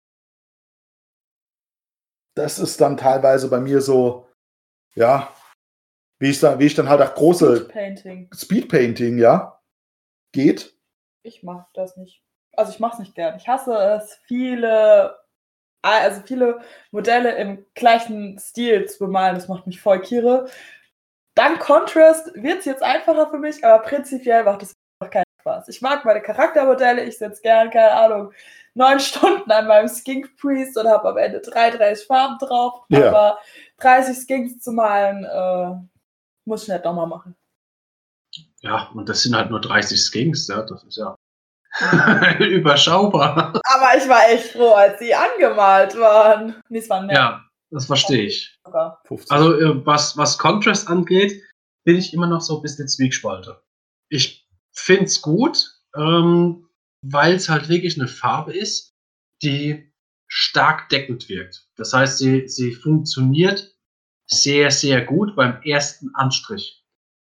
das 2.35 2.59
ist 2.59 2.81
dann 2.81 2.97
teilweise 2.97 3.49
bei 3.49 3.61
mir 3.61 3.81
so, 3.81 4.29
ja, 4.95 5.33
wie 6.19 6.31
ich, 6.31 6.41
da, 6.41 6.59
wie 6.59 6.67
ich 6.67 6.75
dann 6.75 6.89
halt 6.89 7.01
auch 7.01 7.15
große 7.15 7.57
Speedpainting, 7.57 8.31
Speedpainting 8.33 9.19
ja, 9.19 9.61
geht. 10.33 10.77
Ich 11.25 11.43
mag 11.43 11.67
das 11.75 11.97
nicht. 11.97 12.23
Also 12.55 12.73
ich 12.73 12.81
mache 12.81 12.95
es 12.95 12.99
nicht 13.01 13.15
gern. 13.15 13.37
Ich 13.37 13.49
hasse 13.49 13.75
es, 13.75 14.21
viele, 14.27 15.19
also 15.83 16.23
viele 16.25 16.61
Modelle 16.91 17.35
im 17.37 17.65
gleichen 17.75 18.39
Stil 18.39 18.87
zu 18.87 18.99
bemalen. 19.01 19.35
Das 19.35 19.49
macht 19.49 19.67
mich 19.67 19.81
voll 19.81 20.01
kiere. 20.01 20.49
Dank 21.35 21.61
Contrast 21.61 22.35
wird 22.35 22.61
es 22.61 22.67
jetzt 22.67 22.83
einfacher 22.83 23.31
für 23.31 23.39
mich, 23.39 23.65
aber 23.65 23.83
prinzipiell 23.83 24.45
macht 24.45 24.63
es 24.63 24.75
einfach 25.01 25.13
keinen 25.13 25.25
Spaß. 25.41 25.69
Ich 25.69 25.81
mag 25.81 26.05
meine 26.05 26.21
Charaktermodelle, 26.21 27.05
ich 27.05 27.17
setze 27.17 27.41
gern, 27.41 27.71
keine 27.71 27.93
Ahnung, 27.93 28.33
neun 28.75 29.01
Stunden 29.01 29.51
an 29.51 29.67
meinem 29.67 29.89
Skink 29.89 30.37
Priest 30.39 30.77
und 30.77 30.89
habe 30.89 31.11
am 31.11 31.17
Ende 31.17 31.41
33 31.41 32.07
Farben 32.07 32.39
drauf. 32.39 32.85
Ja. 32.89 33.09
Aber 33.09 33.39
30 33.81 34.17
Skinks 34.17 34.61
zu 34.61 34.73
malen, 34.73 35.25
äh, 35.25 35.75
muss 36.45 36.65
ich 36.65 36.69
nicht 36.69 36.85
nochmal 36.85 37.07
machen. 37.07 37.37
Ja, 38.61 38.89
und 38.95 39.09
das 39.09 39.23
sind 39.23 39.35
halt 39.35 39.51
nur 39.51 39.61
30 39.61 40.01
Skinks, 40.01 40.49
ja, 40.49 40.63
das 40.63 40.85
ist 40.85 40.97
ja 40.97 41.17
überschaubar. 42.39 43.61
Aber 43.65 43.97
ich 43.97 44.09
war 44.09 44.29
echt 44.31 44.53
froh, 44.53 44.73
als 44.73 44.99
sie 44.99 45.15
angemalt 45.15 45.99
waren. 45.99 46.63
Nee, 46.69 46.79
es 46.79 46.89
waren 46.89 47.07
mehr. 47.07 47.17
Ja, 47.17 47.45
das 47.71 47.87
verstehe 47.87 48.27
ich. 48.27 48.59
sogar. 48.65 49.01
50. 49.07 49.31
Also, 49.31 49.55
äh, 49.59 49.87
was, 49.87 50.17
was 50.17 50.39
Contrast 50.39 50.89
angeht, 50.89 51.43
bin 51.85 51.97
ich 51.97 52.15
immer 52.15 52.27
noch 52.27 52.41
so 52.41 52.57
ein 52.57 52.63
bisschen 52.63 52.89
Zwiegspalten. 52.89 53.55
Ich 54.09 54.47
finde 54.73 55.05
es 55.05 55.21
gut, 55.21 55.81
ähm, 55.97 56.69
weil 57.03 57.35
es 57.35 57.49
halt 57.49 57.69
wirklich 57.69 57.99
eine 57.99 58.09
Farbe 58.09 58.53
ist, 58.53 58.95
die 59.43 59.93
stark 60.29 60.89
deckend 60.89 61.29
wirkt. 61.29 61.69
Das 61.77 61.93
heißt, 61.93 62.19
sie, 62.19 62.49
sie 62.49 62.73
funktioniert 62.73 63.77
sehr, 64.27 64.71
sehr 64.71 65.05
gut 65.05 65.37
beim 65.37 65.61
ersten 65.63 66.15
Anstrich. 66.15 66.83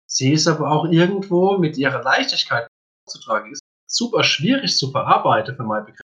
Sie 0.07 0.33
ist 0.33 0.49
aber 0.49 0.71
auch 0.71 0.87
irgendwo 0.91 1.59
mit 1.59 1.77
ihrer 1.77 2.03
Leichtigkeit 2.03 2.67
zu 3.07 3.21
tragen, 3.21 3.53
ist 3.53 3.63
super 3.87 4.25
schwierig 4.25 4.77
zu 4.77 4.91
verarbeiten 4.91 5.57
für 5.57 5.63
meinen 5.63 5.87
Begriff, 5.87 6.01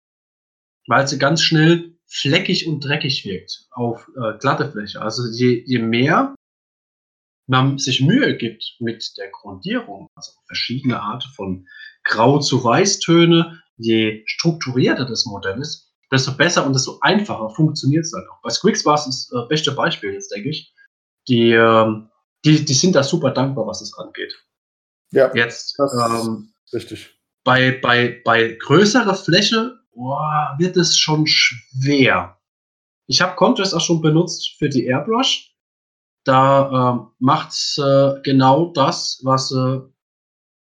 weil 0.87 1.09
sie 1.09 1.19
ganz 1.19 1.43
schnell 1.43 1.99
fleckig 2.07 2.67
und 2.67 2.81
dreckig 2.81 3.25
wirkt 3.25 3.67
auf 3.71 4.09
äh, 4.17 4.39
glatte 4.39 4.71
Fläche. 4.71 5.01
Also 5.01 5.27
je, 5.27 5.65
je 5.67 5.79
mehr 5.79 6.35
man 7.49 7.79
sich 7.79 8.01
Mühe 8.01 8.37
gibt 8.37 8.77
mit 8.79 9.17
der 9.17 9.31
Grundierung, 9.31 10.09
also 10.15 10.33
verschiedene 10.47 11.01
Arten 11.01 11.29
von 11.35 11.69
Grau 12.05 12.39
zu 12.39 12.63
Weißtöne, 12.63 13.62
je 13.83 14.23
strukturierter 14.27 15.05
das 15.05 15.27
Modell 15.27 15.61
ist, 15.61 15.93
desto 16.11 16.33
besser 16.37 16.67
und 16.67 16.75
desto 16.75 16.99
einfacher 17.01 17.51
funktioniert 17.51 18.05
es 18.05 18.11
dann 18.13 18.25
auch. 18.31 18.41
Bei 18.43 18.51
Squix 18.51 18.85
war 18.85 18.95
es 18.95 19.05
das 19.05 19.31
äh, 19.33 19.47
beste 19.49 19.73
Beispiel 19.73 20.13
jetzt, 20.13 20.31
denke 20.31 20.51
ich. 20.51 20.73
Die, 21.29 21.53
ähm, 21.53 22.11
die, 22.45 22.65
die 22.65 22.75
sind 22.75 22.95
da 22.95 23.03
super 23.03 23.31
dankbar, 23.31 23.67
was 23.67 23.81
das 23.81 23.97
angeht. 23.97 24.35
ja, 25.13 25.33
Jetzt 25.35 25.79
ähm, 25.79 26.53
richtig. 26.73 27.19
bei, 27.45 27.79
bei, 27.83 28.21
bei 28.25 28.57
größerer 28.61 29.15
Fläche 29.15 29.79
boah, 29.95 30.55
wird 30.59 30.77
es 30.77 30.99
schon 30.99 31.27
schwer. 31.27 32.39
Ich 33.07 33.21
habe 33.21 33.37
Contrast 33.37 33.75
auch 33.75 33.81
schon 33.81 34.01
benutzt 34.01 34.57
für 34.59 34.69
die 34.69 34.87
Airbrush. 34.87 35.55
Da 36.25 36.93
ähm, 36.93 37.11
macht 37.19 37.53
äh, 37.79 38.21
genau 38.23 38.73
das, 38.73 39.21
was 39.23 39.49
sie 39.49 39.93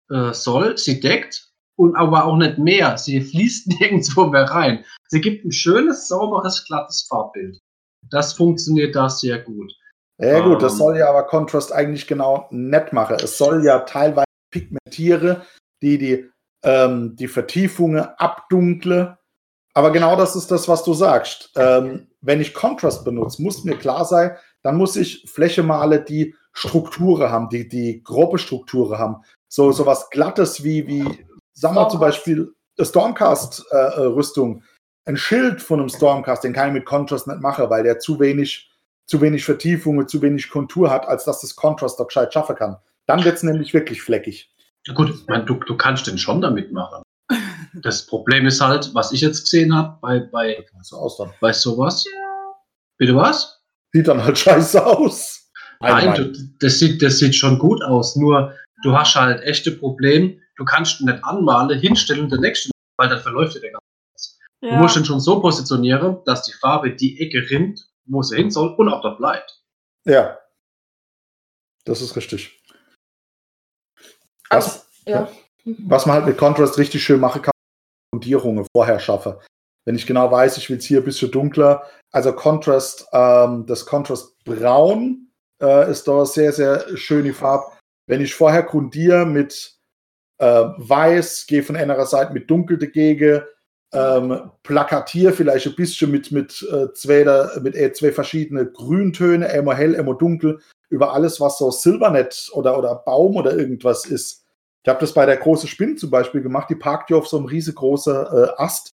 äh, 0.09 0.33
soll. 0.33 0.77
Sie 0.77 0.99
deckt 0.99 1.50
und 1.77 1.95
aber 1.95 2.25
auch 2.25 2.37
nicht 2.37 2.57
mehr. 2.57 2.97
Sie 2.97 3.21
fließt 3.21 3.67
nirgendwo 3.79 4.27
mehr 4.27 4.45
rein. 4.45 4.85
Sie 5.07 5.21
gibt 5.21 5.45
ein 5.45 5.51
schönes, 5.51 6.07
sauberes, 6.07 6.65
glattes 6.65 7.05
Farbbild. 7.09 7.59
Das 8.09 8.33
funktioniert 8.33 8.95
da 8.95 9.09
sehr 9.09 9.39
gut. 9.39 9.71
Ja 10.17 10.39
gut, 10.41 10.61
das 10.61 10.73
Ähm. 10.73 10.77
soll 10.77 10.97
ja 10.97 11.09
aber 11.09 11.23
Contrast 11.23 11.71
eigentlich 11.71 12.07
genau 12.07 12.47
nett 12.51 12.93
machen. 12.93 13.17
Es 13.21 13.37
soll 13.37 13.63
ja 13.65 13.79
teilweise 13.79 14.25
Pigmentiere, 14.51 15.45
die 15.81 15.97
die, 15.97 16.29
ähm, 16.63 17.15
die 17.15 17.27
Vertiefungen 17.27 18.01
abdunkle. 18.17 19.17
Aber 19.73 19.91
genau 19.91 20.15
das 20.15 20.35
ist 20.35 20.51
das, 20.51 20.67
was 20.67 20.83
du 20.83 20.93
sagst. 20.93 21.51
Ähm, 21.55 22.07
wenn 22.21 22.41
ich 22.41 22.53
Contrast 22.53 23.03
benutze, 23.03 23.41
muss 23.41 23.63
mir 23.63 23.77
klar 23.77 24.05
sein, 24.05 24.35
dann 24.61 24.77
muss 24.77 24.95
ich 24.95 25.25
Fläche 25.31 25.63
male, 25.63 26.03
die 26.03 26.35
Strukturen 26.53 27.31
haben, 27.31 27.49
die, 27.49 27.67
die 27.67 28.03
grobe 28.03 28.37
Strukturen 28.37 28.99
haben. 28.99 29.23
So, 29.47 29.71
so 29.71 29.85
was 29.85 30.09
Glattes 30.09 30.63
wie, 30.63 30.85
wie, 30.87 31.25
sagen 31.53 31.75
wir 31.75 31.89
zum. 31.89 31.99
Beispiel 31.99 32.53
Stormcast-Rüstung. 32.79 34.63
Ein 35.05 35.17
Schild 35.17 35.61
von 35.61 35.79
einem 35.79 35.89
Stormcast, 35.89 36.43
den 36.43 36.53
kann 36.53 36.67
ich 36.69 36.73
mit 36.73 36.85
Contrast 36.85 37.27
nicht 37.27 37.41
machen, 37.41 37.69
weil 37.69 37.83
der 37.83 37.99
zu 37.99 38.19
wenig 38.19 38.71
zu 39.11 39.19
wenig 39.19 39.43
Vertiefung, 39.43 40.07
zu 40.07 40.21
wenig 40.21 40.49
Kontur 40.49 40.89
hat, 40.89 41.05
als 41.05 41.25
dass 41.25 41.41
das 41.41 41.55
Contrast 41.55 41.99
doch 41.99 42.07
gescheit 42.07 42.33
schaffen 42.33 42.55
kann. 42.55 42.77
Dann 43.07 43.23
wird 43.25 43.35
es 43.35 43.43
nämlich 43.43 43.73
wirklich 43.73 44.01
fleckig. 44.01 44.49
Gut, 44.95 45.09
ich 45.09 45.27
mein, 45.27 45.45
du, 45.45 45.55
du 45.55 45.75
kannst 45.75 46.07
den 46.07 46.17
schon 46.17 46.39
damit 46.39 46.71
machen. 46.71 47.03
Das 47.83 48.05
Problem 48.05 48.45
ist 48.47 48.61
halt, 48.61 48.89
was 48.93 49.11
ich 49.11 49.19
jetzt 49.19 49.43
gesehen 49.43 49.75
habe 49.75 49.97
bei, 50.01 50.19
bei, 50.19 50.65
So 50.81 51.29
bei 51.41 51.51
sowas. 51.51 52.05
Bitte 52.97 53.13
was? 53.15 53.61
Sieht 53.91 54.07
dann 54.07 54.23
halt 54.23 54.37
scheiße 54.37 54.85
aus. 54.85 55.51
Nein, 55.81 56.15
du, 56.15 56.31
das, 56.59 56.79
sieht, 56.79 57.01
das 57.01 57.17
sieht 57.17 57.35
schon 57.35 57.59
gut 57.59 57.83
aus. 57.83 58.15
Nur 58.15 58.53
du 58.83 58.97
hast 58.97 59.15
halt 59.15 59.41
echte 59.43 59.71
Problem. 59.71 60.39
Du 60.61 60.65
kannst 60.65 61.01
ihn 61.01 61.07
nicht 61.07 61.23
anmalen, 61.23 61.75
hinstellen 61.79 62.25
und 62.25 62.31
der 62.31 62.39
nächste, 62.39 62.69
weil 62.95 63.09
dann 63.09 63.19
verläuft 63.19 63.55
dir 63.55 63.61
der 63.61 63.71
ganze. 63.71 64.37
Du 64.61 64.69
musst 64.73 64.95
ihn 64.95 65.05
schon 65.05 65.19
so 65.19 65.41
positionieren, 65.41 66.23
dass 66.25 66.43
die 66.43 66.51
Farbe 66.51 66.95
die 66.95 67.19
Ecke 67.19 67.49
rinnt, 67.49 67.89
wo 68.05 68.21
sie 68.21 68.35
hin 68.35 68.51
soll 68.51 68.75
und 68.75 68.89
auch 68.89 69.01
dort 69.01 69.17
bleibt. 69.17 69.63
Ja. 70.05 70.37
Das 71.83 71.99
ist 72.03 72.15
richtig. 72.15 72.61
Also, 74.49 74.69
Was, 74.69 74.87
ja. 75.07 75.31
was 75.65 76.05
man 76.05 76.17
halt 76.17 76.27
mit 76.27 76.37
Contrast 76.37 76.77
richtig 76.77 77.01
schön 77.03 77.19
machen 77.19 77.41
kann, 77.41 77.53
Grundierungen 78.11 78.67
vorher 78.71 78.99
schaffe. 78.99 79.41
Wenn 79.85 79.95
ich 79.95 80.05
genau 80.05 80.29
weiß, 80.29 80.57
ich 80.57 80.69
will 80.69 80.77
es 80.77 80.85
hier 80.85 80.99
ein 80.99 81.05
bisschen 81.05 81.31
dunkler. 81.31 81.89
Also 82.11 82.33
Contrast, 82.33 83.07
ähm, 83.13 83.65
das 83.65 83.87
Contrast 83.87 84.37
Braun 84.43 85.31
äh, 85.59 85.89
ist 85.89 86.07
da 86.07 86.23
sehr, 86.23 86.53
sehr 86.53 86.95
schön 86.97 87.23
die 87.23 87.33
Farbe. 87.33 87.65
Wenn 88.07 88.21
ich 88.21 88.35
vorher 88.35 88.61
grundiere 88.61 89.25
mit 89.25 89.80
Weiß, 90.45 91.45
gehe 91.47 91.63
von 91.63 91.75
einer 91.75 92.05
Seite 92.05 92.33
mit 92.33 92.49
Dunkel 92.49 92.77
dagegen, 92.77 93.41
ähm, 93.93 94.51
plakatiere 94.63 95.33
vielleicht 95.33 95.67
ein 95.67 95.75
bisschen 95.75 96.11
mit, 96.11 96.31
mit, 96.31 96.65
äh, 96.71 96.93
zwei, 96.93 97.25
mit 97.61 97.75
äh, 97.75 97.91
zwei 97.93 98.11
verschiedene 98.11 98.65
Grüntöne, 98.65 99.47
einmal 99.47 99.75
hell, 99.75 99.95
einmal 99.95 100.17
dunkel, 100.17 100.59
über 100.89 101.13
alles, 101.13 101.39
was 101.39 101.57
so 101.57 101.71
Silbernet 101.71 102.49
oder, 102.53 102.77
oder 102.77 102.95
Baum 102.95 103.35
oder 103.35 103.57
irgendwas 103.57 104.05
ist. 104.05 104.45
Ich 104.83 104.89
habe 104.89 104.99
das 104.99 105.13
bei 105.13 105.25
der 105.25 105.37
großen 105.37 105.69
Spinne 105.69 105.95
zum 105.95 106.09
Beispiel 106.09 106.41
gemacht, 106.41 106.69
die 106.69 106.75
parkt 106.75 107.09
ja 107.11 107.17
auf 107.17 107.27
so 107.27 107.37
einem 107.37 107.45
riesengroßen 107.45 108.15
äh, 108.15 108.47
Ast. 108.57 108.93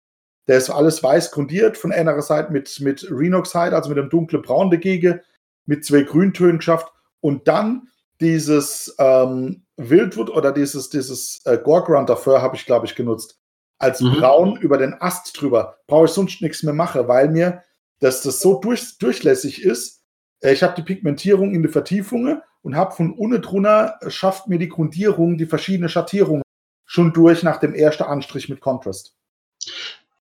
Der 0.47 0.57
ist 0.57 0.69
alles 0.69 1.01
weiß 1.01 1.31
grundiert, 1.31 1.77
von 1.77 1.91
einer 1.91 2.21
Seite 2.21 2.51
mit, 2.51 2.79
mit 2.79 3.09
Rhinoxide, 3.09 3.75
also 3.75 3.89
mit 3.89 3.97
einem 3.97 4.09
dunklen 4.09 4.41
Braun 4.41 4.69
dagegen, 4.69 5.21
mit 5.65 5.85
zwei 5.85 6.03
Grüntönen 6.03 6.57
geschafft 6.57 6.91
und 7.19 7.47
dann 7.47 7.87
dieses 8.22 8.95
ähm, 8.99 9.66
Wildwood 9.78 10.30
oder 10.30 10.51
dieses, 10.51 10.89
dieses 10.89 11.41
äh, 11.45 11.57
Gorgrund 11.57 12.09
dafür 12.09 12.41
habe 12.41 12.55
ich, 12.55 12.66
glaube 12.66 12.86
ich, 12.86 12.95
genutzt. 12.95 13.39
Als 13.78 13.99
Mhm. 13.99 14.13
Braun 14.13 14.57
über 14.57 14.78
den 14.78 14.93
Ast 15.01 15.39
drüber. 15.39 15.78
Brauche 15.88 16.05
ich 16.05 16.11
sonst 16.11 16.41
nichts 16.41 16.63
mehr 16.63 16.74
machen, 16.74 17.07
weil 17.07 17.30
mir, 17.30 17.61
dass 17.99 18.22
das 18.22 18.39
so 18.39 18.59
durch, 18.59 18.97
durchlässig 18.97 19.63
ist. 19.63 20.01
Äh, 20.41 20.53
Ich 20.53 20.63
habe 20.63 20.76
die 20.76 20.84
Pigmentierung 20.84 21.53
in 21.53 21.61
die 21.61 21.70
Vertiefungen 21.70 22.41
und 22.61 22.76
habe 22.76 22.95
von 22.95 23.13
unten 23.13 23.41
drunter 23.41 23.97
äh, 24.01 24.09
schafft 24.09 24.47
mir 24.47 24.59
die 24.59 24.70
Grundierung, 24.70 25.38
die 25.38 25.45
verschiedenen 25.45 25.89
Schattierungen 25.89 26.41
schon 26.86 27.11
durch 27.13 27.43
nach 27.43 27.57
dem 27.57 27.74
ersten 27.74 28.03
Anstrich 28.03 28.47
mit 28.47 28.61
Contrast. 28.61 29.16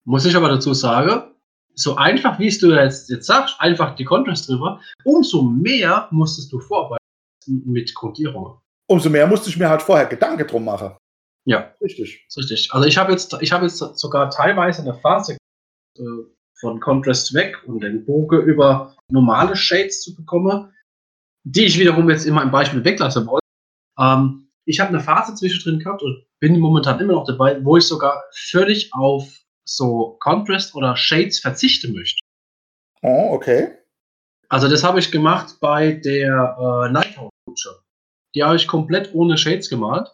Muss 0.04 0.24
ich 0.24 0.36
aber 0.36 0.48
dazu 0.48 0.74
sagen, 0.74 1.22
so 1.74 1.96
einfach 1.96 2.38
wie 2.38 2.48
es 2.48 2.58
du 2.58 2.72
jetzt, 2.72 3.08
jetzt 3.08 3.26
sagst, 3.26 3.56
einfach 3.58 3.94
die 3.96 4.04
Contrast 4.04 4.48
drüber, 4.48 4.80
umso 5.04 5.42
mehr 5.42 6.08
musstest 6.10 6.52
du 6.52 6.60
vorarbeiten 6.60 7.01
mit 7.48 7.94
Grundierungen. 7.94 8.58
Umso 8.86 9.10
mehr 9.10 9.26
musste 9.26 9.48
ich 9.48 9.56
mir 9.56 9.68
halt 9.68 9.82
vorher 9.82 10.06
Gedanken 10.06 10.46
drum 10.46 10.64
machen. 10.64 10.96
Ja. 11.44 11.74
Richtig. 11.80 12.26
richtig. 12.36 12.72
Also 12.72 12.86
ich 12.86 12.98
habe 12.98 13.12
jetzt, 13.12 13.36
ich 13.40 13.52
habe 13.52 13.66
jetzt 13.66 13.78
sogar 13.78 14.30
teilweise 14.30 14.82
eine 14.82 14.94
Phase 14.94 15.36
äh, 15.98 16.02
von 16.60 16.80
Contrast 16.80 17.34
weg 17.34 17.56
und 17.66 17.80
den 17.80 18.04
Bogen 18.04 18.42
über 18.42 18.94
normale 19.08 19.56
Shades 19.56 20.02
zu 20.02 20.14
bekommen, 20.14 20.72
die 21.44 21.64
ich 21.64 21.78
wiederum 21.78 22.08
jetzt 22.10 22.24
in 22.24 22.34
meinem 22.34 22.52
Beispiel 22.52 22.84
weglassen 22.84 23.26
wollte. 23.26 23.46
Ähm, 23.98 24.48
ich 24.64 24.78
habe 24.78 24.90
eine 24.90 25.00
Phase 25.00 25.34
zwischendrin 25.34 25.80
gehabt 25.80 26.02
und 26.02 26.24
bin 26.38 26.58
momentan 26.60 27.00
immer 27.00 27.14
noch 27.14 27.26
dabei, 27.26 27.64
wo 27.64 27.76
ich 27.76 27.84
sogar 27.84 28.22
völlig 28.32 28.92
auf 28.92 29.42
so 29.64 30.16
Contrast 30.20 30.74
oder 30.74 30.96
Shades 30.96 31.40
verzichten 31.40 31.92
möchte. 31.94 32.20
Oh, 33.02 33.30
okay. 33.32 33.78
Also 34.48 34.68
das 34.68 34.84
habe 34.84 35.00
ich 35.00 35.10
gemacht 35.10 35.56
bei 35.60 35.92
der 35.92 36.56
äh, 36.58 36.92
Nighthound-Kutsche. 37.52 37.82
Die 38.34 38.42
habe 38.42 38.56
ich 38.56 38.66
komplett 38.66 39.14
ohne 39.14 39.36
Shades 39.36 39.68
gemalt. 39.68 40.08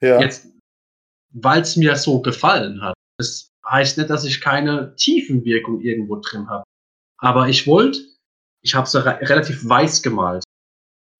Ja. 0.00 0.20
Jetzt, 0.20 0.48
weil 1.32 1.60
es 1.60 1.76
mir 1.76 1.94
so 1.96 2.20
gefallen 2.20 2.80
hat. 2.80 2.94
Das 3.18 3.50
heißt 3.68 3.98
nicht, 3.98 4.10
dass 4.10 4.24
ich 4.24 4.40
keine 4.40 4.94
Tiefenwirkung 4.96 5.80
irgendwo 5.80 6.16
drin 6.16 6.48
habe. 6.48 6.64
Aber 7.18 7.48
ich 7.48 7.66
wollte, 7.66 8.00
ich 8.62 8.74
habe 8.74 8.88
sie 8.88 9.04
re 9.04 9.18
relativ 9.20 9.66
weiß 9.68 10.02
gemalt. 10.02 10.44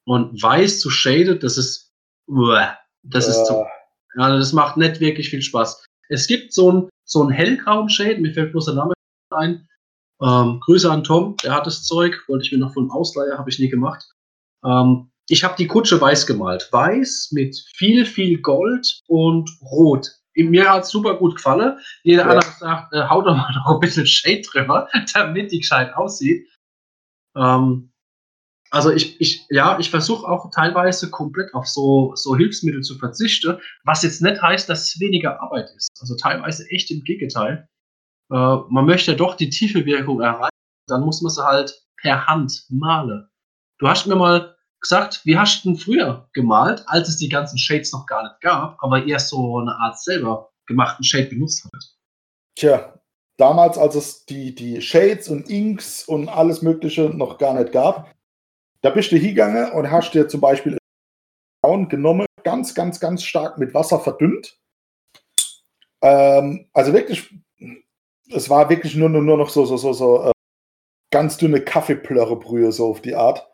Und 0.07 0.43
weiß 0.43 0.81
zu 0.81 0.91
shaded, 0.91 1.43
das 1.43 1.59
ist, 1.59 1.93
das 3.03 3.29
ist 3.29 3.45
zu, 3.45 3.67
also 4.17 4.39
das 4.39 4.53
macht 4.53 4.77
nicht 4.79 4.99
wirklich 4.99 5.29
viel 5.29 5.43
Spaß. 5.43 5.85
Es 6.09 6.27
gibt 6.27 6.53
so 6.53 6.73
ein 6.73 6.89
so 7.05 7.23
ein 7.25 7.31
hellgrauen 7.31 7.89
Shade, 7.89 8.21
mir 8.21 8.33
fällt 8.33 8.53
bloß 8.53 8.67
der 8.67 8.75
Name 8.75 8.95
ein. 9.31 9.69
Ähm, 10.23 10.61
Grüße 10.61 10.91
an 10.91 11.03
Tom, 11.03 11.37
der 11.43 11.55
hat 11.55 11.67
das 11.67 11.85
Zeug, 11.85 12.23
wollte 12.29 12.45
ich 12.45 12.53
mir 12.53 12.59
noch 12.59 12.73
von 12.73 12.91
Ausleiher, 12.91 13.39
habe 13.39 13.51
ich 13.51 13.59
nie 13.59 13.69
gemacht. 13.69 14.13
Ähm, 14.65 15.10
ich 15.31 15.45
habe 15.45 15.55
die 15.57 15.69
Kutsche 15.69 16.01
weiß 16.01 16.27
gemalt. 16.27 16.69
Weiß 16.73 17.31
mit 17.33 17.57
viel, 17.77 18.05
viel 18.05 18.41
Gold 18.41 19.01
und 19.07 19.49
Rot 19.63 20.09
Mir 20.35 20.69
hat 20.71 20.85
es 20.85 20.91
super 20.91 21.17
gut 21.17 21.37
gefallen. 21.37 21.79
Jeder 22.03 22.25
Ja. 22.25 22.31
andere 22.31 22.51
sagt, 22.59 22.93
äh, 22.93 23.03
hau 23.09 23.23
doch 23.23 23.37
mal 23.37 23.53
noch 23.55 23.75
ein 23.75 23.81
bisschen 23.81 24.07
Shade 24.07 24.43
drüber, 24.43 24.89
damit 25.15 25.53
die 25.53 25.61
gescheit 25.61 25.95
aussieht. 25.95 26.49
Ähm, 27.37 27.93
also 28.71 28.91
ich, 28.91 29.21
ich, 29.21 29.47
ja, 29.51 29.79
ich 29.79 29.91
versuche 29.91 30.27
auch 30.27 30.51
teilweise 30.51 31.11
komplett 31.11 31.53
auf 31.55 31.67
so, 31.67 32.13
so 32.15 32.37
Hilfsmittel 32.37 32.83
zu 32.83 32.97
verzichten, 32.99 33.59
was 33.85 34.03
jetzt 34.03 34.23
nicht 34.23 34.41
heißt, 34.41 34.69
dass 34.69 34.83
es 34.83 35.01
weniger 35.01 35.41
Arbeit 35.41 35.71
ist. 35.77 35.91
Also 36.01 36.17
teilweise 36.17 36.69
echt 36.71 36.91
im 36.91 37.03
Gegenteil. 37.03 37.69
Äh, 38.33 38.57
man 38.69 38.87
möchte 38.87 39.15
doch 39.17 39.37
die 39.37 39.51
tiefe 39.51 39.85
Wirkung 39.85 40.21
erreichen, 40.21 40.51
dann 40.89 41.03
muss 41.03 41.23
man 41.23 41.31
sie 41.31 41.45
halt 41.45 41.73
per 42.01 42.27
Hand 42.27 42.65
malen. 42.69 43.29
Du 43.79 43.89
hast 43.89 44.07
mir 44.07 44.17
mal 44.17 44.57
gesagt, 44.81 45.21
wie 45.25 45.37
hast 45.37 45.65
du 45.65 45.71
denn 45.71 45.79
früher 45.79 46.29
gemalt, 46.33 46.83
als 46.87 47.09
es 47.09 47.17
die 47.17 47.29
ganzen 47.29 47.59
Shades 47.59 47.93
noch 47.93 48.07
gar 48.07 48.23
nicht 48.23 48.41
gab, 48.41 48.77
aber 48.83 49.05
ihr 49.05 49.19
so 49.19 49.59
eine 49.59 49.77
Art 49.77 50.01
selber 50.01 50.51
gemachten 50.67 51.05
Shade 51.05 51.27
benutzt 51.27 51.65
hattet? 51.65 51.97
Tja, 52.57 52.95
damals, 53.37 53.79
als 53.79 53.95
es 53.95 54.25
die, 54.27 54.55
die 54.55 54.81
Shades 54.81 55.29
und 55.29 55.49
Inks 55.49 56.05
und 56.05 56.29
alles 56.29 56.63
Mögliche 56.63 57.11
noch 57.11 57.39
gar 57.39 57.55
nicht 57.55 57.73
gab, 57.73 58.11
da 58.83 58.91
bist 58.91 59.13
du 59.13 59.17
hingegangen 59.17 59.73
und 59.73 59.91
hast 59.91 60.13
dir 60.13 60.29
zum 60.29 60.41
Beispiel 60.41 60.79
Braun 61.63 61.89
genommen, 61.89 62.27
ganz, 62.43 62.75
ganz, 62.75 63.01
ganz 63.01 63.23
stark 63.23 63.59
mit 63.59 63.75
Wasser 63.75 64.01
verdünnt. 64.01 64.59
Ähm, 66.03 66.69
also 66.73 66.93
wirklich, 66.93 67.35
es 68.31 68.49
war 68.49 68.71
wirklich 68.71 68.95
nur, 68.95 69.09
nur, 69.09 69.23
nur 69.23 69.37
noch 69.37 69.51
so, 69.51 69.67
so, 69.67 69.77
so, 69.77 69.93
so 69.93 70.25
äh, 70.25 70.33
ganz 71.11 71.37
dünne 71.37 71.61
Kaffeeplörrebrühe, 71.61 72.73
so 72.73 72.89
auf 72.91 73.03
die 73.03 73.15
Art. 73.15 73.50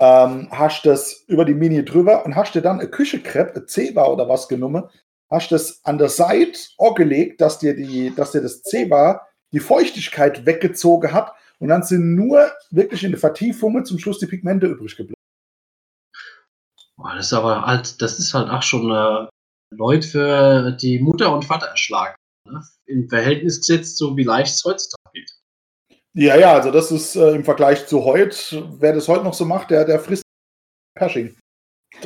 Ähm, 0.00 0.48
hast 0.50 0.86
das 0.86 1.24
über 1.28 1.44
die 1.44 1.54
Mini 1.54 1.84
drüber 1.84 2.24
und 2.26 2.34
hast 2.34 2.54
dir 2.54 2.62
dann 2.62 2.80
eine 2.80 2.90
Küchenkrepp, 2.90 3.56
ein 3.56 3.68
Zebra 3.68 4.08
oder 4.08 4.28
was 4.28 4.48
genommen, 4.48 4.84
hast 5.30 5.52
das 5.52 5.84
an 5.84 5.98
der 5.98 6.08
Seite 6.08 6.58
angelegt, 6.78 7.40
dass 7.40 7.58
dir, 7.58 7.74
die, 7.74 8.14
dass 8.14 8.32
dir 8.32 8.42
das 8.42 8.62
Zebra 8.62 9.22
die 9.52 9.60
Feuchtigkeit 9.60 10.46
weggezogen 10.46 11.12
hat 11.12 11.32
und 11.58 11.68
dann 11.68 11.82
sind 11.82 12.14
nur 12.14 12.50
wirklich 12.70 13.04
in 13.04 13.12
der 13.12 13.20
Vertiefung 13.20 13.84
zum 13.84 13.98
Schluss 13.98 14.18
die 14.18 14.26
Pigmente 14.26 14.66
übrig 14.66 14.96
geblieben. 14.96 15.14
Das 16.96 17.26
ist 17.26 17.32
aber 17.32 17.66
halt, 17.66 18.00
das 18.02 18.18
ist 18.18 18.34
halt 18.34 18.50
auch 18.50 18.62
schon 18.62 18.90
äh, 18.90 19.28
Leute 19.70 20.08
für 20.08 20.72
die 20.72 20.98
Mutter 20.98 21.32
und 21.32 21.44
Vater 21.44 21.66
erschlagen. 21.66 22.14
Ne? 22.48 22.62
Im 22.86 23.08
Verhältnis 23.08 23.60
gesetzt, 23.60 23.96
so 23.98 24.16
wie 24.16 24.24
leicht 24.24 24.54
es 24.54 24.64
heutzutage. 24.64 25.03
Ja, 26.16 26.36
ja, 26.36 26.52
also 26.54 26.70
das 26.70 26.92
ist 26.92 27.16
äh, 27.16 27.30
im 27.34 27.44
Vergleich 27.44 27.86
zu 27.86 28.04
heute, 28.04 28.36
wer 28.80 28.92
das 28.92 29.08
heute 29.08 29.24
noch 29.24 29.34
so 29.34 29.44
macht, 29.44 29.70
der, 29.70 29.84
der 29.84 29.98
frisst 29.98 30.22
Pershing. 30.96 31.36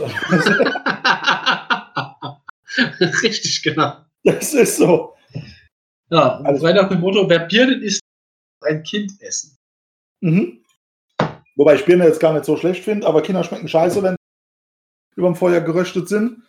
Richtig, 3.22 3.62
genau. 3.62 4.04
Das 4.24 4.52
ist 4.54 4.76
so. 4.78 5.14
Ja, 6.10 6.38
Also- 6.40 6.60
frei 6.64 6.72
nach 6.72 6.88
dem 6.88 7.00
Motto, 7.00 7.28
wer 7.28 7.40
Birnen 7.40 7.82
isst, 7.82 8.00
ein 8.64 8.82
Kind 8.82 9.12
essen. 9.20 9.56
Mhm. 10.20 10.64
Wobei 11.56 11.74
ich 11.74 11.84
Birne 11.84 12.06
jetzt 12.06 12.20
gar 12.20 12.32
nicht 12.32 12.44
so 12.44 12.56
schlecht 12.56 12.84
finde, 12.84 13.06
aber 13.06 13.20
Kinder 13.22 13.44
schmecken 13.44 13.68
scheiße, 13.68 14.02
wenn 14.02 14.16
über 15.16 15.28
dem 15.28 15.36
Feuer 15.36 15.60
geröstet 15.60 16.08
sind. 16.08 16.42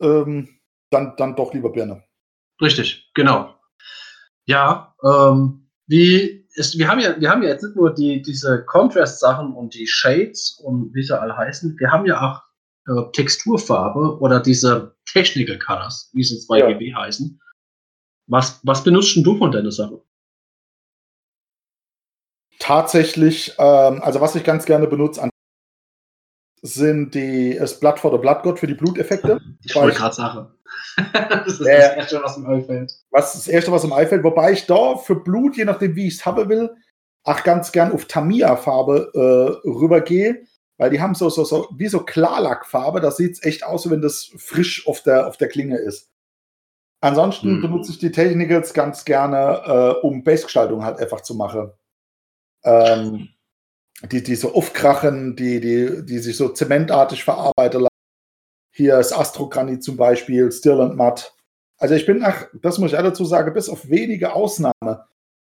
Ähm, 0.00 0.60
dann, 0.92 1.16
dann 1.16 1.34
doch 1.36 1.52
lieber 1.54 1.70
Birne. 1.72 2.04
Richtig, 2.60 3.10
genau. 3.14 3.58
Ja, 4.46 4.94
ähm, 5.02 5.65
wie 5.86 6.46
ist, 6.54 6.78
wir, 6.78 6.88
haben 6.88 7.00
ja, 7.00 7.18
wir 7.20 7.30
haben 7.30 7.42
ja 7.42 7.50
jetzt 7.50 7.62
nicht 7.62 7.76
nur 7.76 7.94
die, 7.94 8.22
diese 8.22 8.64
Contrast-Sachen 8.64 9.52
und 9.54 9.74
die 9.74 9.86
Shades 9.86 10.58
und 10.62 10.92
wie 10.94 11.02
sie 11.02 11.18
alle 11.18 11.36
heißen, 11.36 11.78
wir 11.78 11.90
haben 11.90 12.06
ja 12.06 12.20
auch 12.20 12.42
äh, 12.88 13.10
Texturfarbe 13.12 14.18
oder 14.20 14.40
diese 14.40 14.96
Technical 15.06 15.58
Colors, 15.58 16.10
wie 16.14 16.24
sie 16.24 16.34
jetzt 16.34 16.48
bei 16.48 16.58
Ja. 16.58 16.72
GW 16.72 16.94
heißen. 16.94 17.40
Was, 18.28 18.60
was 18.64 18.82
benutzt 18.82 19.14
denn 19.14 19.22
du 19.22 19.36
von 19.36 19.52
deiner 19.52 19.70
Sache? 19.70 20.02
Tatsächlich, 22.58 23.54
ähm, 23.58 24.02
also 24.02 24.20
was 24.20 24.34
ich 24.34 24.42
ganz 24.42 24.64
gerne 24.64 24.86
benutze, 24.86 25.22
an 25.22 25.30
sind 26.62 27.14
die 27.14 27.56
das 27.58 27.78
Blood 27.78 28.00
for 28.00 28.10
the 28.10 28.18
Blood 28.18 28.42
God 28.42 28.58
für 28.58 28.66
die 28.66 28.74
Bluteffekte. 28.74 29.40
Ich 29.62 29.74
wollte 29.76 29.96
gerade 29.96 30.14
sagen. 30.14 30.55
das 31.12 31.46
ist 31.60 31.60
Ja, 31.60 31.94
das. 31.94 31.96
Erste, 31.96 32.22
was 32.22 32.36
mir 32.38 32.48
einfällt. 32.48 32.92
Was 33.10 33.34
ist 33.34 33.46
das 33.46 33.52
erste, 33.52 33.72
was 33.72 33.84
im 33.84 33.92
einfällt, 33.92 34.24
wobei 34.24 34.52
ich 34.52 34.66
da 34.66 34.96
für 34.96 35.16
Blut, 35.16 35.56
je 35.56 35.64
nachdem 35.64 35.96
wie 35.96 36.06
ich 36.08 36.14
es 36.14 36.26
haben 36.26 36.48
will, 36.48 36.74
auch 37.24 37.42
ganz 37.42 37.72
gern 37.72 37.92
auf 37.92 38.04
Tamiya-Farbe 38.06 39.10
äh, 39.64 39.68
rübergehe, 39.68 40.42
weil 40.78 40.90
die 40.90 41.00
haben 41.00 41.14
so, 41.14 41.28
so, 41.30 41.44
so 41.44 41.68
wie 41.76 41.88
so 41.88 42.00
Klarlackfarbe, 42.00 43.00
da 43.00 43.10
sieht 43.10 43.32
es 43.34 43.42
echt 43.42 43.64
aus, 43.64 43.88
wenn 43.90 44.02
das 44.02 44.30
frisch 44.36 44.86
auf 44.86 45.02
der, 45.02 45.26
auf 45.26 45.36
der 45.36 45.48
Klinge 45.48 45.78
ist. 45.78 46.10
Ansonsten 47.00 47.56
Mhm. 47.56 47.62
benutze 47.62 47.92
ich 47.92 47.98
die 47.98 48.10
Technicals 48.12 48.72
ganz 48.74 49.04
gerne, 49.04 49.96
äh, 50.02 50.06
um 50.06 50.22
Bassgestaltung 50.24 50.84
halt 50.84 50.98
einfach 50.98 51.20
zu 51.20 51.34
machen. 51.34 51.70
Ähm, 52.64 53.28
die, 54.12 54.22
die 54.22 54.34
so 54.36 54.54
aufkrachen, 54.54 55.36
die, 55.36 55.60
die, 55.60 56.04
die 56.04 56.18
sich 56.18 56.36
so 56.36 56.48
zementartig 56.50 57.24
verarbeiten 57.24 57.82
lassen. 57.82 57.95
Hier 58.76 58.98
ist 58.98 59.14
Astrogranit 59.14 59.82
zum 59.82 59.96
Beispiel, 59.96 60.52
Still 60.52 60.82
and 60.82 60.96
Matt. 60.96 61.34
Also 61.78 61.94
ich 61.94 62.04
bin, 62.04 62.22
ach, 62.22 62.46
das 62.60 62.78
muss 62.78 62.92
ich 62.92 62.98
dazu 62.98 63.24
sagen, 63.24 63.54
bis 63.54 63.70
auf 63.70 63.88
wenige 63.88 64.34
Ausnahmen 64.34 64.98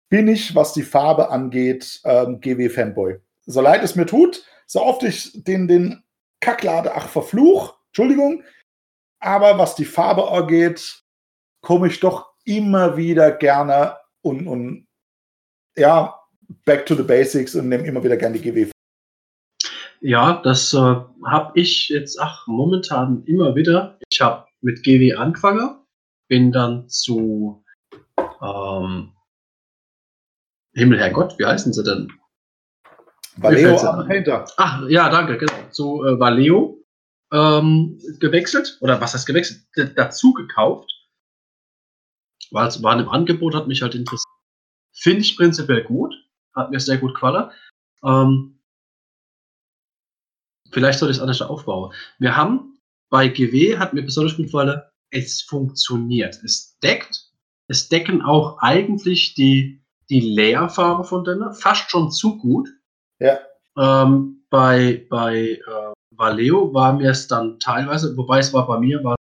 bin 0.09 0.27
ich, 0.27 0.57
was 0.57 0.73
die 0.73 0.83
Farbe 0.83 1.31
angeht, 1.31 2.01
ähm, 2.05 2.41
GW-Fanboy. 2.41 3.21
So 3.47 3.61
leid 3.61 3.85
es 3.85 3.95
mir 3.95 4.07
tut, 4.07 4.45
so 4.67 4.83
oft 4.83 5.05
ich 5.05 5.41
den, 5.45 5.69
den 5.69 6.03
Kacklade, 6.41 6.97
ach, 6.97 7.09
verfluch, 7.09 7.79
Entschuldigung, 7.91 8.43
aber 9.21 9.57
was 9.57 9.77
die 9.77 9.85
Farbe 9.85 10.29
angeht, 10.29 11.05
komme 11.61 11.87
ich 11.87 12.01
doch 12.01 12.33
immer 12.45 12.97
wieder 12.97 13.31
gerne 13.31 13.99
und, 14.23 14.49
und 14.49 14.89
ja, 15.77 16.21
back 16.65 16.87
to 16.87 16.97
the 16.97 17.05
basics 17.05 17.55
und 17.55 17.69
nehme 17.69 17.87
immer 17.87 18.03
wieder 18.03 18.17
gerne 18.17 18.37
die 18.37 18.51
GW. 18.51 18.73
Ja, 20.03 20.41
das 20.43 20.75
äh, 20.75 20.97
habe 21.25 21.53
ich 21.55 21.89
jetzt 21.89 22.21
ach, 22.21 22.47
momentan 22.49 23.23
immer 23.25 23.55
wieder. 23.55 23.99
Ich 24.11 24.21
habe 24.21 24.47
mit 24.61 24.83
GW 24.83 25.15
angefangen, 25.15 25.77
bin 26.29 26.51
dann 26.51 26.89
zu 26.89 27.65
ähm, 28.43 29.13
Himmel, 30.75 30.99
Herrgott, 30.99 31.39
wie 31.39 31.47
heißen 31.47 31.73
sie 31.73 31.85
denn? 31.85 32.13
Valeo. 33.37 33.77
Painter. 34.07 34.45
Ach, 34.57 34.89
ja, 34.89 35.09
danke, 35.09 35.39
genau. 35.39 35.71
Zu 35.71 36.05
äh, 36.05 36.19
Valeo 36.19 36.85
ähm, 37.33 38.01
gewechselt. 38.19 38.79
Oder 38.81 39.01
was 39.01 39.15
heißt 39.15 39.27
gewechselt? 39.27 39.63
Dazu 39.95 40.33
gekauft. 40.33 40.91
Weil 42.51 42.67
es 42.67 42.83
war 42.83 42.99
im 42.99 43.09
Angebot, 43.09 43.55
hat 43.55 43.69
mich 43.69 43.83
halt 43.83 43.95
interessiert. 43.95 44.29
Finde 44.93 45.21
ich 45.21 45.37
prinzipiell 45.37 45.85
gut. 45.85 46.13
Hat 46.55 46.71
mir 46.71 46.81
sehr 46.81 46.99
gut 46.99 47.15
gefallen. 47.15 47.51
Ähm, 48.05 48.59
vielleicht 50.73 50.99
soll 50.99 51.11
ich 51.11 51.17
es 51.17 51.23
anders 51.23 51.43
aufbauen. 51.43 51.93
Wir 52.19 52.37
haben 52.37 52.79
bei 53.11 53.29
GW, 53.29 53.79
hat 53.79 53.95
mir 53.95 54.03
besonders 54.03 54.37
gut 54.37 54.47
gefallen, 54.47 54.83
es 55.11 55.43
funktioniert. 55.43 56.43
Es 56.43 56.79
deckt. 56.81 57.31
Es 57.69 57.89
decken 57.89 58.23
auch 58.23 58.59
eigentlich 58.59 59.35
die, 59.35 59.83
die 60.11 60.21
Leerfarbe 60.21 61.05
von 61.05 61.25
denen. 61.25 61.55
Fast 61.55 61.91
schon 61.91 62.11
zu 62.11 62.39
gut. 62.39 62.69
Ja. 63.21 63.39
Ähm, 63.77 64.45
bei 64.51 65.07
bei 65.09 65.61
äh, 65.67 65.93
Valeo 66.15 66.75
war 66.75 66.93
mir 66.93 67.11
es 67.11 67.29
dann 67.29 67.59
teilweise, 67.59 68.17
wobei 68.17 68.39
es 68.39 68.53
war 68.53 68.67
bei 68.67 68.79
mir, 68.79 69.03
war 69.03 69.17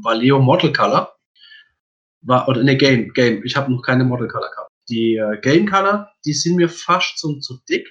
Valeo 0.00 0.38
Model 0.40 0.72
Color. 0.72 1.14
War, 2.24 2.48
oder 2.48 2.62
ne, 2.62 2.76
Game, 2.76 3.12
Game. 3.12 3.44
Ich 3.44 3.56
habe 3.56 3.72
noch 3.72 3.82
keine 3.82 4.04
Model 4.04 4.28
Color 4.28 4.50
gehabt. 4.50 4.70
Die 4.88 5.16
äh, 5.16 5.38
Game 5.40 5.68
Color, 5.68 6.10
die 6.24 6.32
sind 6.32 6.56
mir 6.56 6.68
fast 6.68 7.18
schon 7.18 7.40
zu 7.42 7.58
dick. 7.68 7.88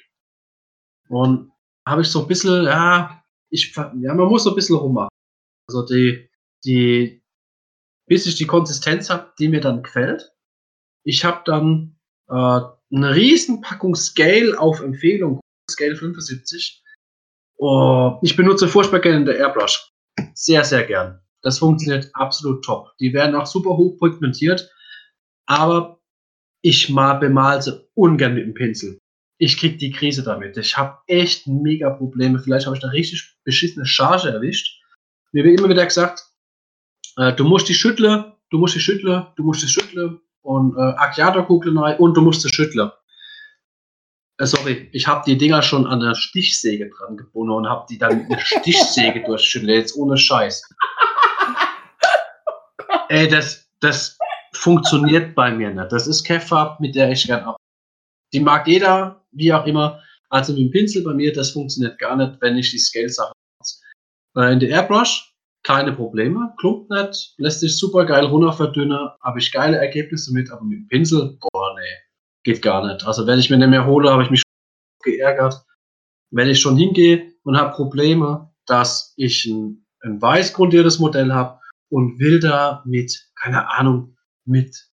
Und 1.10 1.51
habe 1.88 2.02
ich 2.02 2.08
so 2.08 2.22
ein 2.22 2.28
bisschen, 2.28 2.66
ja, 2.66 3.24
ich, 3.50 3.76
ja, 3.76 4.14
man 4.14 4.28
muss 4.28 4.44
so 4.44 4.52
ein 4.52 4.56
bisschen 4.56 4.76
rummachen. 4.76 5.10
Also 5.68 5.86
die, 5.86 6.30
die, 6.64 7.24
bis 8.08 8.26
ich 8.26 8.36
die 8.36 8.48
Konsistenz 8.48 9.10
habe, 9.10 9.34
die 9.40 9.48
mir 9.48 9.62
dann 9.62 9.84
gefällt. 9.84 10.34
Ich 11.04 11.26
habe 11.26 11.42
dann 11.46 11.98
äh, 12.30 12.34
eine 12.34 13.16
riesen 13.16 13.62
Packung 13.62 13.96
Scale 13.96 14.60
auf 14.60 14.82
Empfehlung, 14.82 15.40
Scale 15.70 15.96
75. 15.96 16.84
Oh, 17.58 18.20
ich 18.22 18.36
benutze 18.36 18.68
furchtbar 18.68 19.00
gerne 19.00 19.26
der 19.26 19.38
Airbrush. 19.38 19.92
Sehr, 20.34 20.64
sehr 20.64 20.84
gern. 20.84 21.22
Das 21.42 21.60
funktioniert 21.60 22.10
absolut 22.14 22.64
top. 22.64 22.92
Die 23.00 23.14
werden 23.14 23.36
auch 23.36 23.46
super 23.46 23.72
hoch 23.72 23.98
pigmentiert, 24.00 24.70
aber 25.48 26.00
ich 26.62 26.90
mal 26.90 27.16
bemal 27.16 27.62
sie 27.62 27.88
ungern 27.96 28.36
mit 28.36 28.46
dem 28.46 28.54
Pinsel. 28.54 29.00
Ich 29.44 29.58
krieg 29.58 29.80
die 29.80 29.90
Krise 29.90 30.22
damit. 30.22 30.56
Ich 30.58 30.78
habe 30.78 31.00
echt 31.08 31.48
mega 31.48 31.90
Probleme. 31.90 32.38
Vielleicht 32.38 32.68
habe 32.68 32.76
ich 32.76 32.82
da 32.82 32.90
richtig 32.90 33.38
beschissene 33.44 33.88
Charge 33.88 34.30
erwischt. 34.30 34.80
Mir 35.32 35.44
wird 35.44 35.60
immer 35.60 35.68
wieder 35.68 35.84
gesagt, 35.84 36.24
äh, 37.18 37.34
du 37.34 37.44
musst 37.44 37.68
die 37.68 37.74
schütteln, 37.74 38.34
du 38.52 38.60
musst 38.60 38.76
die 38.76 38.80
schütteln, 38.80 39.26
du 39.36 39.44
musst 39.44 39.64
die 39.64 39.68
schütteln 39.68 40.22
und 40.44 40.78
äh, 40.78 40.82
Acciato-Kugel 40.82 41.76
rein 41.76 41.98
und 41.98 42.16
du 42.16 42.22
musst 42.22 42.44
sie 42.44 42.50
schütteln. 42.50 42.92
Äh, 44.38 44.46
sorry, 44.46 44.90
ich 44.92 45.08
habe 45.08 45.24
die 45.26 45.40
Dinger 45.40 45.64
schon 45.64 45.88
an 45.88 46.02
der 46.02 46.14
Stichsäge 46.14 46.92
dran 46.92 47.18
gebunden 47.18 47.54
und 47.54 47.68
habe 47.68 47.88
die 47.90 47.98
dann 47.98 48.20
mit 48.20 48.32
einer 48.32 48.40
Stichsäge 48.42 49.24
durchschüttelt, 49.26 49.72
jetzt 49.72 49.96
ohne 49.96 50.18
Scheiß. 50.18 50.70
Ey, 53.10 53.28
das, 53.28 53.68
das 53.80 54.20
funktioniert 54.54 55.34
bei 55.34 55.50
mir 55.50 55.72
nicht. 55.72 55.92
Das 55.92 56.06
ist 56.06 56.24
keine 56.26 56.42
Farbe, 56.42 56.78
mit 56.80 56.94
der 56.94 57.10
ich 57.10 57.26
gern 57.26 57.44
ab. 57.44 57.58
Die 58.34 58.40
mag 58.40 58.68
jeder, 58.68 59.21
wie 59.32 59.54
auch 59.54 59.66
immer. 59.66 60.02
Also 60.30 60.54
mit 60.54 60.62
dem 60.62 60.72
Pinsel 60.72 61.04
bei 61.04 61.14
mir, 61.14 61.34
das 61.34 61.52
funktioniert 61.52 62.00
gar 62.00 62.16
nicht, 62.16 62.42
wenn 62.42 62.58
ich 62.58 62.72
die 62.72 62.80
Scale-Sache 62.80 63.34
äh, 64.38 64.54
In 64.54 64.60
der 64.60 64.70
Airbrush 64.70 65.32
keine 65.64 65.94
Probleme, 65.94 66.54
klumpt 66.58 66.90
nicht, 66.90 67.36
lässt 67.38 67.60
sich 67.60 67.78
super 67.78 68.06
geil 68.06 68.26
runter 68.26 68.54
verdünnen, 68.54 69.10
habe 69.22 69.40
ich 69.40 69.52
geile 69.52 69.78
Ergebnisse 69.78 70.34
mit, 70.34 70.52
aber 70.52 70.64
mit 70.64 70.80
dem 70.80 70.88
Pinsel, 70.88 71.38
boah, 71.40 71.76
nee, 71.80 71.98
geht 72.44 72.62
gar 72.62 72.86
nicht. 72.88 73.06
Also 73.06 73.28
wenn 73.28 73.40
ich 73.40 73.50
mir 73.50 73.58
nicht 73.58 73.70
mehr 73.70 73.86
hole, 73.86 74.10
habe 74.10 74.24
ich 74.24 74.32
mich 74.32 74.42
geärgert. 75.04 75.64
Wenn 76.32 76.50
ich 76.50 76.60
schon 76.60 76.78
hingehe 76.78 77.34
und 77.44 77.58
habe 77.58 77.76
Probleme, 77.76 78.52
dass 78.66 79.14
ich 79.18 79.46
ein, 79.46 79.86
ein 80.02 80.22
weiß 80.22 80.54
grundiertes 80.54 81.00
Modell 81.00 81.32
habe 81.32 81.60
und 81.90 82.20
will 82.20 82.40
da 82.40 82.84
mit, 82.86 83.30
keine 83.36 83.70
Ahnung, 83.70 84.18
mit 84.46 84.90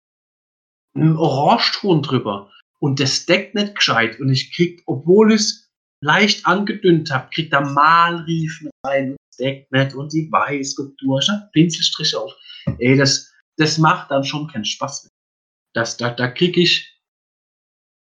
einem 0.96 1.18
Orangeton 1.18 2.02
drüber 2.02 2.52
und 2.80 3.00
das 3.00 3.26
deckt 3.26 3.56
nicht 3.56 3.76
gescheit 3.76 4.20
und 4.20 4.30
ich 4.30 4.54
krieg, 4.54 4.82
obwohl 4.86 5.34
ich 5.34 5.42
es 5.42 5.72
leicht 6.02 6.46
angedünnt 6.46 7.12
habe, 7.12 7.30
krieg 7.34 7.50
da 7.50 7.62
Malriefen 7.62 8.70
rein 8.86 9.12
und 9.12 9.18
es 9.32 9.38
deckt 9.38 9.72
nicht 9.72 9.96
und 9.96 10.14
die 10.14 10.32
weiß 10.32 10.76
geht 10.76 10.94
durch, 11.00 11.28
ne? 11.28 11.50
Pinselstriche 11.54 12.20
auf. 12.20 12.34
Ey, 12.80 12.98
das, 12.98 13.34
das 13.58 13.78
macht 13.78 14.12
dann 14.12 14.24
schon 14.24 14.48
keinen 14.48 14.66
Spaß 14.66 15.06
mehr. 15.06 15.12
Das, 15.74 15.98
da, 15.98 16.12
da 16.12 16.28
krieg 16.28 16.58
ich 16.58 16.98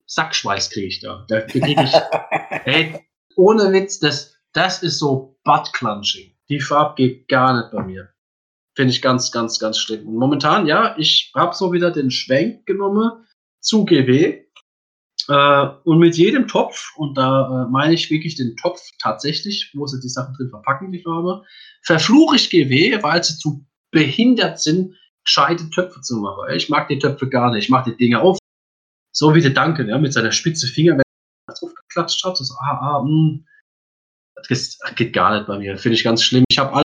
Sackschweiß 0.07 0.69
krieg 0.69 0.85
ich 0.85 0.99
da. 0.99 1.25
Da 1.27 1.41
krieg 1.41 1.63
ich, 1.67 1.93
ey, 2.65 2.99
ohne 3.35 3.71
Witz, 3.71 3.99
das, 3.99 4.35
das 4.53 4.83
ist 4.83 4.99
so 4.99 5.37
Butt-Clunching. 5.43 6.35
Die 6.49 6.59
Farbe 6.59 6.95
geht 6.95 7.27
gar 7.27 7.57
nicht 7.57 7.71
bei 7.71 7.83
mir. 7.83 8.13
Finde 8.75 8.93
ich 8.93 9.01
ganz, 9.01 9.31
ganz, 9.31 9.59
ganz 9.59 9.79
schlimm. 9.79 10.07
Und 10.07 10.15
momentan, 10.15 10.67
ja, 10.67 10.95
ich 10.97 11.31
habe 11.35 11.55
so 11.55 11.71
wieder 11.71 11.91
den 11.91 12.11
Schwenk 12.11 12.65
genommen 12.65 13.25
zu 13.61 13.85
GW. 13.85 14.44
Äh, 15.27 15.67
und 15.83 15.99
mit 15.99 16.17
jedem 16.17 16.47
Topf, 16.47 16.93
und 16.97 17.17
da 17.17 17.65
äh, 17.65 17.71
meine 17.71 17.93
ich 17.93 18.09
wirklich 18.09 18.35
den 18.35 18.55
Topf 18.57 18.81
tatsächlich, 19.01 19.71
wo 19.73 19.87
sie 19.87 19.99
die 19.99 20.09
Sachen 20.09 20.35
drin 20.35 20.49
verpacken, 20.49 20.91
die 20.91 21.01
Farbe, 21.01 21.43
verfluche 21.81 22.35
ich 22.35 22.49
GW, 22.49 23.01
weil 23.01 23.23
sie 23.23 23.37
zu 23.37 23.65
behindert 23.91 24.59
sind, 24.59 24.95
gescheite 25.23 25.69
Töpfe 25.69 26.01
zu 26.01 26.17
machen. 26.17 26.53
Ich 26.53 26.69
mag 26.69 26.87
die 26.87 26.99
Töpfe 26.99 27.27
gar 27.29 27.51
nicht. 27.51 27.65
Ich 27.65 27.69
mache 27.69 27.91
die 27.91 27.97
Dinge 27.97 28.21
auf. 28.21 28.37
So 29.11 29.33
wie 29.33 29.41
der 29.41 29.51
Duncan, 29.51 29.87
ja, 29.87 29.97
mit 29.97 30.13
seiner 30.13 30.31
spitze 30.31 30.67
Finger, 30.67 30.93
wenn 30.93 31.03
er 31.47 31.55
drauf 31.55 31.73
geklatscht 31.73 32.23
hat, 32.23 32.37
so, 32.37 32.53
ah, 32.59 32.97
ah, 32.97 33.01
mh. 33.01 33.07
Hm. 33.09 33.45
Das 34.47 34.77
geht 34.95 35.13
gar 35.13 35.35
nicht 35.35 35.47
bei 35.47 35.57
mir. 35.57 35.77
Finde 35.77 35.95
ich 35.95 36.03
ganz 36.03 36.21
schlimm. 36.21 36.43
Ich 36.49 36.59
habe 36.59 36.73
alle 36.73 36.83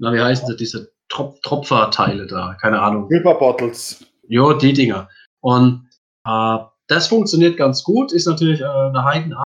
na, 0.00 0.14
wie 0.14 0.20
heißen 0.20 0.46
sie, 0.46 0.56
diese 0.56 0.92
Trop 1.08 1.42
Tropferteile 1.42 2.26
da, 2.26 2.56
keine 2.60 2.80
Ahnung. 2.80 3.06
River 3.08 3.34
Bottles. 3.34 4.04
Jo, 4.28 4.54
die 4.54 4.72
Dinger. 4.72 5.10
Und 5.40 5.88
äh, 6.26 6.58
das 6.86 7.08
funktioniert 7.08 7.56
ganz 7.56 7.82
gut, 7.84 8.12
ist 8.12 8.26
natürlich 8.26 8.60
äh, 8.60 8.64
eine 8.64 9.04
Heidenart. 9.04 9.44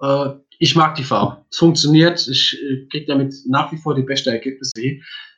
Äh, 0.00 0.40
ich 0.58 0.74
mag 0.74 0.94
die 0.94 1.04
Farbe. 1.04 1.44
Es 1.50 1.58
funktioniert, 1.58 2.26
ich 2.28 2.58
äh, 2.62 2.86
kriege 2.86 3.06
damit 3.06 3.34
nach 3.46 3.70
wie 3.72 3.76
vor 3.76 3.94
die 3.94 4.02
beste 4.02 4.30
Ergebnisse. 4.30 4.72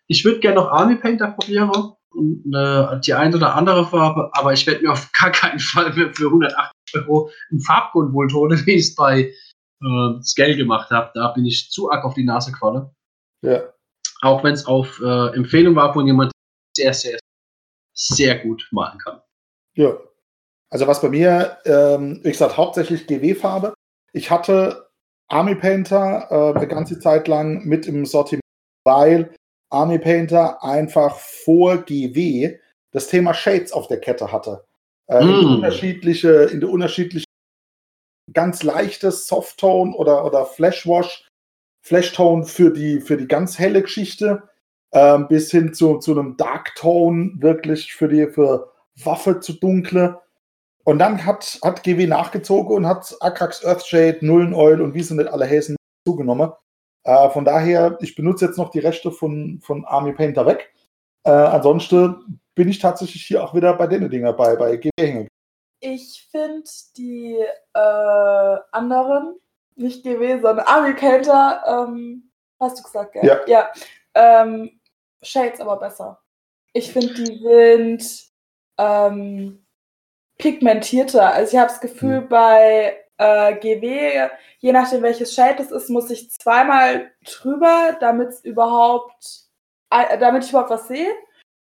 Ich 0.07 0.25
würde 0.25 0.41
gerne 0.41 0.57
noch 0.57 0.69
Army 0.69 0.97
Painter 0.97 1.29
probieren 1.33 1.71
und 2.11 2.55
äh, 2.55 3.01
die 3.01 3.15
eine 3.15 3.37
oder 3.37 3.55
andere 3.55 3.87
Farbe, 3.87 4.31
aber 4.33 4.53
ich 4.53 4.67
werde 4.67 4.83
mir 4.83 4.93
auf 4.93 5.11
gar 5.13 5.31
keinen 5.31 5.59
Fall 5.59 5.93
mehr 5.95 6.13
für 6.15 6.27
180 6.27 6.73
Euro 6.95 7.31
einen 7.51 7.61
Farbgrund 7.61 8.13
wohl 8.13 8.29
tun, 8.29 8.51
wie 8.67 8.73
ich 8.73 8.89
es 8.89 8.95
bei 8.95 9.33
äh, 9.83 10.23
Scale 10.23 10.57
gemacht 10.57 10.91
habe. 10.91 11.11
Da 11.15 11.29
bin 11.29 11.47
ich 11.47 11.71
zu 11.71 11.91
arg 11.91 12.05
auf 12.05 12.15
die 12.15 12.25
Nase 12.25 12.53
gefallen. 12.53 12.91
Ja. 13.43 13.63
Auch 14.23 14.43
wenn 14.43 14.55
es 14.55 14.67
auf 14.67 15.01
äh, 15.01 15.35
Empfehlung 15.37 15.77
war 15.77 15.93
von 15.93 16.07
jemand, 16.07 16.33
der 16.77 16.93
sehr, 16.93 17.13
sehr, 17.13 17.19
sehr 17.99 18.39
gut 18.39 18.69
malen 18.71 18.99
kann. 18.99 19.21
Ja. 19.75 19.99
Also 20.71 20.87
was 20.87 21.01
bei 21.01 21.09
mir, 21.09 21.59
ähm, 21.65 22.21
wie 22.23 22.31
gesagt, 22.31 22.57
hauptsächlich 22.57 23.07
GW-Farbe. 23.07 23.75
Ich 24.13 24.31
hatte 24.31 24.89
Army 25.29 25.55
Painter 25.55 26.29
äh, 26.31 26.57
eine 26.57 26.69
ganze 26.69 27.01
Zeit 27.01 27.27
lang 27.27 27.65
mit 27.65 27.87
im 27.87 28.05
Sortiment, 28.05 28.43
weil 28.85 29.35
Army 29.71 29.99
Painter 29.99 30.63
einfach 30.63 31.17
vor 31.19 31.79
GW 31.79 32.59
das 32.93 33.09
Thema 33.09 33.35
Shades 33.35 33.73
auf 33.73 33.89
der 33.89 34.01
Kette 34.01 34.31
hatte. 34.31 34.65
Äh, 35.07 35.25
mm. 35.25 35.29
in, 35.29 35.47
unterschiedliche, 35.47 36.29
in 36.45 36.61
der 36.61 36.71
unterschiedlichen 36.71 37.27
ganz 38.33 38.63
leichtes 38.63 39.27
Softtone 39.27 39.95
oder, 39.95 40.25
oder 40.25 40.45
Flashwash 40.45 41.29
Flashtone 41.83 42.45
für 42.45 42.71
die, 42.71 43.01
für 43.01 43.17
die 43.17 43.29
ganz 43.29 43.59
helle 43.59 43.81
Geschichte, 43.81 44.43
ähm, 44.93 45.29
bis 45.29 45.51
hin 45.51 45.75
zu, 45.75 45.99
zu 45.99 46.13
einem 46.13 46.37
Darktone, 46.37 47.33
wirklich 47.37 47.95
für 47.95 48.09
die 48.09 48.27
für 48.27 48.73
Waffe 49.05 49.41
zu 49.41 49.55
dunkle. 49.55 50.21
Und 50.85 50.99
dann 50.99 51.25
hat, 51.27 51.59
hat 51.63 51.83
GW 51.83 52.07
nachgezogen 52.07 52.75
und 52.75 52.87
hat 52.87 53.15
Akrax 53.21 53.63
Earthshade, 53.65 54.19
Nullen 54.23 54.55
Oil 54.55 54.81
und 54.81 54.95
wie 54.95 55.03
sie 55.03 55.15
nicht 55.15 55.29
alle 55.29 55.45
Häsen 55.45 55.77
zugenommen. 56.07 56.53
Äh, 57.05 57.31
von 57.31 57.45
daher, 57.45 57.99
ich 58.01 58.15
benutze 58.15 58.47
jetzt 58.47 58.57
noch 58.57 58.71
die 58.71 58.79
Rechte 58.79 59.13
von, 59.13 59.61
von 59.63 59.85
Army 59.85 60.13
Painter 60.13 60.47
weg. 60.47 60.73
Äh, 61.25 61.31
ansonsten 61.31 62.41
bin 62.55 62.69
ich 62.69 62.79
tatsächlich 62.79 63.25
hier 63.25 63.45
auch 63.45 63.55
wieder 63.55 63.75
bei 63.75 63.87
den 63.87 64.09
Dinger 64.09 64.33
bei, 64.33 64.57
bei 64.57 64.77
GW 64.77 64.91
hängen. 64.99 65.29
Ich 65.81 66.27
finde 66.31 66.69
die 66.97 67.37
äh, 67.75 68.57
anderen 68.73 69.37
nicht 69.77 70.03
gewesen, 70.03 70.43
sondern 70.43 70.67
Ari 70.67 70.95
Kelter, 70.95 71.63
ähm, 71.67 72.31
hast 72.59 72.79
du 72.79 72.83
gesagt, 72.83 73.13
gell? 73.13 73.25
Ja. 73.25 73.39
ja. 73.47 73.71
Ähm, 74.15 74.78
Shades 75.23 75.61
aber 75.61 75.77
besser. 75.77 76.21
Ich 76.73 76.93
finde, 76.93 77.15
die 77.15 77.39
sind 77.39 78.29
ähm, 78.79 79.67
pigmentierter. 80.39 81.33
Also 81.33 81.53
ich 81.53 81.59
habe 81.59 81.71
das 81.71 81.81
Gefühl, 81.81 82.23
mhm. 82.23 82.29
bei 82.29 83.05
äh, 83.19 83.55
GW, 83.57 84.29
je 84.59 84.73
nachdem 84.73 85.03
welches 85.03 85.35
Shade 85.35 85.63
es 85.63 85.71
ist, 85.71 85.91
muss 85.91 86.11
ich 86.11 86.31
zweimal 86.31 87.11
drüber, 87.25 87.97
damit 88.01 88.29
es 88.29 88.45
überhaupt, 88.45 89.49
äh, 89.91 90.19
damit 90.19 90.45
ich 90.45 90.51
überhaupt 90.51 90.71
was 90.71 90.89
sehe. 90.89 91.13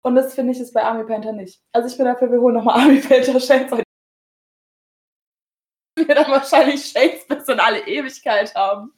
Und 0.04 0.16
das 0.16 0.34
finde 0.34 0.54
ich 0.54 0.60
ist 0.60 0.74
bei 0.74 0.84
Army 0.84 1.04
Painter 1.04 1.32
nicht. 1.32 1.62
Also 1.74 1.88
ich 1.88 1.98
bin 1.98 2.06
dafür, 2.06 2.32
wir 2.32 2.42
holen 2.42 2.56
nochmal 2.56 2.76
Army 2.82 3.00
Painter 3.00 3.40
Shades 3.40 3.72
wir 5.96 6.16
dann 6.16 6.32
wahrscheinlich 6.32 6.86
Shades 6.86 7.28
bis 7.28 7.48
in 7.48 7.60
alle 7.60 7.86
Ewigkeit 7.86 8.56
haben. 8.56 8.94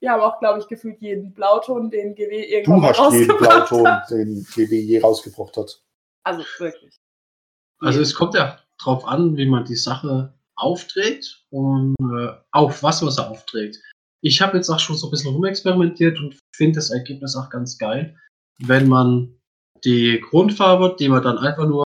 Wir 0.00 0.12
haben 0.12 0.20
auch, 0.20 0.38
glaube 0.38 0.60
ich, 0.60 0.68
gefühlt 0.68 1.00
jeden 1.00 1.32
Blauton, 1.32 1.90
den 1.90 2.14
GW 2.14 2.44
irgendwann 2.44 2.92
Du 2.92 2.98
hast 2.98 3.14
jeden 3.14 3.36
Blauton, 3.38 3.88
hat. 3.88 4.10
den 4.10 4.44
GW 4.54 4.78
je 4.78 5.00
rausgebracht 5.00 5.56
hat. 5.56 5.82
Also 6.24 6.44
wirklich. 6.58 6.96
Also 7.80 8.00
es 8.00 8.14
kommt 8.14 8.34
ja 8.34 8.60
drauf 8.78 9.06
an, 9.06 9.36
wie 9.36 9.46
man 9.46 9.64
die 9.64 9.76
Sache 9.76 10.34
aufträgt 10.54 11.44
und 11.50 11.94
äh, 12.00 12.32
auf 12.52 12.82
was 12.82 13.02
man 13.02 13.10
sie 13.10 13.26
aufträgt. 13.26 13.78
Ich 14.22 14.40
habe 14.40 14.56
jetzt 14.56 14.68
auch 14.70 14.80
schon 14.80 14.96
so 14.96 15.08
ein 15.08 15.10
bisschen 15.10 15.32
rumexperimentiert 15.32 16.18
und 16.18 16.38
finde 16.54 16.76
das 16.76 16.90
Ergebnis 16.90 17.36
auch 17.36 17.50
ganz 17.50 17.78
geil, 17.78 18.18
wenn 18.58 18.88
man 18.88 19.38
die 19.84 20.20
Grundfarbe, 20.20 20.96
die 20.98 21.08
man 21.08 21.22
dann 21.22 21.38
einfach 21.38 21.66
nur 21.66 21.84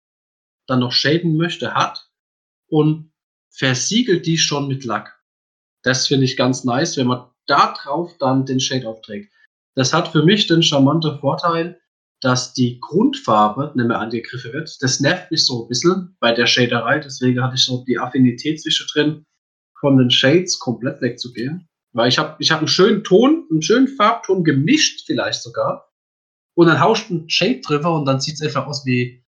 dann 0.67 0.81
noch 0.81 0.93
shaden 0.93 1.37
möchte, 1.37 1.75
hat 1.75 2.09
und 2.69 3.13
versiegelt 3.51 4.27
die 4.27 4.39
schon 4.39 4.69
mit 4.69 4.85
Lack. 4.85 5.21
Das 5.83 6.07
finde 6.07 6.25
ich 6.25 6.37
ganz 6.37 6.65
nice, 6.65 6.97
wenn 6.97 7.09
man 7.09 7.29
da 7.51 7.75
drauf 7.75 8.17
dann 8.19 8.47
den 8.47 8.61
Shade 8.61 8.89
aufträgt. 8.89 9.33
Das 9.77 9.93
hat 9.93 10.09
für 10.09 10.23
mich 10.23 10.47
den 10.47 10.63
charmanten 10.63 11.19
Vorteil, 11.19 11.81
dass 12.21 12.53
die 12.53 12.79
Grundfarbe 12.81 13.73
nicht 13.75 13.87
mehr 13.87 13.99
angegriffen 13.99 14.53
wird. 14.53 14.77
Das 14.81 15.01
nervt 15.01 15.31
mich 15.31 15.47
so 15.47 15.65
ein 15.65 15.69
bisschen 15.69 16.17
bei 16.21 16.33
der 16.33 16.47
Shaderei, 16.47 16.99
deswegen 16.99 17.43
hatte 17.43 17.57
ich 17.57 17.65
so 17.65 17.85
die 17.85 17.99
Affinität 17.99 18.61
zwischendrin, 18.61 19.25
von 19.81 19.97
den 19.97 20.11
Shades 20.11 20.59
komplett 20.59 21.01
wegzugehen. 21.01 21.67
Weil 21.93 22.09
ich 22.09 22.19
habe 22.19 22.37
ich 22.39 22.51
hab 22.51 22.59
einen 22.59 22.69
schönen 22.69 23.03
Ton, 23.03 23.47
einen 23.51 23.63
schönen 23.63 23.89
Farbton 23.89 24.45
gemischt 24.45 25.07
vielleicht 25.07 25.43
sogar. 25.43 25.91
Und 26.55 26.67
dann 26.67 26.81
hauscht 26.81 27.11
ein 27.11 27.29
Shade 27.29 27.61
drüber 27.61 27.95
und 27.95 28.05
dann 28.05 28.21
sieht 28.21 28.35
es 28.35 28.43
einfach 28.43 28.67
aus 28.67 28.85
wie, 28.85 29.25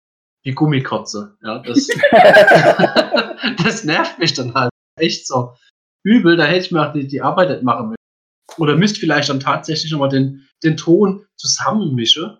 wie 0.45 0.53
Gummikotze. 0.53 1.37
Ja, 1.43 1.59
das, 1.59 1.87
das 3.63 3.85
nervt 3.85 4.19
mich 4.19 4.33
dann 4.33 4.55
halt 4.55 4.71
echt 4.99 5.27
so 5.27 5.55
übel. 6.05 6.37
Da 6.37 6.47
hätte 6.47 6.67
ich 6.67 6.73
mir 6.73 6.89
auch 6.89 6.93
die, 6.93 7.07
die 7.07 7.21
Arbeit 7.21 7.51
nicht 7.51 7.63
machen 7.63 7.89
müssen. 7.91 7.98
Oder 8.59 8.77
müsst 8.77 8.99
vielleicht 8.99 9.29
dann 9.29 9.41
tatsächlich 9.41 9.91
nochmal 9.93 10.09
den, 10.09 10.47
den 10.63 10.77
Ton 10.77 11.27
zusammenmischen, 11.37 12.37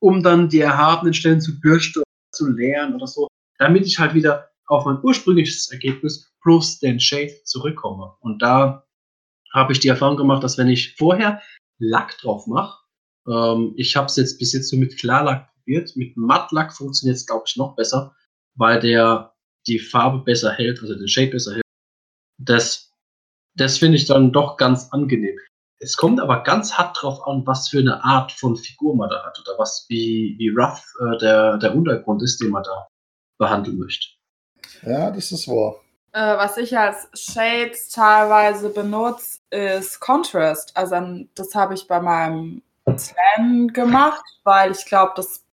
um 0.00 0.22
dann 0.22 0.48
die 0.48 0.60
erhabenen 0.60 1.14
Stellen 1.14 1.40
zu 1.40 1.60
bürsten, 1.60 2.02
zu 2.32 2.50
leeren 2.50 2.94
oder 2.94 3.06
so, 3.06 3.26
damit 3.58 3.86
ich 3.86 3.98
halt 3.98 4.14
wieder 4.14 4.48
auf 4.66 4.84
mein 4.84 5.02
ursprüngliches 5.02 5.70
Ergebnis 5.70 6.32
plus 6.42 6.78
den 6.78 7.00
Shade 7.00 7.32
zurückkomme. 7.44 8.14
Und 8.20 8.42
da 8.42 8.84
habe 9.52 9.72
ich 9.72 9.80
die 9.80 9.88
Erfahrung 9.88 10.16
gemacht, 10.16 10.42
dass 10.42 10.58
wenn 10.58 10.68
ich 10.68 10.94
vorher 10.96 11.42
Lack 11.78 12.18
drauf 12.18 12.46
mache, 12.46 12.78
ähm, 13.28 13.74
ich 13.76 13.96
habe 13.96 14.06
es 14.06 14.16
jetzt 14.16 14.38
bis 14.38 14.52
jetzt 14.52 14.70
so 14.70 14.76
mit 14.76 14.98
Klarlack 14.98 15.52
probiert, 15.54 15.96
mit 15.96 16.16
Mattlack 16.16 16.72
funktioniert 16.72 17.16
es, 17.16 17.26
glaube 17.26 17.44
ich, 17.46 17.56
noch 17.56 17.74
besser, 17.74 18.14
weil 18.54 18.80
der 18.80 19.34
die 19.66 19.78
Farbe 19.78 20.18
besser 20.18 20.52
hält, 20.52 20.80
also 20.80 20.94
den 20.94 21.08
Shade 21.08 21.32
besser 21.32 21.54
hält. 21.54 21.64
Das, 22.38 22.92
das 23.54 23.78
finde 23.78 23.96
ich 23.96 24.06
dann 24.06 24.32
doch 24.32 24.56
ganz 24.56 24.88
angenehm. 24.92 25.38
Es 25.78 25.96
kommt 25.96 26.20
aber 26.20 26.42
ganz 26.42 26.74
hart 26.74 26.96
drauf 27.00 27.26
an, 27.26 27.46
was 27.46 27.68
für 27.68 27.78
eine 27.78 28.02
Art 28.02 28.32
von 28.32 28.56
Figur 28.56 28.96
man 28.96 29.10
da 29.10 29.24
hat 29.24 29.38
oder 29.40 29.58
was, 29.58 29.86
wie, 29.88 30.34
wie 30.38 30.48
rough 30.48 30.82
äh, 31.00 31.18
der, 31.18 31.58
der 31.58 31.74
Untergrund 31.74 32.22
ist, 32.22 32.40
den 32.40 32.50
man 32.50 32.62
da 32.62 32.88
behandeln 33.38 33.78
möchte. 33.78 34.06
Ja, 34.82 35.10
das 35.10 35.32
ist 35.32 35.48
wahr. 35.48 35.76
Äh, 36.12 36.38
was 36.38 36.56
ich 36.56 36.76
als 36.76 37.08
Shades 37.12 37.90
teilweise 37.90 38.70
benutze, 38.70 39.40
ist 39.50 40.00
Contrast. 40.00 40.76
Also 40.76 40.96
das 41.34 41.54
habe 41.54 41.74
ich 41.74 41.86
bei 41.86 42.00
meinem 42.00 42.62
Slam 42.96 43.68
gemacht, 43.68 44.24
weil 44.44 44.72
ich 44.72 44.86
glaube, 44.86 45.12
dass 45.16 45.46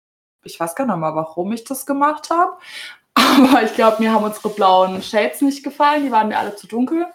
ich 0.43 0.59
weiß 0.59 0.76
gar 0.76 0.86
nicht 0.86 0.97
mal, 0.97 1.15
warum 1.15 1.51
ich 1.53 1.63
das 1.63 1.86
gemacht 1.86 2.30
habe. 2.30 2.53
Aber 3.15 3.63
ich 3.63 3.74
glaube, 3.74 4.01
mir 4.01 4.11
haben 4.11 4.24
unsere 4.24 4.49
blauen 4.49 5.01
Shades 5.01 5.41
nicht 5.41 5.63
gefallen. 5.63 6.03
Die 6.03 6.11
waren 6.11 6.28
mir 6.28 6.38
alle 6.38 6.55
zu 6.55 6.67
dunkel. 6.67 7.05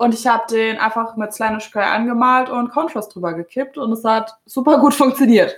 Und 0.00 0.14
ich 0.14 0.26
habe 0.26 0.46
den 0.50 0.78
einfach 0.78 1.14
mit 1.16 1.34
Slime 1.34 1.60
Spray 1.60 1.84
angemalt 1.84 2.48
und 2.48 2.70
Contrast 2.70 3.14
drüber 3.14 3.34
gekippt 3.34 3.76
und 3.76 3.92
es 3.92 4.02
hat 4.02 4.34
super 4.46 4.78
gut 4.78 4.94
funktioniert. 4.94 5.54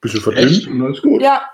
Bisschen 0.00 0.20
verdünnt 0.20 0.66
und 0.66 0.82
alles 0.82 1.00
gut. 1.00 1.22
Ja, 1.22 1.48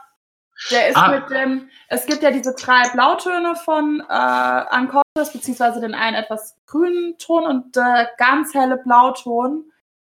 der 0.71 0.89
ist 0.89 0.97
Ah. 0.97 1.11
mit 1.11 1.29
dem, 1.29 1.69
es 1.89 2.07
gibt 2.07 2.23
ja 2.23 2.31
diese 2.31 2.55
drei 2.55 2.89
Blautöne 2.95 3.55
von 3.57 4.01
äh, 4.09 4.13
an 4.15 4.89
Contrast, 4.89 5.35
beziehungsweise 5.35 5.83
den 5.83 5.95
einen 5.95 6.17
etwas 6.17 6.57
grünen 6.65 7.19
Ton 7.19 7.45
und 7.45 7.77
der 7.77 8.09
ganz 8.17 8.55
helle 8.55 8.79
Blauton, 8.79 9.71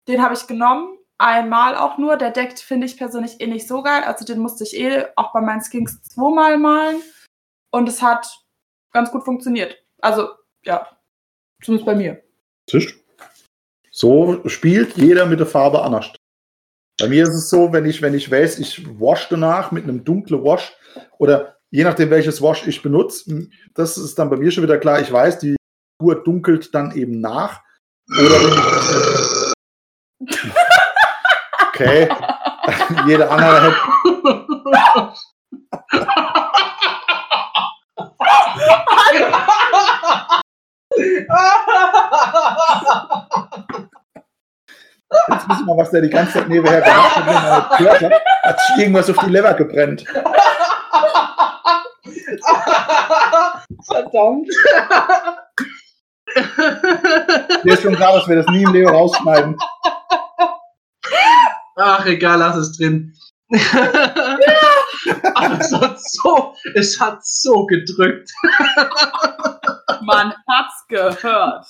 den 0.09 0.21
habe 0.21 0.35
ich 0.35 0.49
genommen, 0.49 0.99
einmal 1.19 1.77
auch 1.77 1.97
nur. 1.97 2.17
Der 2.17 2.33
deckt, 2.33 2.59
finde 2.59 2.87
ich 2.89 2.97
persönlich 2.99 3.41
eh 3.41 3.47
nicht 3.47 3.69
so 3.69 3.85
geil, 3.85 4.03
also 4.03 4.25
den 4.25 4.41
musste 4.41 4.65
ich 4.65 4.77
eh 4.77 5.07
auch 5.15 5.33
bei 5.33 5.41
meinen 5.41 5.63
Skinks 5.63 6.03
zweimal 6.03 6.59
malen 6.59 7.01
und 7.71 7.89
es 7.89 8.03
hat 8.03 8.27
ganz 8.91 9.13
gut 9.13 9.23
funktioniert. 9.25 9.77
Also, 10.01 10.31
ja, 10.65 10.89
zumindest 11.65 11.87
bei 11.87 11.95
mir. 11.95 12.23
Siehst? 12.71 12.95
So 13.91 14.41
spielt 14.49 14.97
jeder 14.97 15.27
mit 15.27 15.39
der 15.41 15.47
Farbe 15.47 15.83
anders. 15.83 16.13
Bei 16.99 17.09
mir 17.09 17.25
ist 17.25 17.35
es 17.35 17.49
so, 17.51 17.73
wenn 17.73 17.87
ich, 17.87 18.03
wenn 18.03 18.15
ich 18.15 18.31
weiß, 18.31 18.59
ich 18.59 18.85
wash 19.01 19.29
danach 19.29 19.73
mit 19.73 19.85
einem 19.85 20.05
dunklen 20.05 20.45
Wash 20.45 20.73
oder 21.19 21.57
je 21.71 21.85
nachdem, 21.85 22.11
welches 22.11 22.41
Wash 22.41 22.67
ich 22.67 22.83
benutze, 22.83 23.49
das 23.75 23.99
ist 23.99 24.19
dann 24.19 24.31
bei 24.31 24.37
mir 24.37 24.51
schon 24.51 24.63
wieder 24.63 24.79
klar, 24.79 25.01
ich 25.01 25.11
weiß, 25.11 25.39
die 25.39 25.57
Figur 25.99 26.23
dunkelt 26.23 26.75
dann 26.75 26.95
eben 26.97 27.21
nach. 27.21 27.61
Oder 28.11 28.41
wenn 28.43 28.49
ich 28.49 28.55
das 28.57 29.53
Okay. 31.69 32.09
Jeder 33.07 33.31
andere 33.31 33.63
hätte. 33.63 33.77
Jetzt 45.29 45.49
wissen 45.49 45.67
wir, 45.67 45.77
was 45.77 45.91
der 45.91 46.03
die 46.03 46.11
ganze 46.11 46.33
Zeit 46.35 46.49
nebenher 46.49 46.81
gemacht 46.81 47.17
hat, 47.17 47.27
wenn 47.27 47.37
er 47.37 47.59
nicht 47.59 47.79
gehört 47.79 48.03
hat. 48.03 48.13
Hat 48.43 48.61
sich 48.61 48.77
irgendwas 48.79 49.11
auf 49.11 49.19
die 49.19 49.31
Lever 49.31 49.55
gebrennt. 49.55 50.05
Verdammt. 53.87 54.49
Mir 57.63 57.75
ist 57.75 57.83
schon 57.83 57.95
klar, 57.95 58.15
dass 58.15 58.29
wir 58.29 58.37
das 58.37 58.47
nie 58.47 58.63
im 58.63 58.73
Leben 58.73 58.89
rausschneiden. 58.89 59.57
Ach, 61.77 62.05
egal, 62.07 62.39
lass 62.39 62.57
es 62.57 62.77
drin. 62.77 63.15
Aber 65.35 65.59
es 65.61 65.73
hat 65.73 66.01
so, 66.01 66.55
es 66.75 66.99
hat 67.01 67.25
so 67.25 67.67
gedrückt. 67.67 68.31
Man 70.03 70.35
hat's 70.49 70.87
gehört. 70.89 71.67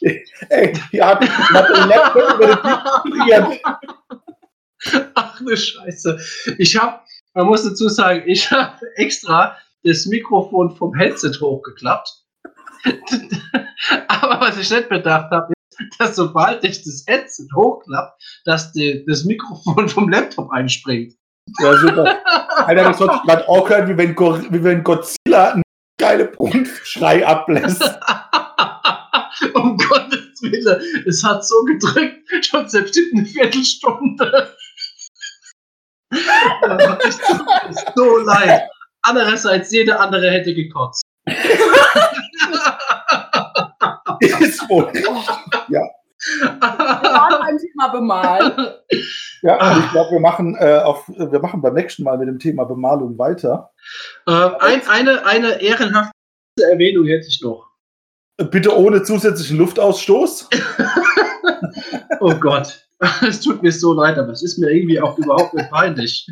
Ey, 0.00 0.72
die 0.92 1.02
hat, 1.02 1.22
die 1.22 1.28
hat 1.28 1.68
den 1.68 1.88
Laptop 1.88 2.34
über 3.04 3.26
den. 3.26 3.58
Ach 5.14 5.40
ne 5.40 5.56
Scheiße. 5.56 6.18
Ich 6.58 6.76
habe, 6.76 7.00
man 7.34 7.46
muss 7.46 7.64
dazu 7.64 7.88
sagen, 7.88 8.22
ich 8.26 8.50
habe 8.50 8.78
extra 8.96 9.56
das 9.84 10.06
Mikrofon 10.06 10.74
vom 10.76 10.94
Headset 10.94 11.32
hochgeklappt. 11.40 12.08
Aber 14.08 14.40
was 14.40 14.58
ich 14.58 14.70
nicht 14.70 14.88
bedacht 14.88 15.30
habe, 15.30 15.52
ist, 15.52 16.00
dass 16.00 16.16
sobald 16.16 16.64
ich 16.64 16.82
das 16.82 17.04
Headset 17.06 17.48
hochklappe, 17.54 18.12
dass 18.44 18.72
die, 18.72 19.04
das 19.06 19.24
Mikrofon 19.24 19.88
vom 19.88 20.08
Laptop 20.08 20.50
einspringt. 20.50 21.14
Ja, 21.58 21.76
super. 21.76 22.18
Alter, 22.66 22.84
das 22.84 23.00
hat 23.00 23.12
sich 23.12 23.22
gerade 23.22 23.48
auch 23.48 23.66
gehört, 23.66 23.88
wie 23.88 23.96
wenn, 23.96 24.16
wie 24.16 24.62
wenn 24.62 24.84
Godzilla 24.84 25.52
einen 25.52 25.62
geile 25.98 26.26
Brunftschrei 26.26 27.26
ablässt. 27.26 27.82
um 29.54 29.76
Gottes 29.76 30.42
Willen, 30.42 31.04
es 31.06 31.22
hat 31.24 31.44
so 31.44 31.64
gedrückt, 31.64 32.44
schon 32.44 32.68
selbst 32.68 32.98
eine 33.14 33.24
Viertelstunde. 33.24 34.54
Ja, 36.12 36.98
es 37.06 37.18
tut 37.18 37.38
mir 37.38 37.72
so 37.94 38.18
leid. 38.18 38.62
Andererseits, 39.02 39.70
jeder 39.70 40.00
andere 40.00 40.28
hätte 40.28 40.52
gekotzt. 40.52 41.04
Ist 44.40 44.68
wohl. 44.68 44.92
Wir 44.92 46.60
waren 46.60 47.40
beim 47.40 47.58
Thema 47.58 47.88
bemalen. 47.92 48.52
Ja, 49.42 49.78
ich 49.78 49.90
glaube, 49.92 50.10
wir 50.10 50.20
machen 50.20 50.56
äh, 50.58 50.80
auf, 50.80 51.08
wir 51.08 51.38
machen 51.40 51.62
beim 51.62 51.74
nächsten 51.74 52.02
Mal 52.02 52.18
mit 52.18 52.28
dem 52.28 52.38
Thema 52.38 52.64
Bemalung 52.64 53.16
weiter. 53.16 53.70
Äh, 54.26 54.32
ein, 54.32 54.86
eine, 54.88 55.24
eine 55.24 55.62
ehrenhafte 55.62 56.12
Erwähnung 56.60 57.06
hätte 57.06 57.28
ich 57.28 57.40
noch. 57.40 57.69
Bitte 58.50 58.76
ohne 58.76 59.02
zusätzlichen 59.02 59.58
Luftausstoß. 59.58 60.48
Oh 62.22 62.34
Gott, 62.34 62.86
es 63.26 63.40
tut 63.40 63.62
mir 63.62 63.72
so 63.72 63.94
leid, 63.94 64.18
aber 64.18 64.32
es 64.32 64.42
ist 64.42 64.58
mir 64.58 64.68
irgendwie 64.70 65.00
auch 65.00 65.16
überhaupt 65.16 65.54
nicht 65.54 65.70
peinlich. 65.70 66.28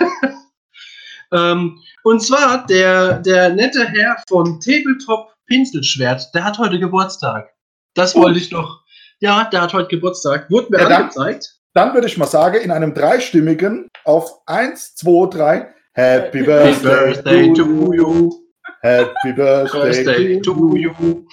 ähm, 1.32 1.78
und 2.04 2.22
zwar 2.22 2.66
der, 2.66 3.18
der 3.20 3.50
nette 3.50 3.84
Herr 3.86 4.16
von 4.28 4.60
Tabletop 4.60 5.28
Pinselschwert, 5.46 6.34
der 6.34 6.44
hat 6.44 6.58
heute 6.58 6.78
Geburtstag. 6.78 7.50
Das 7.94 8.14
Oh. 8.16 8.22
wollte 8.22 8.38
ich 8.38 8.50
noch. 8.50 8.82
Ja, 9.20 9.44
der 9.52 9.62
hat 9.62 9.72
heute 9.74 9.88
Geburtstag. 9.88 10.50
Wurde 10.50 10.68
mir 10.70 10.78
Ja, 10.80 10.88
dann- 10.88 11.02
angezeigt. 11.02 11.54
Dann 11.74 11.92
würde 11.92 12.06
ich 12.06 12.16
mal 12.16 12.26
sagen, 12.26 12.60
in 12.62 12.70
einem 12.70 12.94
dreistimmigen 12.94 13.88
auf 14.04 14.32
1, 14.46 14.94
2, 14.94 15.26
3. 15.36 15.74
Happy 15.92 16.38
Happy 16.38 16.42
Birthday, 16.44 16.82
Birthday 16.82 17.52
to 17.52 17.64
to 17.64 17.92
you. 17.94 18.43
Happy 18.84 19.32
Birthday, 19.32 20.04
Birthday 20.04 20.40
to 20.42 20.76
you. 20.76 21.26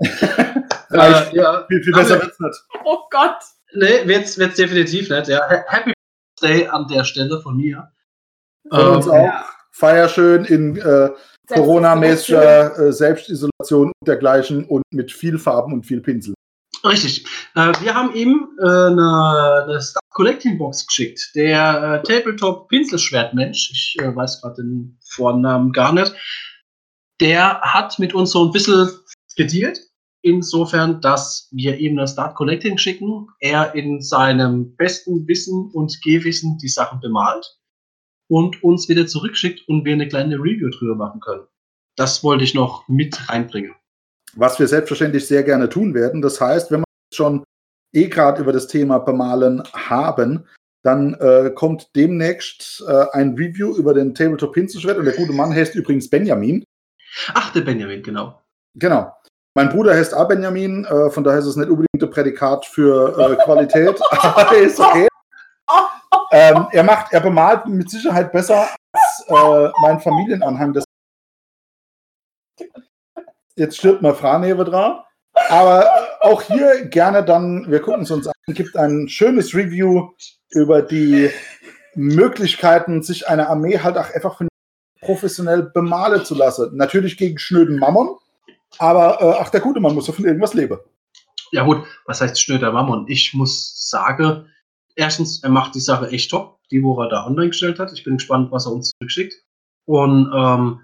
Äh, 0.94 1.34
ja, 1.34 1.64
Viel, 1.68 1.82
viel 1.84 1.92
besser 1.94 2.20
wird's 2.20 2.38
nicht. 2.38 2.54
Oh 2.84 2.98
Gott. 3.10 3.36
nee, 3.74 4.06
wird's, 4.06 4.36
wird's 4.36 4.56
definitiv 4.56 5.08
nicht. 5.08 5.28
Ja. 5.28 5.40
Ha- 5.48 5.64
Happy 5.68 5.92
Birthday 6.38 6.66
an 6.68 6.86
der 6.88 7.04
Stelle 7.04 7.40
von 7.40 7.56
mir. 7.56 7.88
Von 8.68 8.88
uns 8.96 9.06
Ähm, 9.06 9.12
auch. 9.12 9.32
Feier 9.70 10.08
schön 10.10 10.44
in 10.44 10.76
äh, 10.76 11.08
Corona-mäßiger 11.48 12.78
äh, 12.78 12.92
Selbstisolation 12.92 13.86
und 13.86 14.06
dergleichen 14.06 14.64
und 14.66 14.82
mit 14.90 15.10
viel 15.12 15.38
Farben 15.38 15.72
und 15.72 15.86
viel 15.86 16.02
Pinsel. 16.02 16.34
Richtig. 16.84 17.24
Äh, 17.54 17.72
wir 17.80 17.94
haben 17.94 18.14
ihm 18.14 18.48
äh, 18.60 18.66
eine, 18.66 19.62
eine 19.64 19.80
Star 19.80 20.02
Collecting 20.10 20.58
Box 20.58 20.86
geschickt. 20.86 21.30
Der 21.34 22.02
äh, 22.04 22.06
Tabletop 22.06 22.68
Pinselschwertmensch, 22.68 23.70
ich 23.72 23.96
äh, 24.02 24.14
weiß 24.14 24.42
gerade 24.42 24.62
den 24.62 24.98
Vornamen 25.08 25.72
gar 25.72 25.94
nicht, 25.94 26.12
der 27.22 27.60
hat 27.60 27.98
mit 28.00 28.14
uns 28.14 28.32
so 28.32 28.44
ein 28.44 28.50
bisschen 28.50 28.90
gedealt. 29.36 29.80
Insofern, 30.24 31.00
dass 31.00 31.48
wir 31.52 31.78
ihm 31.78 31.98
eine 31.98 32.06
Start 32.06 32.34
Collecting 32.34 32.78
schicken, 32.78 33.28
er 33.40 33.74
in 33.74 34.00
seinem 34.00 34.74
besten 34.76 35.26
Wissen 35.26 35.70
und 35.72 36.00
Gehwissen 36.02 36.58
die 36.58 36.68
Sachen 36.68 37.00
bemalt 37.00 37.58
und 38.28 38.62
uns 38.62 38.88
wieder 38.88 39.06
zurückschickt 39.06 39.68
und 39.68 39.84
wir 39.84 39.92
eine 39.92 40.08
kleine 40.08 40.36
Review 40.36 40.70
drüber 40.70 40.94
machen 40.94 41.20
können. 41.20 41.46
Das 41.96 42.22
wollte 42.22 42.44
ich 42.44 42.54
noch 42.54 42.86
mit 42.88 43.28
reinbringen. 43.28 43.74
Was 44.34 44.58
wir 44.58 44.66
selbstverständlich 44.66 45.26
sehr 45.26 45.42
gerne 45.42 45.68
tun 45.68 45.94
werden. 45.94 46.22
Das 46.22 46.40
heißt, 46.40 46.70
wenn 46.70 46.80
wir 46.80 46.86
schon 47.14 47.44
eh 47.92 48.08
gerade 48.08 48.42
über 48.42 48.52
das 48.52 48.66
Thema 48.66 48.98
Bemalen 48.98 49.62
haben, 49.72 50.46
dann 50.84 51.14
äh, 51.14 51.50
kommt 51.54 51.94
demnächst 51.94 52.82
äh, 52.88 53.06
ein 53.12 53.34
Review 53.34 53.76
über 53.76 53.92
den 53.94 54.14
Tabletop 54.14 54.52
Pinselschwert 54.52 54.98
und 54.98 55.04
der 55.04 55.14
gute 55.14 55.32
Mann 55.32 55.52
heißt 55.52 55.74
übrigens 55.74 56.08
Benjamin. 56.08 56.64
Ach, 57.34 57.52
der 57.52 57.62
Benjamin, 57.62 58.02
genau. 58.02 58.40
Genau. 58.74 59.14
Mein 59.54 59.68
Bruder 59.68 59.94
heißt 59.94 60.14
auch 60.14 60.28
Benjamin, 60.28 60.84
äh, 60.86 61.10
von 61.10 61.24
daher 61.24 61.40
ist 61.40 61.46
es 61.46 61.56
nicht 61.56 61.68
unbedingt 61.68 62.02
ein 62.02 62.10
Prädikat 62.10 62.64
für 62.64 63.18
äh, 63.18 63.36
Qualität, 63.44 64.00
aber 64.10 64.56
ist 64.56 64.80
okay. 64.80 65.08
Ähm, 66.30 66.66
er 66.72 66.82
macht, 66.82 67.12
er 67.12 67.20
bemalt 67.20 67.66
mit 67.66 67.90
Sicherheit 67.90 68.32
besser 68.32 68.66
als 68.92 69.24
äh, 69.28 69.70
mein 69.82 70.00
Familienanhang. 70.00 70.72
Das 70.72 70.84
Jetzt 73.54 73.76
stirbt 73.76 74.00
mal 74.00 74.14
Franeve 74.14 74.64
dran. 74.64 75.00
Aber 75.50 75.84
äh, 75.84 76.26
auch 76.26 76.42
hier 76.42 76.86
gerne 76.86 77.24
dann, 77.24 77.70
wir 77.70 77.80
gucken 77.80 78.02
es 78.02 78.10
uns 78.10 78.26
an, 78.26 78.32
gibt 78.48 78.76
ein 78.76 79.08
schönes 79.08 79.54
Review 79.54 80.10
über 80.50 80.82
die 80.82 81.30
Möglichkeiten, 81.94 83.02
sich 83.02 83.28
eine 83.28 83.48
Armee 83.48 83.78
halt 83.78 83.98
auch 83.98 84.10
einfach 84.14 84.38
von 84.38 84.48
professionell 85.02 85.64
bemalen 85.64 86.24
zu 86.24 86.34
lassen. 86.34 86.76
Natürlich 86.76 87.16
gegen 87.16 87.38
schnöden 87.38 87.78
Mammon, 87.78 88.16
aber 88.78 89.20
äh, 89.20 89.34
ach, 89.40 89.50
der 89.50 89.60
gute 89.60 89.80
Mann 89.80 89.94
muss 89.94 90.06
ja 90.06 90.12
von 90.12 90.24
irgendwas 90.24 90.54
leben. 90.54 90.78
Ja 91.50 91.64
gut, 91.64 91.84
was 92.06 92.20
heißt 92.20 92.40
schnöder 92.40 92.72
Mammon? 92.72 93.06
Ich 93.08 93.34
muss 93.34 93.90
sagen, 93.90 94.46
erstens, 94.96 95.42
er 95.42 95.50
macht 95.50 95.74
die 95.74 95.80
Sache 95.80 96.08
echt 96.08 96.30
top, 96.30 96.58
die, 96.70 96.82
wo 96.82 96.98
er 97.00 97.08
da 97.08 97.26
online 97.26 97.48
gestellt 97.48 97.78
hat. 97.78 97.92
Ich 97.92 98.04
bin 98.04 98.16
gespannt, 98.16 98.50
was 98.50 98.66
er 98.66 98.72
uns 98.72 98.90
zurückschickt. 98.90 99.34
Und 99.84 100.32
ähm, 100.34 100.80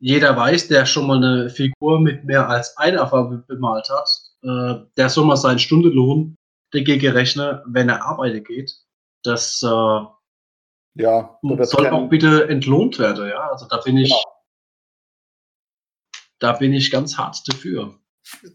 jeder 0.00 0.36
weiß, 0.36 0.68
der 0.68 0.86
schon 0.86 1.06
mal 1.06 1.16
eine 1.16 1.50
Figur 1.50 2.00
mit 2.00 2.24
mehr 2.24 2.48
als 2.48 2.76
einer 2.76 3.06
Farbe 3.08 3.44
bemalt 3.48 3.90
hat, 3.90 4.08
äh, 4.42 4.86
der 4.96 5.08
soll 5.08 5.26
mal 5.26 5.36
seinen 5.36 5.58
Stundenlohn 5.58 6.36
dagegen 6.70 7.12
rechnen, 7.12 7.60
wenn 7.66 7.88
er 7.88 8.04
arbeiten 8.04 8.44
geht. 8.44 8.72
Das 9.24 9.62
äh, 9.62 10.00
Ja, 10.98 11.38
wird 11.42 11.68
soll 11.68 11.86
auch 11.86 12.08
bitte 12.08 12.48
entlohnt 12.48 12.98
werden, 12.98 13.28
ja. 13.28 13.50
Also 13.50 13.66
da 13.66 13.78
bin 13.78 13.96
ich, 13.96 14.10
Genau. 14.10 14.22
da 16.40 16.52
bin 16.52 16.72
ich 16.72 16.90
ganz 16.90 17.16
hart 17.16 17.40
dafür. 17.46 17.94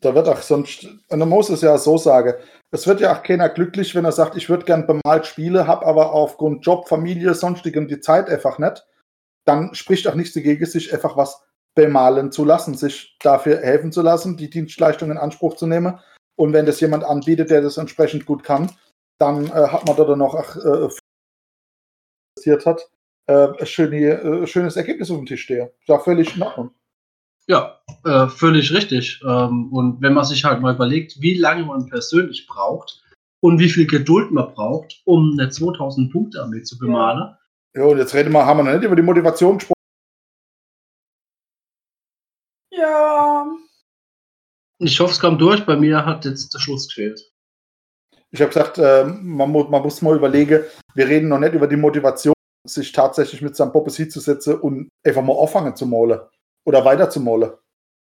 Da 0.01 0.13
wird 0.13 0.27
auch 0.27 0.41
sonst, 0.41 0.83
und 0.83 1.19
man 1.19 1.29
muss 1.29 1.49
es 1.49 1.61
ja 1.61 1.77
so 1.77 1.97
sagen, 1.97 2.33
es 2.71 2.85
wird 2.85 2.99
ja 2.99 3.15
auch 3.15 3.23
keiner 3.23 3.49
glücklich, 3.49 3.95
wenn 3.95 4.05
er 4.05 4.11
sagt, 4.11 4.35
ich 4.35 4.49
würde 4.49 4.65
gern 4.65 4.85
bemalt 4.85 5.25
spielen, 5.25 5.65
habe 5.65 5.85
aber 5.85 6.11
aufgrund 6.11 6.65
Job, 6.65 6.87
Familie, 6.87 7.33
sonstigem 7.33 7.87
die 7.87 7.99
Zeit 8.01 8.29
einfach 8.29 8.59
nicht. 8.59 8.85
Dann 9.45 9.73
spricht 9.73 10.07
auch 10.07 10.15
nichts 10.15 10.33
dagegen, 10.33 10.65
sich 10.65 10.93
einfach 10.93 11.17
was 11.17 11.41
bemalen 11.75 12.31
zu 12.31 12.45
lassen, 12.45 12.75
sich 12.75 13.17
dafür 13.21 13.61
helfen 13.61 13.91
zu 13.91 14.01
lassen, 14.01 14.37
die 14.37 14.49
Dienstleistung 14.49 15.09
in 15.09 15.17
Anspruch 15.17 15.55
zu 15.55 15.65
nehmen. 15.65 15.99
Und 16.35 16.53
wenn 16.53 16.65
das 16.65 16.79
jemand 16.81 17.03
anbietet, 17.03 17.49
der 17.49 17.61
das 17.61 17.77
entsprechend 17.77 18.25
gut 18.25 18.43
kann, 18.43 18.69
dann 19.19 19.47
äh, 19.47 19.67
hat 19.69 19.87
man 19.87 19.95
da 19.95 20.03
dann 20.03 20.19
noch 20.19 20.35
ach, 20.35 20.55
äh, 20.57 20.89
investiert 22.43 22.65
hat, 22.65 22.89
äh, 23.27 23.47
ein 23.59 23.65
schöne, 23.65 23.97
äh, 23.97 24.47
schönes 24.47 24.75
Ergebnis 24.75 25.09
auf 25.09 25.17
dem 25.17 25.25
Tisch 25.25 25.43
stehen. 25.43 25.67
Ist 25.79 25.87
ja 25.87 25.99
völlig 25.99 26.35
in 26.35 26.43
Ordnung. 26.43 26.71
Ja, 27.47 27.81
äh, 28.05 28.27
völlig 28.27 28.73
richtig. 28.73 29.21
Ähm, 29.27 29.71
und 29.73 30.01
wenn 30.01 30.13
man 30.13 30.25
sich 30.25 30.43
halt 30.43 30.61
mal 30.61 30.75
überlegt, 30.75 31.19
wie 31.21 31.37
lange 31.37 31.65
man 31.65 31.89
persönlich 31.89 32.47
braucht 32.47 33.03
und 33.41 33.59
wie 33.59 33.69
viel 33.69 33.85
Geduld 33.85 34.31
man 34.31 34.53
braucht, 34.53 35.01
um 35.05 35.37
eine 35.37 35.49
2000 35.49 36.11
Punkte 36.11 36.41
Armee 36.41 36.61
zu 36.61 36.77
bemalen, 36.77 37.35
Ja, 37.75 37.83
und 37.83 37.97
jetzt 37.97 38.13
reden 38.13 38.31
wir, 38.31 38.45
haben 38.45 38.57
wir 38.59 38.63
noch 38.63 38.73
nicht 38.73 38.85
über 38.85 38.95
die 38.95 39.01
Motivation 39.01 39.57
gesprochen. 39.57 39.73
Ja. 42.71 43.45
ich 44.79 44.99
hoffe, 44.99 45.11
es 45.11 45.19
kam 45.19 45.37
durch. 45.37 45.65
Bei 45.65 45.75
mir 45.75 46.05
hat 46.05 46.25
jetzt 46.25 46.53
der 46.53 46.59
Schluss 46.59 46.87
gefehlt. 46.87 47.21
Ich 48.31 48.41
habe 48.41 48.49
gesagt, 48.49 48.77
äh, 48.79 49.05
man, 49.05 49.51
man 49.51 49.81
muss 49.81 50.01
mal 50.01 50.15
überlegen, 50.15 50.63
wir 50.95 51.07
reden 51.07 51.29
noch 51.29 51.39
nicht 51.39 51.53
über 51.53 51.67
die 51.67 51.75
Motivation, 51.75 52.32
sich 52.65 52.91
tatsächlich 52.91 53.41
mit 53.41 53.55
seinem 53.55 53.71
Poppes 53.71 53.97
hinzusetzen 53.97 54.59
und 54.59 54.89
einfach 55.05 55.21
mal 55.21 55.37
anfangen 55.39 55.75
zu 55.75 55.85
malen 55.85 56.21
oder 56.65 56.85
weiter 56.85 57.09
zu 57.09 57.19
malen. 57.19 57.51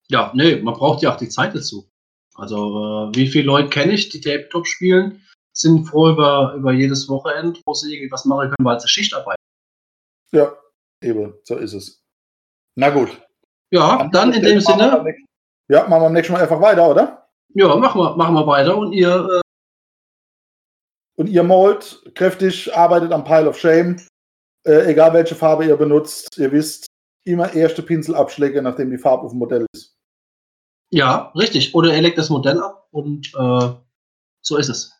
Ja, 0.08 0.30
nee, 0.34 0.56
man 0.56 0.74
braucht 0.74 1.02
ja 1.02 1.12
auch 1.12 1.16
die 1.16 1.28
Zeit 1.28 1.54
dazu. 1.54 1.88
Also, 2.34 3.08
äh, 3.10 3.16
wie 3.16 3.28
viele 3.28 3.44
Leute 3.46 3.68
kenne 3.70 3.92
ich, 3.92 4.08
die 4.10 4.20
Tabletop 4.20 4.66
spielen, 4.66 5.22
sind 5.54 5.86
froh 5.86 6.10
über, 6.10 6.54
über 6.56 6.72
jedes 6.72 7.08
Wochenende, 7.08 7.60
wo 7.66 7.74
sie 7.74 7.94
irgendwas 7.94 8.24
machen 8.24 8.48
können, 8.50 8.66
weil 8.66 8.80
sie 8.80 8.88
Schichtarbeit. 8.88 9.36
Ja, 10.32 10.54
eben, 11.02 11.34
so 11.44 11.56
ist 11.56 11.74
es. 11.74 12.02
Na 12.74 12.88
gut. 12.90 13.10
Ja, 13.70 14.08
dann 14.12 14.32
in 14.32 14.42
dem 14.42 14.60
Sinne, 14.60 15.02
nächsten- 15.02 15.26
Ja, 15.68 15.82
machen 15.88 15.90
wir 15.90 16.00
beim 16.00 16.12
nächsten 16.14 16.32
Mal 16.34 16.42
einfach 16.42 16.60
weiter, 16.60 16.88
oder? 16.90 17.28
ja, 17.54 17.74
machen 17.76 18.00
wir, 18.00 18.16
machen 18.16 18.34
wir 18.34 18.46
weiter 18.46 18.76
und 18.78 18.92
ihr, 18.92 19.28
äh, 19.30 19.40
Und 21.16 21.28
ihr 21.28 21.42
malt 21.42 22.02
kräftig, 22.14 22.74
arbeitet 22.74 23.12
am 23.12 23.24
Pile 23.24 23.48
of 23.48 23.58
Shame, 23.58 24.00
äh, 24.66 24.90
egal 24.90 25.12
welche 25.12 25.34
Farbe 25.34 25.64
ihr 25.66 25.76
benutzt, 25.76 26.36
ihr 26.38 26.52
wisst, 26.52 26.86
immer 27.24 27.52
erste 27.54 27.82
Pinselabschläge, 27.82 28.62
nachdem 28.62 28.90
die 28.90 28.98
Farbe 28.98 29.24
auf 29.24 29.32
dem 29.32 29.38
Modell 29.38 29.66
ist. 29.72 29.96
ja, 30.90 31.32
richtig. 31.36 31.74
Oder 31.74 31.94
ihr 31.94 32.02
legt 32.02 32.18
das 32.18 32.30
Modell 32.30 32.60
ab 32.60 32.88
und 32.90 33.28
äh, 33.34 33.68
so 34.42 34.56
ist 34.56 34.68
es. 34.68 34.92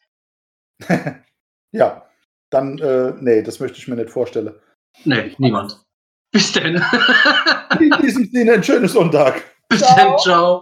Ja, 1.74 2.06
dann, 2.50 2.78
äh, 2.80 3.14
nee, 3.20 3.42
das 3.42 3.58
möchte 3.58 3.78
ich 3.78 3.88
mir 3.88 3.96
nicht 3.96 4.10
vorstellen. 4.10 4.54
Nee, 5.04 5.34
niemand. 5.38 5.82
Bis 6.30 6.52
denn. 6.52 6.84
In 7.80 7.90
diesem 8.02 8.26
Sinne, 8.30 8.52
ein 8.52 8.62
schönes 8.62 8.92
Sonntag. 8.92 9.42
Bis 9.70 9.78
Ciao. 9.80 9.96
dann, 9.96 10.18
ciao. 10.18 10.60